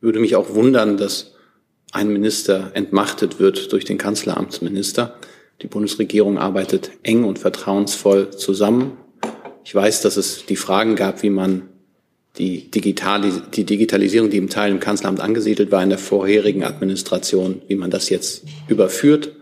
würde 0.00 0.20
mich 0.20 0.36
auch 0.36 0.54
wundern, 0.54 0.96
dass 0.96 1.34
ein 1.92 2.08
Minister 2.08 2.70
entmachtet 2.74 3.40
wird 3.40 3.72
durch 3.72 3.84
den 3.84 3.98
Kanzleramtsminister. 3.98 5.16
Die 5.62 5.66
Bundesregierung 5.66 6.38
arbeitet 6.38 6.90
eng 7.02 7.24
und 7.24 7.38
vertrauensvoll 7.38 8.30
zusammen. 8.30 8.96
Ich 9.64 9.74
weiß, 9.74 10.02
dass 10.02 10.16
es 10.16 10.46
die 10.46 10.56
Fragen 10.56 10.96
gab, 10.96 11.22
wie 11.22 11.30
man 11.30 11.68
die, 12.36 12.70
Digitalis 12.70 13.42
die 13.52 13.64
Digitalisierung, 13.64 14.30
die 14.30 14.36
im 14.36 14.48
Teil 14.48 14.70
im 14.70 14.80
Kanzleramt 14.80 15.20
angesiedelt 15.20 15.72
war, 15.72 15.82
in 15.82 15.88
der 15.88 15.98
vorherigen 15.98 16.62
Administration, 16.62 17.62
wie 17.66 17.74
man 17.74 17.90
das 17.90 18.10
jetzt 18.10 18.44
überführt. 18.68 19.32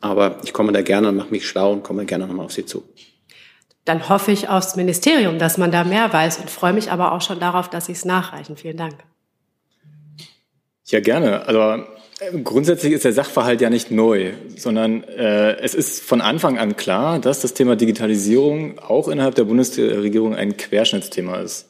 Aber 0.00 0.38
ich 0.44 0.52
komme 0.52 0.72
da 0.72 0.82
gerne 0.82 1.08
und 1.08 1.16
mache 1.16 1.30
mich 1.30 1.48
schlau 1.48 1.72
und 1.72 1.82
komme 1.82 2.04
gerne 2.04 2.26
nochmal 2.26 2.44
auf 2.44 2.52
Sie 2.52 2.66
zu. 2.66 2.84
Dann 3.86 4.08
hoffe 4.08 4.32
ich 4.32 4.48
aufs 4.48 4.76
Ministerium, 4.76 5.38
dass 5.38 5.58
man 5.58 5.70
da 5.70 5.84
mehr 5.84 6.12
weiß 6.12 6.38
und 6.38 6.50
freue 6.50 6.72
mich 6.72 6.90
aber 6.90 7.12
auch 7.12 7.22
schon 7.22 7.40
darauf, 7.40 7.70
dass 7.70 7.86
Sie 7.86 7.92
es 7.92 8.04
nachreichen. 8.04 8.56
Vielen 8.56 8.76
Dank. 8.76 8.96
Ja, 10.88 11.00
gerne. 11.00 11.46
Also 11.48 11.84
grundsätzlich 12.44 12.92
ist 12.92 13.04
der 13.04 13.12
Sachverhalt 13.12 13.60
ja 13.60 13.70
nicht 13.70 13.90
neu, 13.90 14.32
sondern 14.56 15.02
äh, 15.04 15.56
es 15.56 15.74
ist 15.74 16.02
von 16.02 16.20
Anfang 16.20 16.58
an 16.58 16.76
klar, 16.76 17.18
dass 17.18 17.40
das 17.40 17.54
Thema 17.54 17.76
Digitalisierung 17.76 18.78
auch 18.78 19.08
innerhalb 19.08 19.34
der 19.34 19.44
Bundesregierung 19.44 20.34
ein 20.34 20.56
Querschnittsthema 20.56 21.40
ist. 21.40 21.68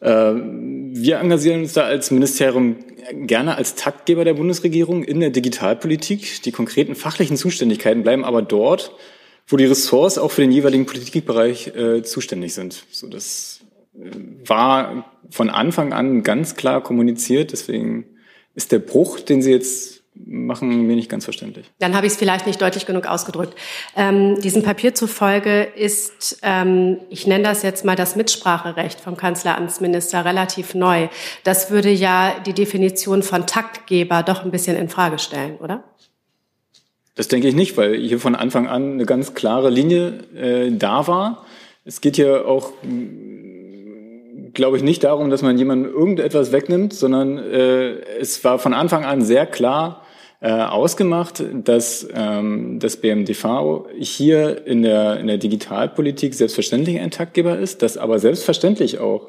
Äh, 0.00 0.34
wir 0.34 1.18
engagieren 1.20 1.60
uns 1.62 1.74
da 1.74 1.82
als 1.82 2.10
Ministerium 2.10 2.76
gerne 3.12 3.56
als 3.56 3.76
Taktgeber 3.76 4.24
der 4.24 4.34
Bundesregierung 4.34 5.04
in 5.04 5.20
der 5.20 5.30
Digitalpolitik. 5.30 6.42
Die 6.42 6.52
konkreten 6.52 6.96
fachlichen 6.96 7.36
Zuständigkeiten 7.36 8.02
bleiben 8.02 8.24
aber 8.24 8.42
dort, 8.42 8.92
wo 9.46 9.56
die 9.56 9.66
Ressorts 9.66 10.18
auch 10.18 10.32
für 10.32 10.40
den 10.40 10.52
jeweiligen 10.52 10.86
Politikbereich 10.86 11.68
äh, 11.68 12.02
zuständig 12.02 12.54
sind. 12.54 12.84
So, 12.90 13.06
das 13.06 13.60
äh, 13.94 14.10
war 14.44 15.12
von 15.30 15.48
Anfang 15.48 15.92
an 15.92 16.24
ganz 16.24 16.56
klar 16.56 16.82
kommuniziert. 16.82 17.52
Deswegen 17.52 18.06
ist 18.54 18.72
der 18.72 18.78
Bruch, 18.78 19.20
den 19.20 19.42
Sie 19.42 19.50
jetzt 19.50 20.02
machen, 20.14 20.86
mir 20.86 20.94
nicht 20.94 21.08
ganz 21.08 21.24
verständlich. 21.24 21.70
Dann 21.78 21.94
habe 21.94 22.06
ich 22.06 22.12
es 22.12 22.18
vielleicht 22.18 22.46
nicht 22.46 22.60
deutlich 22.60 22.84
genug 22.84 23.06
ausgedrückt. 23.06 23.54
Ähm, 23.96 24.40
diesem 24.40 24.62
Papier 24.62 24.94
zufolge 24.94 25.62
ist, 25.62 26.38
ähm, 26.42 26.98
ich 27.08 27.26
nenne 27.26 27.44
das 27.44 27.62
jetzt 27.62 27.84
mal 27.84 27.96
das 27.96 28.14
Mitspracherecht 28.14 29.00
vom 29.00 29.16
Kanzleramtsminister 29.16 30.24
relativ 30.24 30.74
neu. 30.74 31.08
Das 31.44 31.70
würde 31.70 31.90
ja 31.90 32.38
die 32.44 32.52
Definition 32.52 33.22
von 33.22 33.46
Taktgeber 33.46 34.22
doch 34.22 34.44
ein 34.44 34.50
bisschen 34.50 34.76
in 34.76 34.88
Frage 34.88 35.18
stellen, 35.18 35.56
oder? 35.56 35.82
Das 37.14 37.28
denke 37.28 37.48
ich 37.48 37.54
nicht, 37.54 37.76
weil 37.76 37.96
hier 37.96 38.20
von 38.20 38.34
Anfang 38.34 38.66
an 38.68 38.92
eine 38.94 39.06
ganz 39.06 39.34
klare 39.34 39.70
Linie 39.70 40.24
äh, 40.34 40.70
da 40.72 41.06
war. 41.06 41.46
Es 41.84 42.00
geht 42.00 42.16
hier 42.16 42.46
auch 42.46 42.72
glaube 44.54 44.76
ich, 44.76 44.82
nicht 44.82 45.04
darum, 45.04 45.30
dass 45.30 45.42
man 45.42 45.58
jemandem 45.58 45.92
irgendetwas 45.92 46.52
wegnimmt, 46.52 46.92
sondern 46.92 47.38
äh, 47.38 47.92
es 48.20 48.42
war 48.44 48.58
von 48.58 48.74
Anfang 48.74 49.04
an 49.04 49.22
sehr 49.22 49.46
klar 49.46 50.02
äh, 50.40 50.50
ausgemacht, 50.50 51.42
dass 51.64 52.08
ähm, 52.14 52.78
das 52.80 52.96
BMDV 52.96 53.86
hier 53.98 54.66
in 54.66 54.82
der, 54.82 55.20
in 55.20 55.28
der 55.28 55.38
Digitalpolitik 55.38 56.34
selbstverständlich 56.34 56.98
ein 56.98 57.10
Taktgeber 57.10 57.58
ist, 57.58 57.82
dass 57.82 57.96
aber 57.96 58.18
selbstverständlich 58.18 58.98
auch 58.98 59.28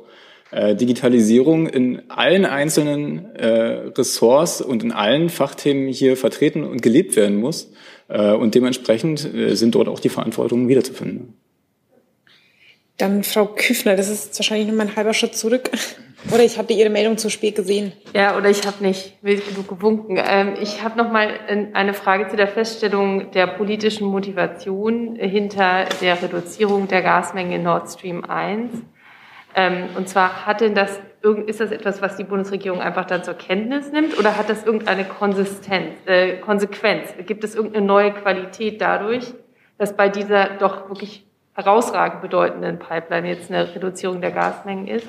äh, 0.51 0.75
Digitalisierung 0.75 1.67
in 1.67 2.01
allen 2.09 2.45
einzelnen 2.45 3.35
äh, 3.35 3.89
Ressorts 3.97 4.61
und 4.61 4.83
in 4.83 4.91
allen 4.91 5.29
Fachthemen 5.29 5.87
hier 5.87 6.17
vertreten 6.17 6.63
und 6.63 6.81
gelebt 6.81 7.15
werden 7.15 7.37
muss. 7.37 7.71
Äh, 8.07 8.33
und 8.33 8.55
dementsprechend 8.55 9.33
äh, 9.33 9.55
sind 9.55 9.75
dort 9.75 9.87
auch 9.87 9.99
die 9.99 10.09
Verantwortungen 10.09 10.67
wiederzufinden. 10.67 11.33
Dann 12.97 13.23
Frau 13.23 13.45
Küffner, 13.47 13.95
das 13.95 14.09
ist 14.09 14.37
wahrscheinlich 14.37 14.67
nur 14.67 14.77
mein 14.77 14.95
halber 14.95 15.13
Schritt 15.13 15.35
zurück. 15.35 15.71
Oder 16.31 16.43
ich 16.43 16.57
hatte 16.57 16.73
Ihre 16.73 16.89
Meldung 16.89 17.17
zu 17.17 17.29
spät 17.29 17.55
gesehen. 17.55 17.91
Ja, 18.13 18.37
oder 18.37 18.49
ich 18.49 18.65
habe 18.65 18.81
nicht 18.81 19.17
wild 19.21 19.45
genug 19.47 19.67
gewunken. 19.67 20.17
Ähm, 20.17 20.53
ich 20.61 20.81
habe 20.81 20.97
noch 20.97 21.11
mal 21.11 21.39
eine 21.73 21.93
Frage 21.93 22.29
zu 22.29 22.37
der 22.37 22.47
Feststellung 22.47 23.31
der 23.31 23.47
politischen 23.47 24.07
Motivation 24.07 25.15
hinter 25.15 25.85
der 26.01 26.21
Reduzierung 26.21 26.87
der 26.87 27.01
Gasmenge 27.01 27.55
in 27.55 27.63
Nord 27.63 27.89
Stream 27.89 28.23
1. 28.23 28.71
Ähm, 29.55 29.89
und 29.97 30.07
zwar 30.07 30.45
hat 30.45 30.61
denn 30.61 30.75
das, 30.75 30.99
ist 31.45 31.59
das 31.59 31.71
etwas, 31.71 32.01
was 32.01 32.15
die 32.15 32.23
Bundesregierung 32.23 32.81
einfach 32.81 33.05
dann 33.05 33.23
zur 33.23 33.35
Kenntnis 33.35 33.91
nimmt 33.91 34.17
oder 34.17 34.37
hat 34.37 34.49
das 34.49 34.63
irgendeine 34.63 35.05
Konsistenz, 35.05 35.93
äh, 36.05 36.37
Konsequenz? 36.37 37.13
Gibt 37.25 37.43
es 37.43 37.53
irgendeine 37.53 37.85
neue 37.85 38.13
Qualität 38.13 38.81
dadurch, 38.81 39.33
dass 39.77 39.95
bei 39.95 40.09
dieser 40.09 40.45
doch 40.57 40.89
wirklich 40.89 41.25
herausragend 41.55 42.21
bedeutenden 42.21 42.79
Pipeline 42.79 43.27
jetzt 43.27 43.49
eine 43.49 43.73
Reduzierung 43.73 44.21
der 44.21 44.31
Gasmengen 44.31 44.87
ist. 44.87 45.07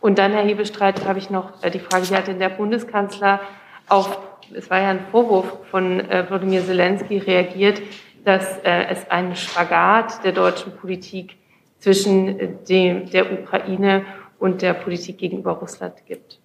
Und 0.00 0.18
dann, 0.18 0.32
Herr 0.32 0.44
Hebestreit, 0.44 1.04
habe 1.06 1.18
ich 1.18 1.30
noch 1.30 1.62
äh, 1.62 1.70
die 1.70 1.78
Frage, 1.78 2.08
wie 2.10 2.14
hat 2.14 2.26
denn 2.26 2.38
der 2.38 2.48
Bundeskanzler 2.48 3.40
auf, 3.88 4.18
es 4.52 4.68
war 4.70 4.80
ja 4.80 4.90
ein 4.90 5.06
Vorwurf 5.10 5.46
von 5.70 6.00
äh, 6.00 6.28
Wladimir 6.28 6.64
Zelensky 6.64 7.18
reagiert, 7.18 7.82
dass 8.24 8.58
äh, 8.58 8.86
es 8.90 9.10
einen 9.10 9.36
Spagat 9.36 10.24
der 10.24 10.32
deutschen 10.32 10.72
Politik 10.72 11.36
zwischen 11.78 12.64
dem, 12.68 13.10
der 13.10 13.32
Ukraine 13.32 14.04
und 14.38 14.62
der 14.62 14.74
Politik 14.74 15.18
gegenüber 15.18 15.52
Russland 15.52 15.94
gibt. 16.06 16.38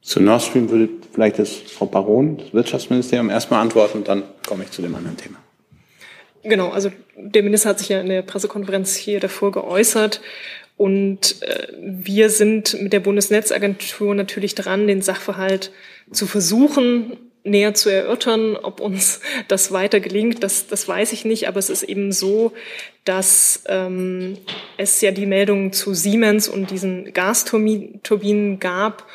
Zu 0.00 0.20
Nord 0.20 0.42
Stream 0.42 0.70
würde 0.70 0.88
vielleicht 1.12 1.38
das 1.38 1.56
Frau 1.56 1.86
Baron, 1.86 2.36
das 2.36 2.54
Wirtschaftsministerium, 2.54 3.28
erstmal 3.28 3.60
antworten, 3.60 4.04
dann 4.04 4.22
komme 4.46 4.64
ich 4.64 4.70
zu 4.70 4.82
dem 4.82 4.94
anderen 4.94 5.16
Thema. 5.16 5.38
Genau, 6.44 6.70
also 6.70 6.90
der 7.16 7.42
Minister 7.42 7.70
hat 7.70 7.78
sich 7.78 7.88
ja 7.88 8.00
in 8.00 8.08
der 8.08 8.22
Pressekonferenz 8.22 8.94
hier 8.94 9.20
davor 9.20 9.52
geäußert 9.52 10.20
Und 10.76 11.42
äh, 11.42 11.68
wir 11.80 12.28
sind 12.28 12.80
mit 12.80 12.92
der 12.92 13.00
Bundesnetzagentur 13.00 14.14
natürlich 14.14 14.54
dran, 14.54 14.86
den 14.86 15.00
Sachverhalt 15.00 15.72
zu 16.12 16.26
versuchen, 16.26 17.16
näher 17.44 17.72
zu 17.74 17.88
erörtern. 17.88 18.56
Ob 18.56 18.80
uns 18.80 19.20
das 19.48 19.72
weiter 19.72 20.00
gelingt, 20.00 20.42
das, 20.42 20.66
das 20.66 20.86
weiß 20.86 21.12
ich 21.12 21.24
nicht. 21.24 21.48
Aber 21.48 21.58
es 21.58 21.70
ist 21.70 21.82
eben 21.82 22.12
so, 22.12 22.52
dass 23.04 23.64
ähm, 23.68 24.36
es 24.76 25.00
ja 25.00 25.12
die 25.12 25.26
Meldungen 25.26 25.72
zu 25.72 25.94
Siemens 25.94 26.48
und 26.48 26.70
diesen 26.70 27.14
Gasturbinen 27.14 28.60
gab 28.60 29.06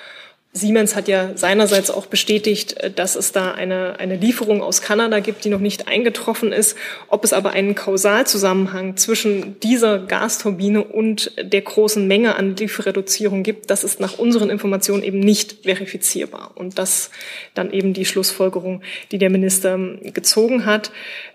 Siemens 0.53 0.97
hat 0.97 1.07
ja 1.07 1.37
seinerseits 1.37 1.89
auch 1.89 2.07
bestätigt, 2.07 2.73
äh, 2.73 2.91
dass 2.91 3.15
es 3.15 3.31
da 3.31 3.53
eine, 3.53 3.99
eine 3.99 4.17
Lieferung 4.17 4.61
aus 4.61 4.81
Kanada 4.81 5.19
gibt, 5.19 5.45
die 5.45 5.49
noch 5.49 5.59
nicht 5.59 5.87
eingetroffen 5.87 6.51
ist. 6.51 6.75
Ob 7.07 7.23
es 7.23 7.31
aber 7.31 7.51
einen 7.51 7.73
Kausalzusammenhang 7.73 8.97
zwischen 8.97 9.59
dieser 9.61 9.99
Gasturbine 9.99 10.83
und 10.83 11.31
der 11.41 11.61
großen 11.61 12.05
Menge 12.05 12.35
an 12.35 12.57
Lieferreduzierung 12.57 13.43
gibt, 13.43 13.69
das 13.69 13.85
ist 13.85 14.01
nach 14.01 14.19
unseren 14.19 14.49
Informationen 14.49 15.03
eben 15.03 15.19
nicht 15.19 15.63
verifizierbar. 15.63 16.51
Und 16.55 16.77
das 16.77 17.11
dann 17.53 17.71
eben 17.71 17.93
die 17.93 18.05
Schlussfolgerung, 18.05 18.81
die 19.11 19.19
der 19.19 19.29
Minister 19.29 19.75
ähm, 19.75 19.99
gezogen 20.13 20.65
hat. 20.65 20.91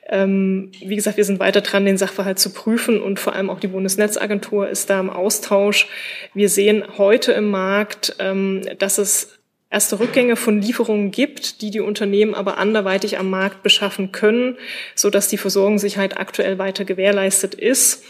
Ähm, 0.09 0.71
wie 0.81 0.97
gesagt, 0.97 1.17
wir 1.17 1.25
sind 1.25 1.41
weiter 1.41 1.61
dran, 1.61 1.85
den 1.85 1.99
Sachverhalt 1.99 2.39
zu 2.39 2.51
prüfen 2.51 3.01
und 3.01 3.19
vor 3.19 3.35
allem 3.35 3.51
auch 3.51 3.61
die 3.61 3.69
Bundesnetzagentur 3.69 4.69
ist 4.69 4.89
da 4.89 5.01
im 5.01 5.11
Austausch. 5.11 5.89
Wir 6.33 6.49
sehen 6.49 6.85
heute 6.97 7.33
im 7.33 7.51
Markt, 7.51 8.17
ähm, 8.19 8.63
dass 8.79 8.99
es 8.99 9.39
erste 9.71 9.99
Rückgänge 9.99 10.37
von 10.37 10.63
Lieferungen 10.63 11.11
gibt, 11.11 11.61
die 11.61 11.71
die 11.71 11.81
Unternehmen 11.81 12.35
aber 12.35 12.59
anderweitig 12.59 13.19
am 13.19 13.31
Markt 13.31 13.63
beschaffen 13.63 14.13
können, 14.13 14.57
so 14.95 15.11
dass 15.11 15.29
die 15.29 15.39
Versorgungssicherheit 15.39 16.19
aktuell 16.19 16.59
weiter 16.59 16.85
gewährleistet 16.85 17.55
ist. 17.55 18.05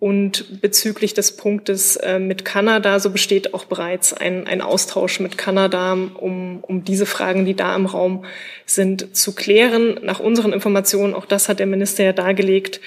Und 0.00 0.60
bezüglich 0.60 1.12
des 1.12 1.36
Punktes 1.36 1.96
äh, 1.96 2.20
mit 2.20 2.44
Kanada, 2.44 3.00
so 3.00 3.10
besteht 3.10 3.52
auch 3.52 3.64
bereits 3.64 4.12
ein, 4.12 4.46
ein 4.46 4.60
Austausch 4.60 5.18
mit 5.18 5.36
Kanada, 5.36 5.92
um, 5.92 6.60
um 6.62 6.84
diese 6.84 7.04
Fragen, 7.04 7.44
die 7.44 7.54
da 7.54 7.74
im 7.74 7.86
Raum 7.86 8.24
sind, 8.64 9.16
zu 9.16 9.34
klären. 9.34 9.98
Nach 10.02 10.20
unseren 10.20 10.52
Informationen, 10.52 11.14
auch 11.14 11.26
das 11.26 11.48
hat 11.48 11.58
der 11.58 11.66
Minister 11.66 12.04
ja 12.04 12.12
dargelegt, 12.12 12.80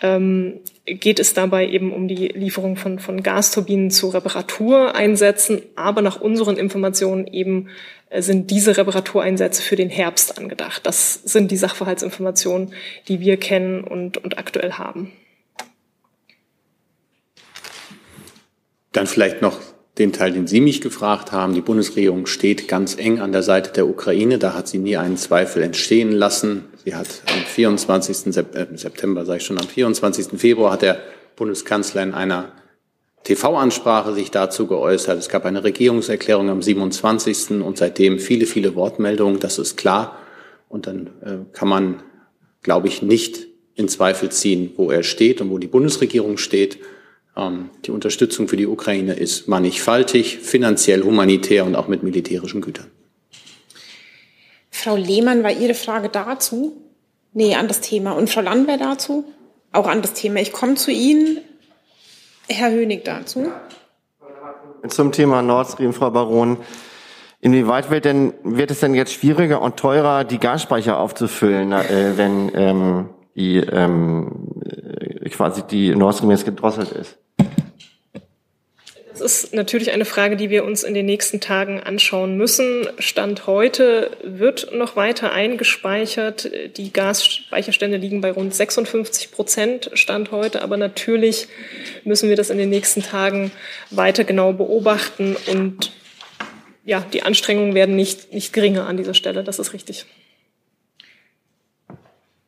ähm, 0.00 0.60
geht 0.86 1.18
es 1.18 1.34
dabei 1.34 1.68
eben 1.68 1.92
um 1.92 2.08
die 2.08 2.28
Lieferung 2.28 2.76
von, 2.76 3.00
von 3.00 3.22
Gasturbinen 3.22 3.90
zu 3.90 4.08
Reparatureinsätzen. 4.08 5.60
Aber 5.74 6.00
nach 6.00 6.22
unseren 6.22 6.56
Informationen 6.56 7.26
eben 7.26 7.68
äh, 8.08 8.22
sind 8.22 8.50
diese 8.50 8.78
Reparatureinsätze 8.78 9.60
für 9.60 9.76
den 9.76 9.90
Herbst 9.90 10.38
angedacht. 10.38 10.86
Das 10.86 11.20
sind 11.24 11.50
die 11.50 11.56
Sachverhaltsinformationen, 11.58 12.72
die 13.08 13.20
wir 13.20 13.36
kennen 13.36 13.84
und, 13.84 14.16
und 14.16 14.38
aktuell 14.38 14.72
haben. 14.72 15.12
Dann 18.96 19.06
vielleicht 19.06 19.42
noch 19.42 19.58
den 19.98 20.14
Teil, 20.14 20.32
den 20.32 20.46
Sie 20.46 20.62
mich 20.62 20.80
gefragt 20.80 21.30
haben. 21.30 21.52
Die 21.52 21.60
Bundesregierung 21.60 22.24
steht 22.24 22.66
ganz 22.66 22.96
eng 22.96 23.20
an 23.20 23.30
der 23.30 23.42
Seite 23.42 23.70
der 23.70 23.86
Ukraine. 23.86 24.38
Da 24.38 24.54
hat 24.54 24.68
sie 24.68 24.78
nie 24.78 24.96
einen 24.96 25.18
Zweifel 25.18 25.62
entstehen 25.62 26.12
lassen. 26.12 26.64
Sie 26.82 26.94
hat 26.94 27.22
am 27.26 27.40
24. 27.40 28.34
Äh, 28.38 28.66
September, 28.74 29.26
sage 29.26 29.38
ich 29.38 29.44
schon, 29.44 29.58
am 29.58 29.68
24. 29.68 30.40
Februar 30.40 30.72
hat 30.72 30.80
der 30.80 30.98
Bundeskanzler 31.36 32.02
in 32.04 32.14
einer 32.14 32.52
TV-Ansprache 33.24 34.14
sich 34.14 34.30
dazu 34.30 34.66
geäußert. 34.66 35.18
Es 35.18 35.28
gab 35.28 35.44
eine 35.44 35.62
Regierungserklärung 35.62 36.48
am 36.48 36.62
27. 36.62 37.62
und 37.62 37.76
seitdem 37.76 38.18
viele, 38.18 38.46
viele 38.46 38.76
Wortmeldungen. 38.76 39.40
Das 39.40 39.58
ist 39.58 39.76
klar. 39.76 40.18
Und 40.70 40.86
dann 40.86 41.10
äh, 41.22 41.52
kann 41.52 41.68
man, 41.68 42.02
glaube 42.62 42.88
ich, 42.88 43.02
nicht 43.02 43.46
in 43.74 43.88
Zweifel 43.88 44.30
ziehen, 44.30 44.72
wo 44.76 44.90
er 44.90 45.02
steht 45.02 45.42
und 45.42 45.50
wo 45.50 45.58
die 45.58 45.66
Bundesregierung 45.66 46.38
steht. 46.38 46.78
Ähm, 47.36 47.70
die 47.84 47.90
Unterstützung 47.90 48.48
für 48.48 48.56
die 48.56 48.66
Ukraine 48.66 49.14
ist 49.14 49.48
mannigfaltig, 49.48 50.38
finanziell, 50.38 51.02
humanitär 51.02 51.64
und 51.64 51.76
auch 51.76 51.88
mit 51.88 52.02
militärischen 52.02 52.60
Gütern. 52.62 52.86
Frau 54.70 54.96
Lehmann, 54.96 55.42
war 55.42 55.52
Ihre 55.52 55.74
Frage 55.74 56.08
dazu? 56.08 56.76
Nee, 57.32 57.54
an 57.54 57.68
das 57.68 57.80
Thema. 57.80 58.12
Und 58.12 58.30
Frau 58.30 58.40
Landwehr 58.40 58.78
dazu? 58.78 59.24
Auch 59.72 59.86
an 59.86 60.00
das 60.00 60.14
Thema. 60.14 60.40
Ich 60.40 60.52
komme 60.52 60.74
zu 60.74 60.90
Ihnen. 60.90 61.38
Herr 62.48 62.70
Hönig 62.70 63.04
dazu. 63.04 63.50
Zum 64.88 65.12
Thema 65.12 65.42
Nord 65.42 65.68
Stream, 65.72 65.92
Frau 65.92 66.10
Baron. 66.10 66.58
Inwieweit 67.40 67.90
wird, 67.90 68.04
denn, 68.04 68.32
wird 68.44 68.70
es 68.70 68.80
denn 68.80 68.94
jetzt 68.94 69.12
schwieriger 69.12 69.60
und 69.60 69.76
teurer, 69.76 70.24
die 70.24 70.38
Gasspeicher 70.38 70.98
aufzufüllen, 70.98 71.72
äh, 71.72 72.12
wenn 72.16 72.50
ähm, 72.54 73.08
die 73.34 73.58
ähm, 73.58 74.52
äh, 74.64 75.28
quasi 75.28 75.62
die 75.62 75.94
Nord 75.94 76.16
Stream 76.16 76.30
jetzt 76.30 76.44
gedrosselt 76.44 76.92
ist? 76.92 77.18
Das 79.18 79.44
ist 79.44 79.54
natürlich 79.54 79.92
eine 79.92 80.04
Frage, 80.04 80.36
die 80.36 80.50
wir 80.50 80.62
uns 80.62 80.82
in 80.82 80.92
den 80.92 81.06
nächsten 81.06 81.40
Tagen 81.40 81.80
anschauen 81.80 82.36
müssen. 82.36 82.86
Stand 82.98 83.46
heute 83.46 84.10
wird 84.22 84.74
noch 84.74 84.94
weiter 84.94 85.32
eingespeichert. 85.32 86.50
Die 86.76 86.92
Gasspeicherstände 86.92 87.96
liegen 87.96 88.20
bei 88.20 88.30
rund 88.30 88.54
56 88.54 89.30
Prozent 89.30 89.90
Stand 89.94 90.32
heute. 90.32 90.60
Aber 90.60 90.76
natürlich 90.76 91.48
müssen 92.04 92.28
wir 92.28 92.36
das 92.36 92.50
in 92.50 92.58
den 92.58 92.68
nächsten 92.68 93.02
Tagen 93.02 93.52
weiter 93.90 94.24
genau 94.24 94.52
beobachten. 94.52 95.34
Und 95.46 95.92
ja, 96.84 97.00
die 97.00 97.22
Anstrengungen 97.22 97.74
werden 97.74 97.96
nicht, 97.96 98.34
nicht 98.34 98.52
geringer 98.52 98.86
an 98.86 98.98
dieser 98.98 99.14
Stelle. 99.14 99.42
Das 99.42 99.58
ist 99.58 99.72
richtig. 99.72 100.04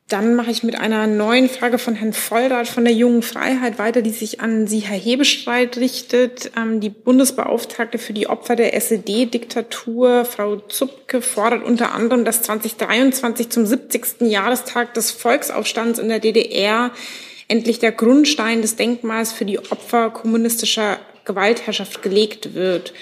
Dann 0.09 0.33
mache 0.33 0.49
ich 0.49 0.63
mit 0.63 0.79
einer 0.79 1.05
neuen 1.05 1.47
Frage 1.49 1.77
von 1.77 1.93
Herrn 1.93 2.13
Voldert 2.13 2.67
von 2.67 2.83
der 2.83 2.93
Jungen 2.93 3.21
Freiheit 3.21 3.77
weiter, 3.77 4.01
die 4.01 4.09
sich 4.09 4.41
an 4.41 4.65
Sie, 4.65 4.79
Herr 4.79 4.97
Hebestreit, 4.97 5.77
richtet. 5.77 6.51
Ähm, 6.57 6.79
die 6.79 6.89
Bundesbeauftragte 6.89 7.99
für 7.99 8.13
die 8.13 8.25
Opfer 8.27 8.55
der 8.55 8.73
SED-Diktatur, 8.73 10.25
Frau 10.25 10.55
Zupke, 10.55 11.21
fordert 11.21 11.63
unter 11.63 11.93
anderem, 11.93 12.25
dass 12.25 12.41
2023 12.41 13.51
zum 13.51 13.67
70. 13.67 14.21
Jahrestag 14.21 14.95
des 14.95 15.11
Volksaufstands 15.11 15.99
in 15.99 16.09
der 16.09 16.19
DDR 16.19 16.89
endlich 17.47 17.77
der 17.77 17.91
Grundstein 17.91 18.63
des 18.63 18.77
Denkmals 18.77 19.31
für 19.31 19.45
die 19.45 19.59
Opfer 19.59 20.09
kommunistischer 20.09 20.97
Gewaltherrschaft 21.25 22.01
gelegt 22.01 22.55
wird. 22.55 22.93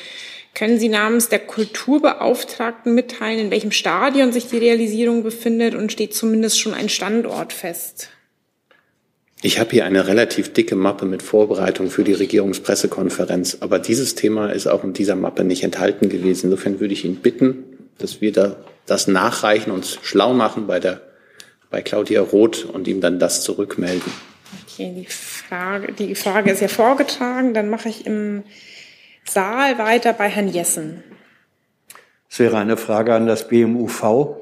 Können 0.58 0.80
Sie 0.80 0.90
namens 0.90 1.30
der 1.30 1.38
Kulturbeauftragten 1.38 2.96
mitteilen, 2.96 3.38
in 3.38 3.52
welchem 3.52 3.70
Stadion 3.70 4.32
sich 4.32 4.48
die 4.48 4.58
Realisierung 4.58 5.22
befindet 5.22 5.76
und 5.76 5.92
steht 5.92 6.16
zumindest 6.16 6.60
schon 6.60 6.74
ein 6.74 6.90
Standort 6.90 7.54
fest? 7.54 8.10
Ich 9.44 9.60
habe 9.60 9.70
hier 9.70 9.86
eine 9.86 10.08
relativ 10.08 10.54
dicke 10.54 10.76
Mappe 10.76 11.06
mit 11.06 11.22
Vorbereitung 11.22 11.92
für 11.92 12.04
die 12.04 12.14
Regierungspressekonferenz, 12.14 13.60
aber 13.60 13.78
dieses 13.78 14.16
Thema 14.16 14.50
ist 14.50 14.66
auch 14.66 14.84
in 14.84 14.94
dieser 14.94 15.16
Mappe 15.16 15.44
nicht 15.44 15.64
enthalten 15.64 16.10
gewesen. 16.10 16.48
Insofern 16.48 16.80
würde 16.80 16.94
ich 16.96 17.06
ihn 17.06 17.18
bitten, 17.18 17.64
dass 18.00 18.22
wir 18.22 18.32
da 18.32 18.56
das 18.88 19.08
nachreichen, 19.08 19.70
uns 19.70 20.00
schlau 20.02 20.34
machen 20.34 20.66
bei 20.66 20.80
der 20.80 21.02
bei 21.70 21.84
Claudia 21.84 22.22
Roth 22.22 22.66
und 22.66 22.88
ihm 22.88 23.00
dann 23.00 23.20
das 23.20 23.44
zurückmelden. 23.44 24.12
Okay, 24.64 24.92
die 24.98 25.06
Frage, 25.06 25.94
die 25.94 26.16
Frage 26.16 26.50
ist 26.50 26.62
ja 26.62 26.68
vorgetragen. 26.68 27.54
Dann 27.54 27.70
mache 27.70 27.90
ich 27.90 28.08
im 28.08 28.42
Saal 29.30 29.78
weiter 29.78 30.14
bei 30.14 30.30
Herrn 30.30 30.48
Jessen. 30.48 31.04
Es 32.30 32.40
wäre 32.40 32.58
eine 32.58 32.78
Frage 32.78 33.14
an 33.14 33.28
das 33.28 33.48
BMUV. 33.48 34.38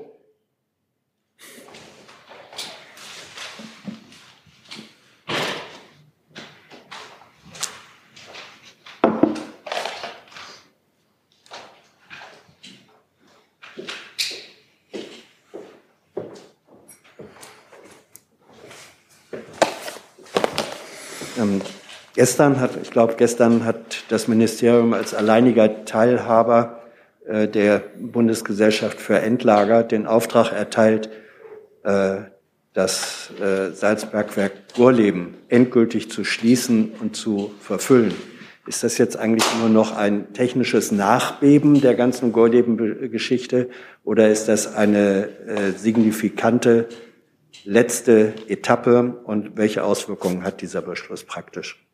Ähm, 21.38 21.62
Gestern 22.16 22.62
hat, 22.62 22.72
glaube, 22.96 23.16
gestern 23.18 23.66
hat 23.66 24.06
das 24.08 24.30
Ministerium 24.30 24.94
als 24.94 25.14
alleiniger 25.14 25.84
Teilhaber 25.84 26.82
äh, 27.28 27.46
der 27.46 27.84
Bundesgesellschaft 28.00 29.02
für 29.02 29.20
Endlager 29.20 29.84
den 29.84 30.08
Auftrag 30.08 30.54
erteilt, 30.54 31.10
äh, 31.84 32.20
das 32.72 33.32
äh, 33.42 33.72
Salzbergwerk 33.72 34.74
Gorleben 34.78 35.34
endgültig 35.50 36.10
zu 36.10 36.24
schließen 36.24 36.94
und 37.02 37.18
zu 37.18 37.52
verfüllen. 37.60 38.14
Ist 38.66 38.82
das 38.86 38.98
jetzt 38.98 39.18
eigentlich 39.18 39.46
nur 39.60 39.68
noch 39.68 39.98
ein 39.98 40.32
technisches 40.32 40.94
Nachbeben 40.94 41.82
der 41.82 41.96
ganzen 41.96 42.32
Gorleben-Geschichte 42.32 43.70
oder 44.06 44.30
ist 44.30 44.48
das 44.48 44.74
eine 44.74 45.28
signifikante 45.78 46.88
letzte 47.66 48.34
Etappe 48.48 49.20
und 49.26 49.58
welche 49.58 49.84
Auswirkungen 49.84 50.44
hat 50.44 50.62
dieser 50.62 50.82
Beschluss 50.82 51.26
praktisch? 51.26 51.85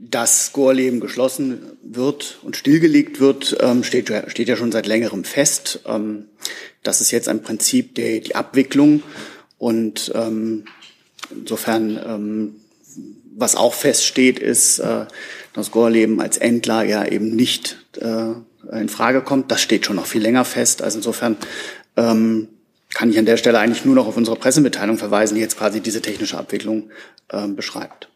Dass 0.00 0.52
Gorleben 0.52 1.00
geschlossen 1.00 1.60
wird 1.82 2.38
und 2.42 2.56
stillgelegt 2.56 3.20
wird, 3.20 3.56
ähm, 3.60 3.84
steht, 3.84 4.12
steht 4.28 4.48
ja 4.48 4.56
schon 4.56 4.72
seit 4.72 4.86
längerem 4.86 5.24
fest. 5.24 5.80
Ähm, 5.86 6.26
das 6.82 7.00
ist 7.00 7.10
jetzt 7.10 7.28
im 7.28 7.42
Prinzip 7.42 7.94
die, 7.94 8.20
die 8.20 8.34
Abwicklung 8.34 9.02
und 9.58 10.12
ähm, 10.14 10.64
insofern 11.30 12.54
was 13.36 13.54
auch 13.54 13.74
feststeht, 13.74 14.38
ist, 14.38 14.80
äh, 14.80 15.06
dass 15.52 15.70
Gorleben 15.70 16.20
als 16.20 16.38
Endler 16.38 16.82
ja 16.82 17.04
eben 17.04 17.36
nicht 17.36 17.78
äh, 18.00 18.32
in 18.76 18.88
Frage 18.88 19.22
kommt. 19.22 19.52
Das 19.52 19.60
steht 19.60 19.86
schon 19.86 19.96
noch 19.96 20.06
viel 20.06 20.22
länger 20.22 20.44
fest. 20.44 20.82
Also 20.82 20.98
insofern 20.98 21.36
kann 21.96 23.10
ich 23.10 23.18
an 23.18 23.26
der 23.26 23.38
Stelle 23.38 23.58
eigentlich 23.58 23.84
nur 23.84 23.96
noch 23.96 24.06
auf 24.06 24.16
unsere 24.16 24.36
Pressemitteilung 24.36 24.98
verweisen, 24.98 25.34
die 25.34 25.40
jetzt 25.40 25.58
quasi 25.58 25.80
diese 25.80 26.00
technische 26.00 26.38
Abwicklung 26.38 26.90
beschreibt. 27.56 28.08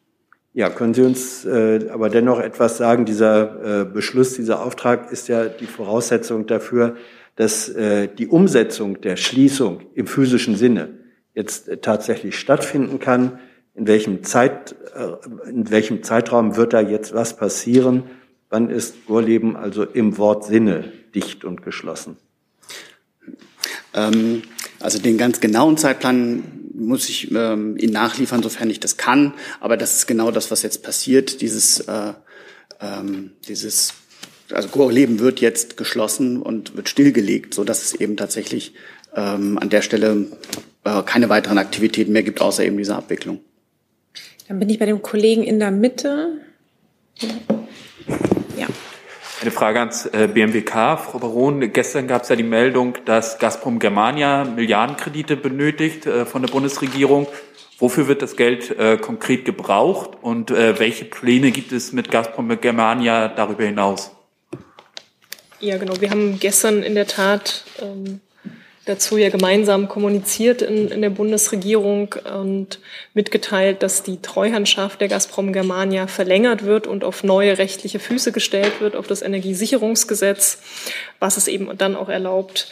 Ja, 0.55 0.69
können 0.69 0.93
Sie 0.93 1.03
uns 1.03 1.47
äh, 1.47 1.89
aber 1.91 2.11
dennoch 2.11 2.39
etwas 2.39 2.77
sagen? 2.77 3.07
Dieser 3.07 3.81
äh, 3.81 3.85
Beschluss, 3.87 4.35
dieser 4.35 4.63
Auftrag 4.63 5.11
ist 5.11 5.29
ja 5.29 5.47
die 5.47 5.67
Voraussetzung 5.67 6.47
dafür, 6.47 6.97
dass 7.37 7.71
äh, 7.71 8.09
die 8.09 8.29
Umsetzung 8.29 9.01
der 9.01 9.17
Schließung 9.17 9.81
im 9.95 10.07
physischen 10.07 10.57
Sinne 10.57 10.99
jetzt 11.33 11.69
äh, 11.69 11.79
tatsächlich 11.79 12.39
stattfinden 12.39 12.99
kann. 12.99 13.39
In 13.75 13.87
welchem, 13.87 14.25
Zeit, 14.25 14.77
äh, 14.95 15.49
in 15.49 15.71
welchem 15.71 16.03
Zeitraum 16.03 16.57
wird 16.57 16.75
da 16.75 16.81
jetzt 16.83 17.15
was 17.15 17.35
passieren? 17.35 18.03
Wann 18.51 18.69
ist 18.69 19.07
Gorleben 19.07 19.57
also 19.57 19.85
im 19.85 20.19
Wortsinne 20.19 20.93
dicht 21.15 21.47
und 21.47 21.63
geschlossen? 21.63 22.19
Ähm, 23.95 24.43
also 24.83 24.99
den 24.99 25.19
ganz 25.19 25.41
genauen 25.41 25.77
Zeitplan 25.77 26.43
muss 26.75 27.09
ich 27.09 27.31
ähm, 27.31 27.77
Ihnen 27.77 27.93
nachliefern, 27.93 28.43
sofern 28.43 28.71
ich 28.71 28.81
das 28.81 28.97
kann. 28.97 29.35
Aber 29.61 29.77
das 29.77 29.95
ist 29.95 30.07
genau 30.07 30.31
das, 30.31 30.51
was 30.51 30.63
jetzt 30.63 30.83
passiert. 30.83 31.41
Dieses, 31.41 31.81
äh, 31.81 32.13
ähm, 32.81 33.33
dieses, 33.47 33.95
also 34.51 34.69
Gorleben 34.69 35.21
wird 35.21 35.41
jetzt 35.41 35.77
geschlossen 35.77 36.43
und 36.43 36.77
wird 36.77 36.89
stillgelegt, 36.89 37.55
so 37.55 37.65
dass 37.65 37.83
es 37.83 37.95
eben 37.95 38.17
tatsächlich 38.17 38.75
ähm, 39.15 39.59
an 39.59 39.71
der 39.71 39.83
Stelle 39.83 40.27
äh, 40.85 41.03
keine 41.03 41.29
weiteren 41.29 41.59
Aktivitäten 41.59 42.13
mehr 42.13 42.23
gibt, 42.23 42.41
außer 42.41 42.65
eben 42.65 42.77
dieser 42.79 42.97
Abwicklung. 42.97 43.41
Dann 44.49 44.59
bin 44.59 44.69
ich 44.69 44.79
bei 44.79 44.87
dem 44.87 45.03
Kollegen 45.03 45.45
in 45.45 45.59
der 45.59 45.71
Mitte. 45.71 46.41
Ja. 47.19 47.29
Eine 49.43 49.51
Frage 49.51 49.81
ans 49.81 50.07
äh, 50.07 50.29
BMWK. 50.33 50.97
Frau 51.01 51.19
Baron, 51.19 51.73
gestern 51.73 52.07
gab 52.07 52.23
es 52.23 52.29
ja 52.29 52.37
die 52.37 52.45
Meldung, 52.45 52.99
dass 53.07 53.41
Gazprom 53.41 53.81
Germania 53.81 54.45
Milliardenkredite 54.45 55.37
benötigt 55.37 56.07
äh, 56.07 56.25
von 56.25 56.43
der 56.43 56.49
Bundesregierung. 56.49 57.27
Wofür 57.81 58.07
wird 58.07 58.23
das 58.23 58.37
Geld 58.37 58.71
äh, 58.79 58.99
konkret 58.99 59.45
gebraucht 59.45 60.11
und 60.23 60.53
welche 60.53 61.05
Pläne 61.05 61.51
gibt 61.51 61.73
es 61.73 61.93
mit 61.93 62.09
Gazprom 62.09 62.57
Germania 62.61 63.27
darüber 63.27 63.65
hinaus? 63.65 64.13
Ja, 65.59 65.77
genau. 65.77 66.01
Wir 66.01 66.11
haben 66.11 66.39
gestern 66.39 66.85
in 66.85 66.95
der 66.95 67.09
Tat 67.09 67.65
ähm, 67.81 68.21
dazu 68.85 69.17
ja 69.17 69.29
gemeinsam 69.31 69.89
kommuniziert 69.89 70.61
in, 70.61 70.89
in 70.89 71.03
der 71.03 71.11
Bundesregierung 71.11 72.15
und 72.37 72.81
mitgeteilt, 73.15 73.83
dass 73.83 74.03
die 74.03 74.21
Treuhandschaft 74.21 75.01
der 75.01 75.09
Gazprom 75.09 75.53
Germania 75.53 76.07
verlängert 76.09 76.65
wird 76.65 76.87
und 76.87 77.05
auf 77.05 77.23
neue 77.23 77.59
rechtliche 77.59 78.01
Füße 78.01 78.33
gestellt 78.33 78.81
wird, 78.81 78.97
auf 78.97 79.07
das 79.07 79.23
Energiesicherungsgesetz, 79.23 80.61
was 81.21 81.37
es 81.37 81.47
eben 81.47 81.77
dann 81.79 81.95
auch 81.95 82.09
erlaubt, 82.09 82.69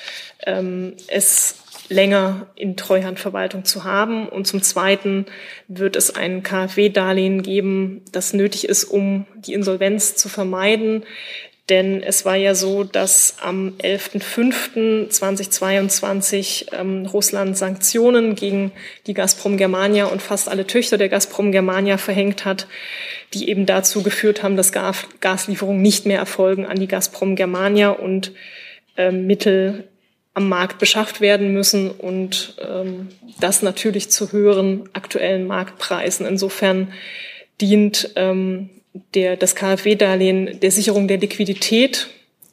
ähm, 0.46 0.94
es 1.06 1.56
länger 1.90 2.46
in 2.54 2.76
Treuhandverwaltung 2.76 3.64
zu 3.64 3.84
haben. 3.84 4.28
Und 4.28 4.46
zum 4.46 4.62
Zweiten 4.62 5.26
wird 5.68 5.96
es 5.96 6.14
ein 6.14 6.42
KfW-Darlehen 6.42 7.42
geben, 7.42 8.02
das 8.12 8.32
nötig 8.32 8.68
ist, 8.68 8.84
um 8.84 9.26
die 9.34 9.54
Insolvenz 9.54 10.14
zu 10.14 10.28
vermeiden. 10.28 11.04
Denn 11.68 12.02
es 12.02 12.24
war 12.24 12.36
ja 12.36 12.56
so, 12.56 12.84
dass 12.84 13.36
am 13.40 13.74
11.05.2022 13.78 16.74
ähm, 16.74 17.06
Russland 17.06 17.56
Sanktionen 17.56 18.34
gegen 18.34 18.72
die 19.06 19.14
Gazprom 19.14 19.56
Germania 19.56 20.06
und 20.06 20.20
fast 20.20 20.48
alle 20.48 20.66
Töchter 20.66 20.98
der 20.98 21.08
Gazprom 21.08 21.52
Germania 21.52 21.96
verhängt 21.96 22.44
hat, 22.44 22.66
die 23.34 23.48
eben 23.48 23.66
dazu 23.66 24.02
geführt 24.02 24.42
haben, 24.42 24.56
dass 24.56 24.72
Gas 24.72 25.06
Gaslieferungen 25.20 25.80
nicht 25.80 26.06
mehr 26.06 26.18
erfolgen 26.18 26.66
an 26.66 26.80
die 26.80 26.88
Gazprom 26.88 27.36
Germania 27.36 27.90
und 27.90 28.32
äh, 28.96 29.12
Mittel 29.12 29.86
am 30.34 30.48
Markt 30.48 30.78
beschafft 30.78 31.20
werden 31.20 31.52
müssen 31.52 31.90
und 31.90 32.54
ähm, 32.66 33.08
das 33.40 33.62
natürlich 33.62 34.10
zu 34.10 34.32
höheren 34.32 34.88
aktuellen 34.92 35.46
Marktpreisen. 35.46 36.26
Insofern 36.26 36.92
dient 37.60 38.10
ähm, 38.16 38.70
der, 39.14 39.36
das 39.36 39.54
KfW-Darlehen 39.54 40.60
der 40.60 40.70
Sicherung 40.70 41.08
der 41.08 41.18
Liquidität 41.18 42.08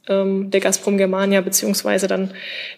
ähm, 0.08 0.50
der 0.52 0.62
Gazprom 0.62 0.98
Germania 0.98 1.42
beziehungsweise 1.42 2.08
dann 2.08 2.34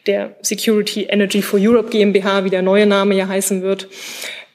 der 0.06 0.36
Security 0.42 1.04
Energy 1.04 1.42
for 1.42 1.60
Europe 1.62 1.90
GmbH, 1.90 2.44
wie 2.44 2.50
der 2.50 2.62
neue 2.62 2.86
Name 2.86 3.16
ja 3.16 3.28
heißen 3.28 3.62
wird, 3.62 3.88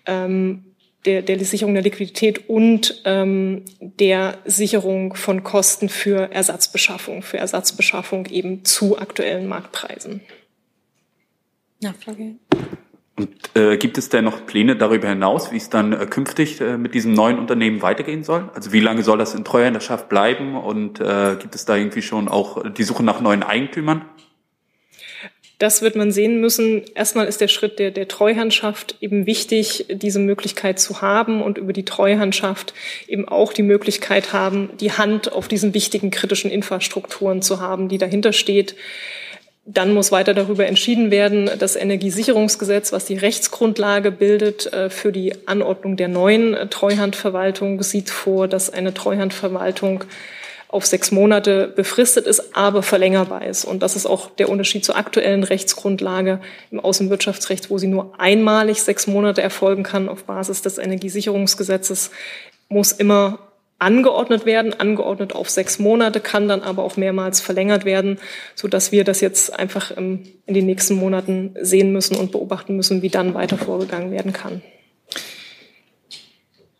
ähm, 0.06 0.64
der, 1.04 1.22
der 1.22 1.38
Sicherung 1.44 1.74
der 1.74 1.82
Liquidität 1.82 2.48
und 2.48 3.02
ähm, 3.04 3.64
der 3.80 4.38
Sicherung 4.46 5.14
von 5.14 5.44
Kosten 5.44 5.88
für 5.88 6.32
Ersatzbeschaffung, 6.32 7.22
für 7.22 7.36
Ersatzbeschaffung 7.36 8.26
eben 8.26 8.64
zu 8.64 8.98
aktuellen 8.98 9.46
Marktpreisen. 9.46 10.22
Nachfrage. 11.80 12.36
Und 13.16 13.30
äh, 13.54 13.76
gibt 13.76 13.96
es 13.96 14.08
denn 14.08 14.24
noch 14.24 14.44
Pläne 14.44 14.74
darüber 14.74 15.08
hinaus, 15.08 15.52
wie 15.52 15.56
es 15.56 15.70
dann 15.70 15.92
äh, 15.92 16.06
künftig 16.06 16.60
äh, 16.60 16.76
mit 16.76 16.94
diesem 16.94 17.12
neuen 17.12 17.38
Unternehmen 17.38 17.80
weitergehen 17.80 18.24
soll? 18.24 18.50
Also 18.54 18.72
wie 18.72 18.80
lange 18.80 19.04
soll 19.04 19.18
das 19.18 19.34
in 19.34 19.44
Treuhänderschaft 19.44 20.08
bleiben 20.08 20.56
und 20.56 20.98
äh, 20.98 21.36
gibt 21.38 21.54
es 21.54 21.64
da 21.64 21.76
irgendwie 21.76 22.02
schon 22.02 22.28
auch 22.28 22.68
die 22.72 22.82
Suche 22.82 23.04
nach 23.04 23.20
neuen 23.20 23.44
Eigentümern? 23.44 24.04
Das 25.58 25.82
wird 25.82 25.94
man 25.94 26.10
sehen 26.10 26.40
müssen. 26.40 26.82
Erstmal 26.96 27.26
ist 27.26 27.40
der 27.40 27.46
Schritt 27.46 27.78
der, 27.78 27.92
der 27.92 28.08
Treuhandschaft 28.08 28.96
eben 29.00 29.26
wichtig, 29.26 29.86
diese 29.88 30.18
Möglichkeit 30.18 30.80
zu 30.80 31.00
haben 31.00 31.40
und 31.40 31.58
über 31.58 31.72
die 31.72 31.84
Treuhandschaft 31.84 32.74
eben 33.06 33.28
auch 33.28 33.52
die 33.52 33.62
Möglichkeit 33.62 34.32
haben, 34.32 34.70
die 34.80 34.90
Hand 34.90 35.32
auf 35.32 35.46
diesen 35.46 35.72
wichtigen 35.72 36.10
kritischen 36.10 36.50
Infrastrukturen 36.50 37.40
zu 37.40 37.60
haben, 37.60 37.88
die 37.88 37.98
dahinter 37.98 38.32
steht. 38.32 38.74
Dann 39.66 39.94
muss 39.94 40.12
weiter 40.12 40.34
darüber 40.34 40.66
entschieden 40.66 41.10
werden. 41.10 41.50
Das 41.58 41.74
Energiesicherungsgesetz, 41.74 42.92
was 42.92 43.06
die 43.06 43.16
Rechtsgrundlage 43.16 44.10
bildet 44.10 44.70
äh, 44.72 44.90
für 44.90 45.10
die 45.10 45.48
Anordnung 45.48 45.96
der 45.96 46.08
neuen 46.08 46.52
äh, 46.52 46.66
Treuhandverwaltung, 46.66 47.82
sieht 47.82 48.10
vor, 48.10 48.46
dass 48.46 48.68
eine 48.68 48.92
Treuhandverwaltung 48.92 50.04
auf 50.68 50.84
sechs 50.84 51.12
Monate 51.12 51.68
befristet 51.68 52.26
ist, 52.26 52.56
aber 52.56 52.82
verlängerbar 52.82 53.46
ist. 53.46 53.64
Und 53.64 53.82
das 53.82 53.94
ist 53.94 54.06
auch 54.06 54.28
der 54.30 54.48
Unterschied 54.48 54.84
zur 54.84 54.96
aktuellen 54.96 55.44
Rechtsgrundlage 55.44 56.40
im 56.72 56.80
Außenwirtschaftsrecht, 56.80 57.70
wo 57.70 57.78
sie 57.78 57.86
nur 57.86 58.12
einmalig 58.18 58.82
sechs 58.82 59.06
Monate 59.06 59.40
erfolgen 59.40 59.84
kann 59.84 60.08
auf 60.08 60.24
Basis 60.24 60.62
des 60.62 60.78
Energiesicherungsgesetzes, 60.78 62.10
muss 62.68 62.90
immer 62.90 63.38
angeordnet 63.84 64.46
werden, 64.46 64.72
angeordnet 64.72 65.34
auf 65.34 65.50
sechs 65.50 65.78
Monate, 65.78 66.20
kann 66.20 66.48
dann 66.48 66.62
aber 66.62 66.82
auch 66.82 66.96
mehrmals 66.96 67.40
verlängert 67.40 67.84
werden, 67.84 68.18
so 68.54 68.66
dass 68.66 68.90
wir 68.90 69.04
das 69.04 69.20
jetzt 69.20 69.58
einfach 69.58 69.94
in 69.96 70.24
den 70.48 70.66
nächsten 70.66 70.94
Monaten 70.94 71.54
sehen 71.60 71.92
müssen 71.92 72.16
und 72.16 72.32
beobachten 72.32 72.76
müssen, 72.76 73.02
wie 73.02 73.10
dann 73.10 73.34
weiter 73.34 73.58
vorgegangen 73.58 74.10
werden 74.10 74.32
kann. 74.32 74.62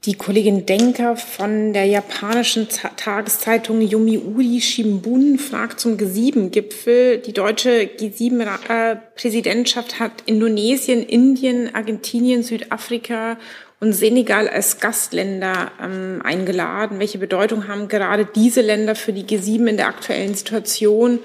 Die 0.07 0.17
Kollegin 0.17 0.67
Denker 0.67 1.17
von 1.17 1.73
der 1.73 1.87
japanischen 1.87 2.69
Tageszeitung 2.69 3.81
Yomiuri 3.81 4.61
Shimbun 4.61 5.39
fragt 5.39 5.81
zum 5.81 5.97
G7-Gipfel. 5.97 7.21
Die 7.21 7.33
deutsche 7.33 7.89
G7-Präsidentschaft 7.99 10.01
hat 10.01 10.13
Indonesien, 10.27 11.03
Indien, 11.03 11.75
Argentinien, 11.75 12.43
Südafrika 12.43 13.39
und 13.81 13.93
Senegal 13.93 14.49
als 14.49 14.81
Gastländer 14.81 15.73
ähm, 15.83 16.21
eingeladen. 16.25 16.99
Welche 16.99 17.19
Bedeutung 17.19 17.69
haben 17.69 17.89
gerade 17.89 18.27
diese 18.27 18.61
Länder 18.61 18.95
für 18.95 19.13
die 19.13 19.25
G7 19.25 19.67
in 19.67 19.77
der 19.77 19.89
aktuellen 19.89 20.35
Situation? 20.35 21.19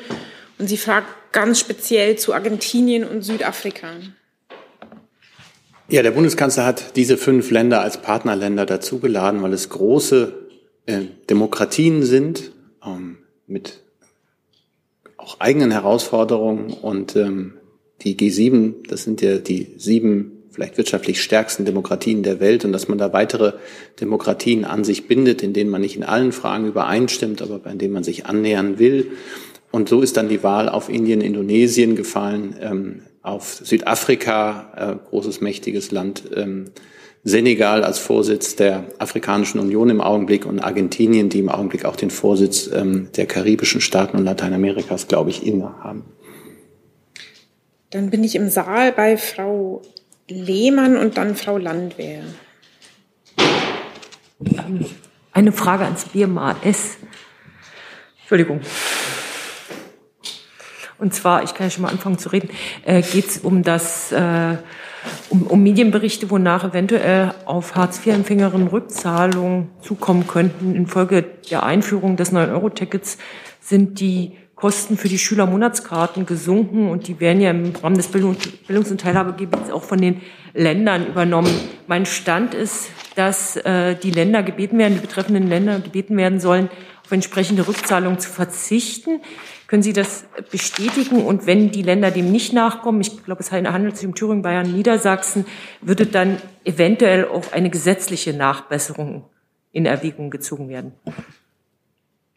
Und 0.58 0.68
sie 0.68 0.78
fragt 0.78 1.08
ganz 1.32 1.60
speziell 1.60 2.18
zu 2.18 2.34
Argentinien 2.34 3.04
und 3.04 3.22
Südafrika. 3.22 3.88
Ja, 5.88 6.04
der 6.04 6.12
Bundeskanzler 6.12 6.66
hat 6.66 6.96
diese 6.96 7.18
fünf 7.18 7.50
Länder 7.50 7.82
als 7.82 8.02
Partnerländer 8.02 8.66
dazugeladen, 8.66 9.42
weil 9.42 9.54
es 9.54 9.70
große 9.70 10.34
äh, 10.86 11.02
Demokratien 11.30 12.04
sind 12.04 12.52
ähm, 12.86 13.18
mit 13.48 13.80
auch 15.18 15.40
eigenen 15.40 15.72
Herausforderungen 15.72 16.74
und 16.74 17.16
ähm, 17.16 17.54
die 18.02 18.18
G7, 18.18 18.88
das 18.88 19.04
sind 19.04 19.22
ja 19.22 19.38
die 19.38 19.74
sieben 19.78 20.39
vielleicht 20.52 20.78
wirtschaftlich 20.78 21.22
stärksten 21.22 21.66
Demokratien 21.66 22.24
der 22.24 22.40
Welt 22.40 22.66
und 22.66 22.72
dass 22.72 22.88
man 22.88 22.98
da 22.98 23.14
weitere 23.14 23.54
Demokratien 24.00 24.66
an 24.66 24.84
sich 24.84 25.08
bindet, 25.08 25.44
in 25.44 25.54
denen 25.54 25.70
man 25.70 25.82
nicht 25.82 25.96
in 25.96 26.04
allen 26.04 26.32
Fragen 26.32 26.66
übereinstimmt, 26.66 27.42
aber 27.42 27.60
bei 27.60 27.74
denen 27.74 27.94
man 27.94 28.04
sich 28.04 28.26
annähern 28.26 28.80
will. 28.80 29.12
Und 29.72 29.90
so 29.90 30.02
ist 30.02 30.18
dann 30.18 30.30
die 30.30 30.44
Wahl 30.44 30.68
auf 30.68 30.90
Indien, 30.90 31.22
Indonesien 31.22 31.96
gefallen, 31.96 32.56
ähm, 32.62 33.02
auf 33.22 33.62
Südafrika, 33.64 34.98
äh, 35.04 35.10
großes, 35.10 35.42
mächtiges 35.42 35.92
Land, 35.92 36.24
ähm, 36.36 36.72
Senegal 37.24 37.84
als 37.84 38.00
Vorsitz 38.00 38.56
der 38.56 38.86
Afrikanischen 38.98 39.60
Union 39.60 39.90
im 39.90 40.02
Augenblick 40.02 40.46
und 40.46 40.60
Argentinien, 40.60 41.30
die 41.30 41.40
im 41.40 41.50
Augenblick 41.50 41.86
auch 41.86 41.98
den 41.98 42.12
Vorsitz 42.12 42.70
ähm, 42.74 43.10
der 43.16 43.26
karibischen 43.26 43.82
Staaten 43.82 44.18
und 44.18 44.24
Lateinamerikas, 44.24 45.08
glaube 45.08 45.30
ich, 45.30 45.46
innehaben. 45.46 46.06
Dann 47.90 48.10
bin 48.10 48.24
ich 48.24 48.36
im 48.36 48.50
Saal 48.50 48.94
bei 48.94 49.18
Frau 49.18 49.82
Lehmann 50.30 50.98
und 50.98 51.18
dann 51.18 51.36
Frau 51.36 51.58
Landwehr. 51.58 52.24
eine 55.32 55.52
Frage 55.52 55.86
ans 55.86 56.06
BMAS. 56.06 56.98
Entschuldigung. 58.20 58.62
Und 60.98 61.14
zwar, 61.14 61.44
ich 61.44 61.54
kann 61.54 61.68
ja 61.68 61.72
schon 61.72 61.84
mal 61.84 61.90
anfangen 61.90 62.18
zu 62.18 62.30
reden, 62.30 62.50
äh, 62.84 63.02
geht 63.02 63.28
es 63.28 63.38
um 63.38 63.64
das, 63.64 64.12
äh, 64.12 64.58
um, 65.30 65.44
um 65.48 65.64
Medienberichte, 65.64 66.30
wonach 66.30 66.66
eventuell 66.66 67.34
auf 67.46 67.76
Hartz-IV-Empfängerinnen 67.76 68.68
Rückzahlungen 68.68 69.70
zukommen 69.82 70.28
könnten. 70.28 70.76
Infolge 70.76 71.24
der 71.50 71.64
Einführung 71.64 72.18
des 72.18 72.34
9-Euro-Tickets 72.34 73.18
sind 73.62 74.02
die 74.02 74.34
Kosten 74.60 74.98
für 74.98 75.08
die 75.08 75.18
Schülermonatskarten 75.18 76.26
gesunken 76.26 76.90
und 76.90 77.08
die 77.08 77.22
werden 77.22 77.40
ja 77.40 77.52
im 77.52 77.74
Rahmen 77.82 77.96
des 77.96 78.10
Bildungs- 78.10 78.92
und 78.92 79.00
Teilhabegebiets 79.00 79.72
auch 79.72 79.84
von 79.84 80.02
den 80.02 80.22
Ländern 80.54 81.08
übernommen. 81.08 81.54
Mein 81.88 82.06
Stand 82.06 82.54
ist, 82.54 82.90
dass 83.16 83.56
äh, 83.56 83.96
die 83.96 84.12
Länder 84.12 84.44
gebeten 84.44 84.78
werden, 84.78 84.96
die 84.96 85.00
betreffenden 85.00 85.48
Länder 85.48 85.80
gebeten 85.80 86.18
werden 86.18 86.42
sollen, 86.42 86.70
auf 87.06 87.12
entsprechende 87.14 87.70
Rückzahlungen 87.70 88.20
zu 88.20 88.30
verzichten. 88.30 89.22
Können 89.68 89.82
Sie 89.82 89.94
das 89.94 90.26
bestätigen? 90.52 91.24
Und 91.24 91.48
wenn 91.48 91.72
die 91.72 91.82
Länder 91.82 92.12
dem 92.12 92.30
nicht 92.30 92.52
nachkommen, 92.52 93.00
ich 93.00 93.24
glaube, 93.24 93.40
es 93.40 93.54
handelt 93.54 93.96
sich 93.96 94.08
um 94.08 94.14
Thüringen, 94.14 94.42
Bayern, 94.42 94.70
Niedersachsen, 94.74 95.46
würde 95.80 96.06
dann 96.06 96.38
eventuell 96.66 97.30
auch 97.30 97.54
eine 97.54 97.70
gesetzliche 97.70 98.34
Nachbesserung 98.34 99.24
in 99.72 99.86
Erwägung 99.86 100.32
gezogen 100.32 100.68
werden? 100.68 100.92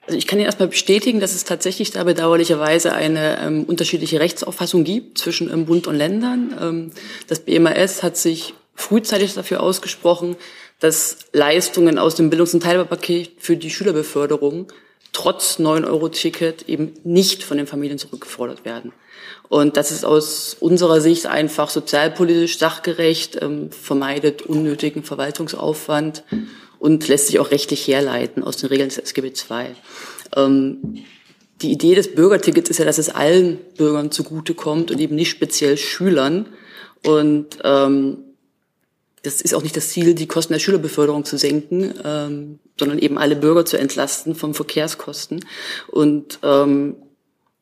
Also 0.07 0.18
ich 0.18 0.26
kann 0.26 0.38
Ihnen 0.38 0.46
erstmal 0.46 0.68
bestätigen, 0.68 1.20
dass 1.20 1.32
es 1.32 1.44
tatsächlich 1.44 1.92
da 1.92 2.03
bedauerlicherweise 2.03 2.92
eine 2.92 3.38
ähm, 3.40 3.64
unterschiedliche 3.64 4.18
Rechtsauffassung 4.18 4.82
gibt 4.82 5.18
zwischen 5.18 5.53
ähm, 5.53 5.66
Bund 5.66 5.86
und 5.86 5.94
Ländern. 5.94 6.57
Ähm, 6.61 6.90
das 7.28 7.40
BMAS 7.40 8.03
hat 8.03 8.16
sich 8.16 8.55
frühzeitig 8.74 9.34
dafür 9.34 9.62
ausgesprochen, 9.62 10.36
dass 10.80 11.18
Leistungen 11.32 11.98
aus 11.98 12.16
dem 12.16 12.30
Bildungs- 12.30 12.55
und 12.55 12.64
Teilhabepaket 12.64 13.30
für 13.38 13.57
die 13.57 13.70
Schülerbeförderung 13.70 14.72
trotz 15.12 15.61
9-Euro-Ticket 15.61 16.68
eben 16.68 16.94
nicht 17.05 17.44
von 17.44 17.59
den 17.59 17.66
Familien 17.66 17.98
zurückgefordert 17.98 18.64
werden. 18.64 18.92
Und 19.48 19.76
das 19.76 19.92
ist 19.92 20.05
aus 20.05 20.57
unserer 20.59 21.00
Sicht 21.00 21.26
einfach 21.26 21.70
sozialpolitisch 21.70 22.59
sachgerecht, 22.59 23.38
ähm, 23.40 23.70
vermeidet 23.70 24.42
unnötigen 24.42 25.05
Verwaltungsaufwand 25.05 26.24
und 26.82 27.06
lässt 27.06 27.28
sich 27.28 27.38
auch 27.38 27.52
rechtlich 27.52 27.86
herleiten 27.86 28.42
aus 28.42 28.56
den 28.56 28.68
Regeln 28.68 28.88
des 28.88 28.98
SGB 28.98 29.28
II. 29.28 29.66
Ähm, 30.34 31.04
die 31.60 31.70
Idee 31.70 31.94
des 31.94 32.12
Bürgertickets 32.12 32.70
ist 32.70 32.78
ja, 32.78 32.84
dass 32.84 32.98
es 32.98 33.08
allen 33.08 33.58
Bürgern 33.76 34.10
zugutekommt 34.10 34.90
und 34.90 35.00
eben 35.00 35.14
nicht 35.14 35.30
speziell 35.30 35.76
Schülern. 35.76 36.48
Und 37.06 37.58
ähm, 37.62 38.24
das 39.22 39.40
ist 39.40 39.54
auch 39.54 39.62
nicht 39.62 39.76
das 39.76 39.90
Ziel, 39.90 40.14
die 40.14 40.26
Kosten 40.26 40.54
der 40.54 40.58
Schülerbeförderung 40.58 41.24
zu 41.24 41.38
senken, 41.38 41.94
ähm, 42.02 42.58
sondern 42.76 42.98
eben 42.98 43.16
alle 43.16 43.36
Bürger 43.36 43.64
zu 43.64 43.76
entlasten 43.76 44.34
von 44.34 44.52
Verkehrskosten. 44.52 45.44
Und 45.86 46.40
ähm, 46.42 46.96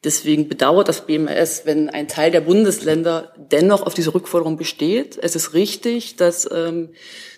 deswegen 0.05 0.49
bedauert 0.49 0.89
das 0.89 1.07
BMS, 1.07 1.63
wenn 1.65 1.91
ein 1.91 2.09
Teil 2.09 2.31
der 2.31 2.41
Bundesländer 2.41 3.33
dennoch 3.37 3.83
auf 3.83 3.95
diese 3.95 4.15
Rückforderung 4.15 4.57
besteht. 4.57 5.19
Es 5.21 5.37
ist 5.37 5.55
richtig, 5.55 6.17
dass 6.17 6.49
ähm, 6.51 6.91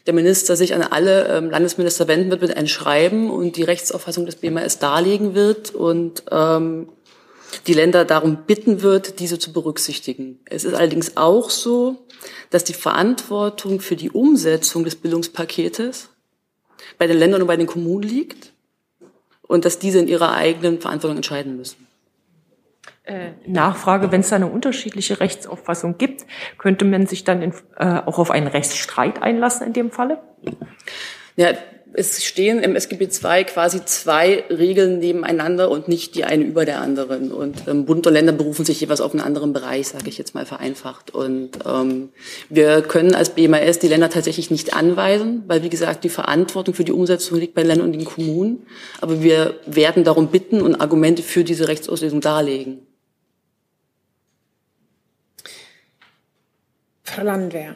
der 0.07 0.15
Minister 0.15 0.57
sich 0.57 0.75
an 0.75 0.83
alle 0.83 1.27
ähm, 1.29 1.51
Landesminister 1.51 2.09
wenden 2.09 2.31
wird 2.31 2.43
mit 2.43 2.57
einem 2.57 2.69
Schreiben 2.69 3.31
und 3.31 3.57
die 3.57 3.63
Rechtsauffassung 3.63 4.27
des 4.27 4.37
BMS 4.37 4.79
darlegen 4.79 5.35
wird 5.35 5.75
und 5.75 6.25
ähm, 6.31 6.89
die 7.67 7.75
Länder 7.75 8.05
darum 8.05 8.45
bitten 8.47 8.83
wird, 8.83 9.19
diese 9.21 9.39
zu 9.39 9.53
berücksichtigen. 9.53 10.41
Es 10.47 10.65
ist 10.65 10.75
allerdings 10.75 11.17
auch 11.17 11.51
so, 11.51 12.07
dass 12.51 12.65
die 12.65 12.73
Verantwortung 12.73 13.81
für 13.81 13.97
die 13.97 14.11
Umsetzung 14.11 14.85
des 14.85 14.97
Bildungspaketes 14.97 16.09
bei 16.99 17.07
den 17.07 17.19
Ländern 17.19 17.43
und 17.43 17.49
bei 17.49 17.57
den 17.57 17.67
Kommunen 17.67 18.03
liegt 18.03 18.53
und 19.43 19.65
dass 19.65 19.79
diese 19.79 19.99
in 19.99 20.09
ihrer 20.09 20.33
eigenen 20.33 20.81
Verantwortung 20.81 21.17
entscheiden 21.17 21.57
müssen. 21.57 21.87
Äh, 23.05 23.33
Nachfrage, 23.47 24.13
wenn 24.13 24.21
es 24.21 24.29
da 24.29 24.37
eine 24.37 24.47
unterschiedliche 24.47 25.19
Rechtsauffassung 25.19 25.99
gibt, 25.99 26.25
könnte 26.57 26.85
man 26.85 27.07
sich 27.07 27.25
dann 27.25 27.43
in, 27.43 27.53
äh, 27.77 28.01
auch 28.07 28.19
auf 28.19 28.31
einen 28.31 28.47
Rechtsstreit 28.47 29.21
einlassen 29.21 29.67
in 29.67 29.73
dem 29.73 29.91
Falle? 29.91 30.19
Ja, 31.35 31.49
es 31.95 32.25
stehen 32.25 32.61
im 32.61 32.77
SGB 32.77 33.05
II 33.05 33.45
quasi 33.45 33.85
zwei 33.85 34.45
Regeln 34.49 34.99
nebeneinander 34.99 35.71
und 35.71 35.89
nicht 35.89 36.15
die 36.15 36.25
eine 36.25 36.45
über 36.45 36.65
der 36.65 36.81
anderen. 36.81 37.33
Und 37.33 37.69
ähm, 37.69 37.85
Bund 37.87 38.07
und 38.07 38.13
Länder 38.13 38.33
berufen 38.33 38.65
sich 38.65 38.81
jeweils 38.81 39.01
auf 39.01 39.13
einen 39.13 39.21
anderen 39.21 39.53
Bereich, 39.53 39.89
sage 39.89 40.09
ich 40.09 40.17
jetzt 40.17 40.35
mal 40.35 40.47
vereinfacht. 40.47 41.13
Und 41.13 41.51
ähm, 41.67 42.11
wir 42.49 42.83
können 42.83 43.15
als 43.15 43.31
BMAS 43.31 43.79
die 43.79 43.89
Länder 43.89 44.11
tatsächlich 44.11 44.51
nicht 44.51 44.75
anweisen, 44.75 45.43
weil 45.47 45.63
wie 45.63 45.71
gesagt 45.71 46.05
die 46.05 46.09
Verantwortung 46.09 46.75
für 46.75 46.85
die 46.85 46.93
Umsetzung 46.93 47.39
liegt 47.39 47.55
bei 47.55 47.63
Ländern 47.63 47.89
und 47.89 47.93
den 47.93 48.05
Kommunen. 48.05 48.67
Aber 49.01 49.23
wir 49.23 49.57
werden 49.67 50.05
darum 50.05 50.29
bitten 50.29 50.63
und 50.63 50.81
Argumente 50.81 51.23
für 51.23 51.45
diese 51.45 51.69
Rechtsauslesung 51.69 52.21
darlegen. 52.21 52.87
Landwehr. 57.21 57.75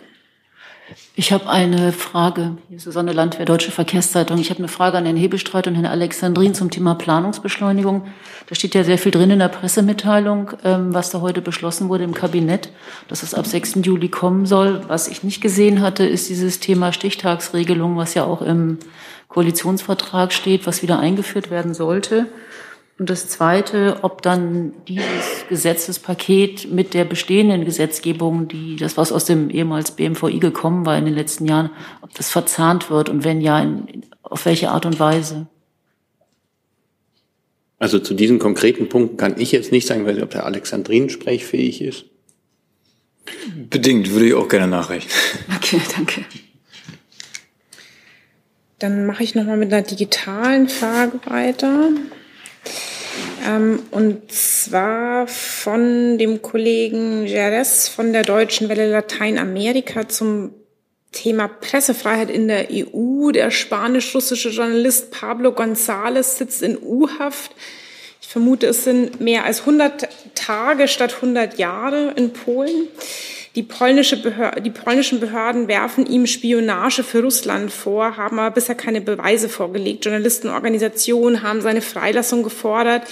Ich 1.17 1.33
habe 1.33 1.49
eine 1.49 1.93
Frage. 1.93 2.59
Hier 2.69 2.77
ist 2.77 2.85
Susanne 2.85 3.13
Landwehr, 3.13 3.45
Deutsche 3.45 3.73
Verkehrszeitung. 3.73 4.39
Ich 4.39 4.51
habe 4.51 4.59
eine 4.59 4.69
Frage 4.69 4.99
an 4.99 5.05
Herrn 5.05 5.17
Hebestreit 5.17 5.67
und 5.67 5.75
Herrn 5.75 5.87
Alexandrin 5.87 6.55
zum 6.55 6.71
Thema 6.71 6.95
Planungsbeschleunigung. 6.95 8.07
Da 8.49 8.55
steht 8.55 8.75
ja 8.75 8.85
sehr 8.85 8.99
viel 8.99 9.11
drin 9.11 9.31
in 9.31 9.41
der 9.41 9.49
Pressemitteilung, 9.49 10.53
ähm, 10.63 10.95
was 10.95 11.11
da 11.11 11.21
heute 11.21 11.43
beschlossen 11.43 11.89
wurde 11.89 12.05
im 12.05 12.15
Kabinett, 12.15 12.71
dass 13.09 13.25
es 13.25 13.35
ab 13.35 13.47
6. 13.47 13.77
Juli 13.83 14.09
kommen 14.09 14.47
soll. 14.47 14.83
Was 14.87 15.09
ich 15.09 15.25
nicht 15.25 15.41
gesehen 15.41 15.81
hatte, 15.81 16.07
ist 16.07 16.29
dieses 16.29 16.61
Thema 16.61 16.93
Stichtagsregelung, 16.93 17.97
was 17.97 18.15
ja 18.15 18.25
auch 18.25 18.43
im 18.43 18.79
Koalitionsvertrag 19.29 20.33
steht, 20.33 20.67
was 20.67 20.83
wieder 20.83 21.01
eingeführt 21.01 21.51
werden 21.51 21.75
sollte. 21.75 22.27
Und 22.99 23.11
das 23.11 23.29
Zweite, 23.29 23.99
ob 24.03 24.23
dann 24.23 24.73
dieses 24.89 25.47
Gesetzespaket 25.51 26.73
mit 26.73 26.95
der 26.95 27.05
bestehenden 27.05 27.67
Gesetzgebung, 27.67 28.49
die 28.49 28.77
das, 28.77 28.97
was 28.97 29.13
aus 29.13 29.27
dem 29.27 29.51
ehemals 29.51 29.91
BMVI 29.91 30.39
gekommen 30.39 30.87
war 30.87 30.97
in 30.97 31.05
den 31.05 31.15
letzten 31.15 31.47
Jahren, 31.47 31.71
ob 32.01 32.15
das 32.15 32.31
verzahnt 32.31 32.89
wird 32.91 33.11
und 33.11 33.23
wenn 33.23 33.43
ja, 33.43 33.61
in, 33.61 34.07
auf 34.23 34.47
welche 34.47 34.71
Art 34.71 34.87
und 34.87 34.99
Weise? 34.99 35.47
Also 37.79 37.99
zu 37.99 38.15
diesen 38.15 38.39
konkreten 38.39 38.89
Punkten 38.89 39.19
kann 39.19 39.39
ich 39.39 39.53
jetzt 39.53 39.73
nicht 39.73 39.87
sagen, 39.87 40.07
weil 40.07 40.23
ob 40.23 40.31
der 40.31 40.47
Alexandrin 40.47 41.11
sprechfähig 41.11 41.83
ist. 41.83 42.07
Bedingt, 43.69 44.11
würde 44.13 44.27
ich 44.29 44.35
auch 44.35 44.49
gerne 44.49 44.69
nachreichen. 44.69 45.11
Okay, 45.57 45.81
danke. 45.95 46.25
Dann 48.79 49.07
mache 49.07 49.23
ich 49.23 49.35
nochmal 49.35 49.57
mit 49.57 49.73
einer 49.73 49.83
digitalen 49.83 50.69
Frage 50.69 51.19
weiter. 51.27 51.91
Ähm, 53.47 53.83
und 53.91 54.33
zwar 54.33 55.27
von 55.29 56.19
dem 56.19 56.43
Kollegen 56.43 57.27
Jerez 57.27 57.89
von 57.89 58.13
der 58.13 58.23
Deutschen 58.23 58.69
Welle 58.69 58.91
Lateinamerika 58.91 60.09
zum 60.09 60.53
Thema 61.13 61.49
Pressefreiheit 61.49 62.31
in 62.31 62.49
der 62.49 62.69
EU. 62.71 63.31
Der 63.31 63.51
spanisch-russische 63.51 64.51
Journalist 64.51 65.11
Pablo 65.11 65.51
González 65.51 66.37
sitzt 66.37 66.63
in 66.63 66.79
U-Haft. 66.81 67.53
Ich 68.21 68.29
vermute, 68.29 68.67
es 68.67 68.85
sind 68.85 69.21
mehr 69.21 69.45
als 69.45 69.61
100 69.61 70.09
Tage 70.35 70.89
statt 70.89 71.15
100 71.15 71.59
Jahre 71.59 72.13
in 72.17 72.33
Polen. 72.33 72.89
Die, 73.57 73.63
polnische 73.63 74.21
Behörde, 74.21 74.61
die 74.61 74.71
polnischen 74.71 75.19
Behörden 75.19 75.67
werfen 75.67 76.05
ihm 76.05 76.27
Spionage 76.27 77.03
für 77.03 77.23
Russland 77.23 77.73
vor, 77.73 78.19
haben 78.19 78.39
aber 78.39 78.55
bisher 78.55 78.75
keine 78.75 79.01
Beweise 79.01 79.49
vorgelegt. 79.49 80.05
Journalistenorganisationen 80.05 81.43
haben 81.43 81.63
seine 81.63 81.81
Freilassung 81.81 82.43
gefordert. 82.43 83.05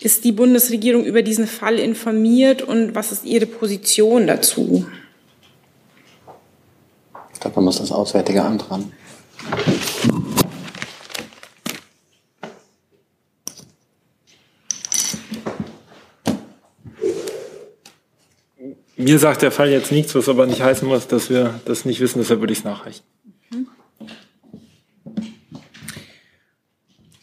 Ist 0.00 0.24
die 0.24 0.32
Bundesregierung 0.32 1.04
über 1.04 1.20
diesen 1.20 1.46
Fall 1.46 1.78
informiert 1.78 2.62
und 2.62 2.94
was 2.94 3.12
ist 3.12 3.26
Ihre 3.26 3.44
Position 3.44 4.26
dazu? 4.26 4.86
Ich 7.34 7.40
glaube, 7.40 7.56
man 7.56 7.66
muss 7.66 7.78
das 7.78 7.92
Auswärtige 7.92 8.42
Amt 8.42 8.70
ran. 8.70 8.90
Mir 18.98 19.20
sagt 19.20 19.42
der 19.42 19.52
Fall 19.52 19.70
jetzt 19.70 19.92
nichts, 19.92 20.16
was 20.16 20.28
aber 20.28 20.44
nicht 20.46 20.60
heißen 20.60 20.86
muss, 20.86 21.06
dass 21.06 21.30
wir 21.30 21.60
das 21.64 21.84
nicht 21.84 22.00
wissen, 22.00 22.18
deshalb 22.18 22.40
würde 22.40 22.52
ich 22.52 22.58
es 22.58 22.64
nachreichen. 22.64 23.04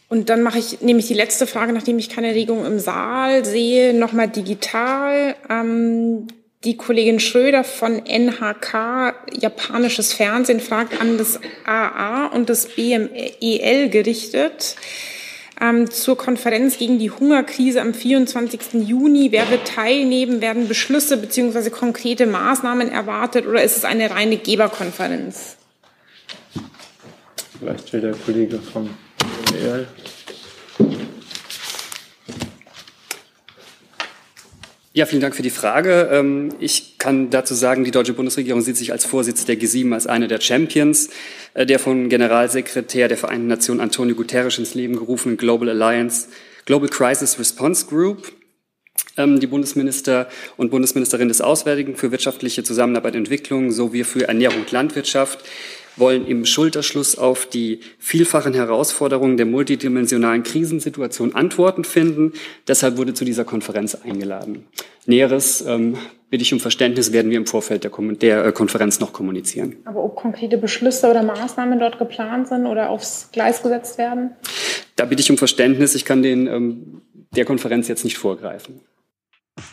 Und 0.08 0.30
dann 0.30 0.42
mache 0.42 0.58
ich, 0.58 0.80
nehme 0.80 1.00
ich 1.00 1.06
die 1.06 1.14
letzte 1.14 1.46
Frage, 1.46 1.74
nachdem 1.74 1.98
ich 1.98 2.08
keine 2.08 2.34
Regung 2.34 2.64
im 2.64 2.78
Saal 2.78 3.44
sehe, 3.44 3.92
nochmal 3.92 4.28
digital. 4.28 5.36
Ähm, 5.50 6.28
die 6.64 6.78
Kollegin 6.78 7.20
Schröder 7.20 7.62
von 7.62 8.06
NHK, 8.06 9.14
japanisches 9.38 10.14
Fernsehen, 10.14 10.60
fragt 10.60 10.98
an 10.98 11.18
das 11.18 11.38
AA 11.66 12.28
und 12.28 12.48
das 12.48 12.68
BMEL 12.68 13.90
gerichtet 13.90 14.76
ähm, 15.60 15.90
zur 15.90 16.16
Konferenz 16.16 16.78
gegen 16.78 16.98
die 16.98 17.10
Hungerkrise 17.10 17.80
am 17.80 17.94
24. 17.94 18.74
Juni. 18.86 19.32
Wer 19.32 19.50
wird 19.50 19.66
teilnehmen? 19.66 20.40
Werden 20.40 20.68
Beschlüsse 20.68 21.16
bzw. 21.16 21.70
konkrete 21.70 22.26
Maßnahmen 22.26 22.90
erwartet 22.90 23.46
oder 23.46 23.62
ist 23.62 23.76
es 23.76 23.84
eine 23.84 24.10
reine 24.10 24.36
Geberkonferenz? 24.36 25.56
Vielleicht 27.58 27.92
will 27.92 28.00
der 28.00 28.14
Kollege 28.14 28.58
vom 28.58 28.90
EL. 29.54 29.86
Ja, 34.96 35.04
vielen 35.04 35.20
Dank 35.20 35.36
für 35.36 35.42
die 35.42 35.50
Frage. 35.50 36.08
Ähm, 36.10 36.54
ich 36.58 36.96
kann 36.96 37.28
dazu 37.28 37.52
sagen, 37.52 37.84
die 37.84 37.90
deutsche 37.90 38.14
Bundesregierung 38.14 38.62
sieht 38.62 38.78
sich 38.78 38.92
als 38.92 39.04
Vorsitz 39.04 39.44
der 39.44 39.56
G7 39.60 39.92
als 39.92 40.06
eine 40.06 40.26
der 40.26 40.40
Champions 40.40 41.10
äh, 41.52 41.66
der 41.66 41.78
von 41.78 42.08
Generalsekretär 42.08 43.06
der 43.06 43.18
Vereinten 43.18 43.46
Nationen 43.46 43.82
Antonio 43.82 44.14
Guterres 44.14 44.56
ins 44.56 44.72
Leben 44.74 44.96
gerufenen 44.96 45.36
Global 45.36 45.68
Alliance, 45.68 46.28
Global 46.64 46.88
Crisis 46.88 47.38
Response 47.38 47.84
Group. 47.84 48.32
Ähm, 49.18 49.38
die 49.38 49.46
Bundesminister 49.46 50.30
und 50.56 50.70
Bundesministerin 50.70 51.28
des 51.28 51.42
Auswärtigen 51.42 51.94
für 51.96 52.10
wirtschaftliche 52.10 52.64
Zusammenarbeit 52.64 53.12
und 53.16 53.18
Entwicklung 53.18 53.72
sowie 53.72 54.02
für 54.02 54.26
Ernährung 54.28 54.60
und 54.60 54.72
Landwirtschaft 54.72 55.40
wollen 55.96 56.26
im 56.26 56.44
Schulterschluss 56.44 57.16
auf 57.16 57.46
die 57.46 57.80
vielfachen 57.98 58.54
Herausforderungen 58.54 59.36
der 59.36 59.46
multidimensionalen 59.46 60.42
Krisensituation 60.42 61.34
Antworten 61.34 61.84
finden. 61.84 62.32
Deshalb 62.68 62.96
wurde 62.96 63.14
zu 63.14 63.24
dieser 63.24 63.44
Konferenz 63.44 63.94
eingeladen. 63.94 64.66
Näheres 65.06 65.64
ähm, 65.66 65.96
bitte 66.30 66.42
ich 66.42 66.52
um 66.52 66.60
Verständnis, 66.60 67.12
werden 67.12 67.30
wir 67.30 67.38
im 67.38 67.46
Vorfeld 67.46 67.84
der, 67.84 67.90
der 67.90 68.44
äh, 68.44 68.52
Konferenz 68.52 69.00
noch 69.00 69.12
kommunizieren. 69.12 69.76
Aber 69.84 70.04
ob 70.04 70.16
konkrete 70.16 70.58
Beschlüsse 70.58 71.08
oder 71.08 71.22
Maßnahmen 71.22 71.78
dort 71.78 71.98
geplant 71.98 72.48
sind 72.48 72.66
oder 72.66 72.90
aufs 72.90 73.30
Gleis 73.32 73.62
gesetzt 73.62 73.98
werden? 73.98 74.30
Da 74.96 75.04
bitte 75.04 75.22
ich 75.22 75.30
um 75.30 75.38
Verständnis. 75.38 75.94
Ich 75.94 76.04
kann 76.04 76.22
den, 76.22 76.46
ähm, 76.46 77.02
der 77.34 77.44
Konferenz 77.44 77.88
jetzt 77.88 78.04
nicht 78.04 78.18
vorgreifen. 78.18 78.80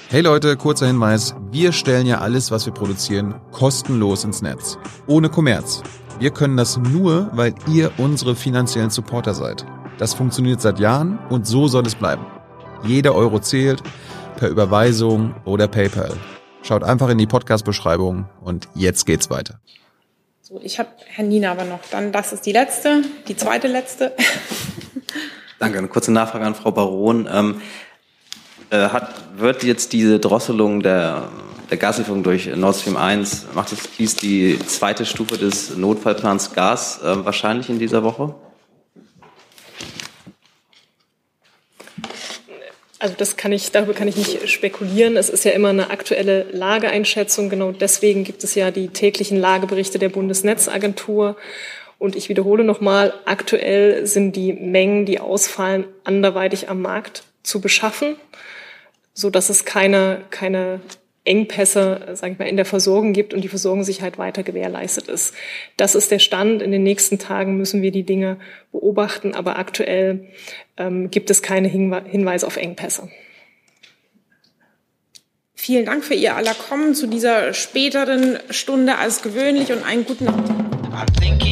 Hey 0.10 0.22
Leute, 0.22 0.56
kurzer 0.56 0.88
Hinweis. 0.88 1.36
Wir 1.52 1.74
stellen 1.74 2.06
ja 2.06 2.20
alles, 2.20 2.52
was 2.52 2.66
wir 2.66 2.74
produzieren, 2.74 3.36
kostenlos 3.52 4.24
ins 4.24 4.42
Netz. 4.42 4.78
Ohne 5.08 5.30
Kommerz. 5.30 5.84
Wir 6.24 6.32
können 6.32 6.56
das 6.56 6.78
nur, 6.78 7.30
weil 7.34 7.54
ihr 7.68 7.92
unsere 7.98 8.34
finanziellen 8.38 8.90
Supporter 8.90 9.34
seid. 9.34 9.66
Das 9.98 10.14
funktioniert 10.14 10.62
seit 10.62 10.80
Jahren 10.80 11.20
und 11.30 11.46
so 11.46 11.68
soll 11.68 11.86
es 11.86 11.96
bleiben. 11.96 12.26
Jeder 12.86 13.14
Euro 13.14 13.40
zählt, 13.40 13.84
per 14.38 14.48
Überweisung 14.48 15.36
oder 15.44 15.68
PayPal. 15.68 16.14
Schaut 16.62 16.82
einfach 16.82 17.10
in 17.10 17.18
die 17.18 17.28
Podcast-Beschreibung 17.28 18.30
und 18.40 18.70
jetzt 18.74 19.06
geht's 19.06 19.30
weiter. 19.30 19.60
So, 20.42 20.62
ich 20.64 20.80
habe 20.80 20.88
Herrn 21.08 21.28
Nina 21.28 21.52
aber 21.52 21.66
noch. 21.66 21.82
Dann, 21.92 22.14
das 22.14 22.32
ist 22.32 22.46
die 22.46 22.54
letzte, 22.54 23.02
die 23.28 23.36
zweite 23.36 23.68
letzte. 23.68 24.14
Danke. 25.60 25.78
Eine 25.78 25.90
kurze 25.90 26.14
Nachfrage 26.14 26.46
an 26.46 26.56
Frau 26.56 26.72
Baron. 26.72 27.28
Ähm, 27.30 27.62
äh, 28.70 28.88
hat, 28.88 29.14
wird 29.36 29.64
jetzt 29.64 29.92
diese 29.92 30.20
Drosselung 30.20 30.82
der 30.82 31.28
der 31.74 31.80
Gaslieferung 31.80 32.22
durch 32.22 32.46
Nord 32.56 32.76
Stream 32.76 32.98
1 32.98 33.48
macht 33.56 33.72
es 33.72 33.80
dies 33.98 34.16
die 34.16 34.60
zweite 34.60 35.08
Stufe 35.08 35.40
des 35.40 35.76
Notfallplans 35.76 36.54
Gas 36.54 37.02
äh, 37.02 37.26
wahrscheinlich 37.26 37.68
in 37.68 37.80
dieser 37.80 38.04
Woche? 38.04 38.36
Also 43.00 43.16
das 43.18 43.38
kann 43.38 43.52
ich, 43.52 43.72
darüber 43.72 43.96
kann 43.96 44.08
ich 44.08 44.18
nicht 44.18 44.48
spekulieren. 44.52 45.18
Es 45.18 45.32
ist 45.32 45.46
ja 45.46 45.52
immer 45.54 45.70
eine 45.70 45.90
aktuelle 45.90 46.44
Lageeinschätzung. 46.52 47.50
Genau 47.50 47.72
deswegen 47.72 48.24
gibt 48.24 48.44
es 48.44 48.54
ja 48.54 48.70
die 48.70 48.90
täglichen 48.90 49.40
Lageberichte 49.40 49.98
der 49.98 50.10
Bundesnetzagentur. 50.10 51.38
Und 51.98 52.16
ich 52.16 52.30
wiederhole 52.30 52.64
nochmal, 52.64 53.16
aktuell 53.26 54.06
sind 54.06 54.36
die 54.36 54.54
Mengen, 54.54 55.08
die 55.08 55.20
ausfallen, 55.20 55.86
anderweitig 56.04 56.70
am 56.70 56.84
Markt 56.84 57.24
zu 57.42 57.62
beschaffen, 57.62 58.16
so 59.16 59.32
dass 59.32 59.50
es 59.50 59.66
keine, 59.66 60.22
keine 60.30 60.80
Engpässe, 61.26 62.10
sage 62.14 62.34
ich 62.34 62.40
mal, 62.40 62.48
in 62.48 62.58
der 62.58 62.66
Versorgung 62.66 63.14
gibt 63.14 63.34
und 63.34 63.42
die 63.42 63.48
Versorgungssicherheit 63.48 64.18
weiter 64.18 64.44
gewährleistet 64.44 65.08
ist. 65.08 65.34
Das 65.78 65.96
ist 65.96 66.12
der 66.12 66.20
Stand. 66.20 66.62
In 66.62 66.72
den 66.72 66.84
nächsten 66.84 67.18
Tagen 67.18 67.58
müssen 67.58 67.82
wir 67.82 67.92
die 67.92 68.04
Dinge 68.04 68.38
beobachten, 68.72 69.34
aber 69.34 69.58
aktuell 69.58 70.28
ähm, 70.78 71.10
gibt 71.12 71.30
es 71.30 71.42
keine 71.42 71.70
Hinwe 71.70 72.04
Hinweise 72.06 72.46
auf 72.46 72.58
Engpässe. 72.58 73.10
Vielen 75.54 75.86
Dank 75.86 76.04
für 76.04 76.14
Ihr 76.14 76.36
aller 76.36 76.56
Kommen 76.56 76.94
zu 76.94 77.08
dieser 77.08 77.54
späteren 77.54 78.38
Stunde 78.50 78.98
als 78.98 79.22
gewöhnlich 79.22 79.72
und 79.72 79.86
einen 79.86 80.04
guten 80.04 80.28
Appetit. 80.28 81.43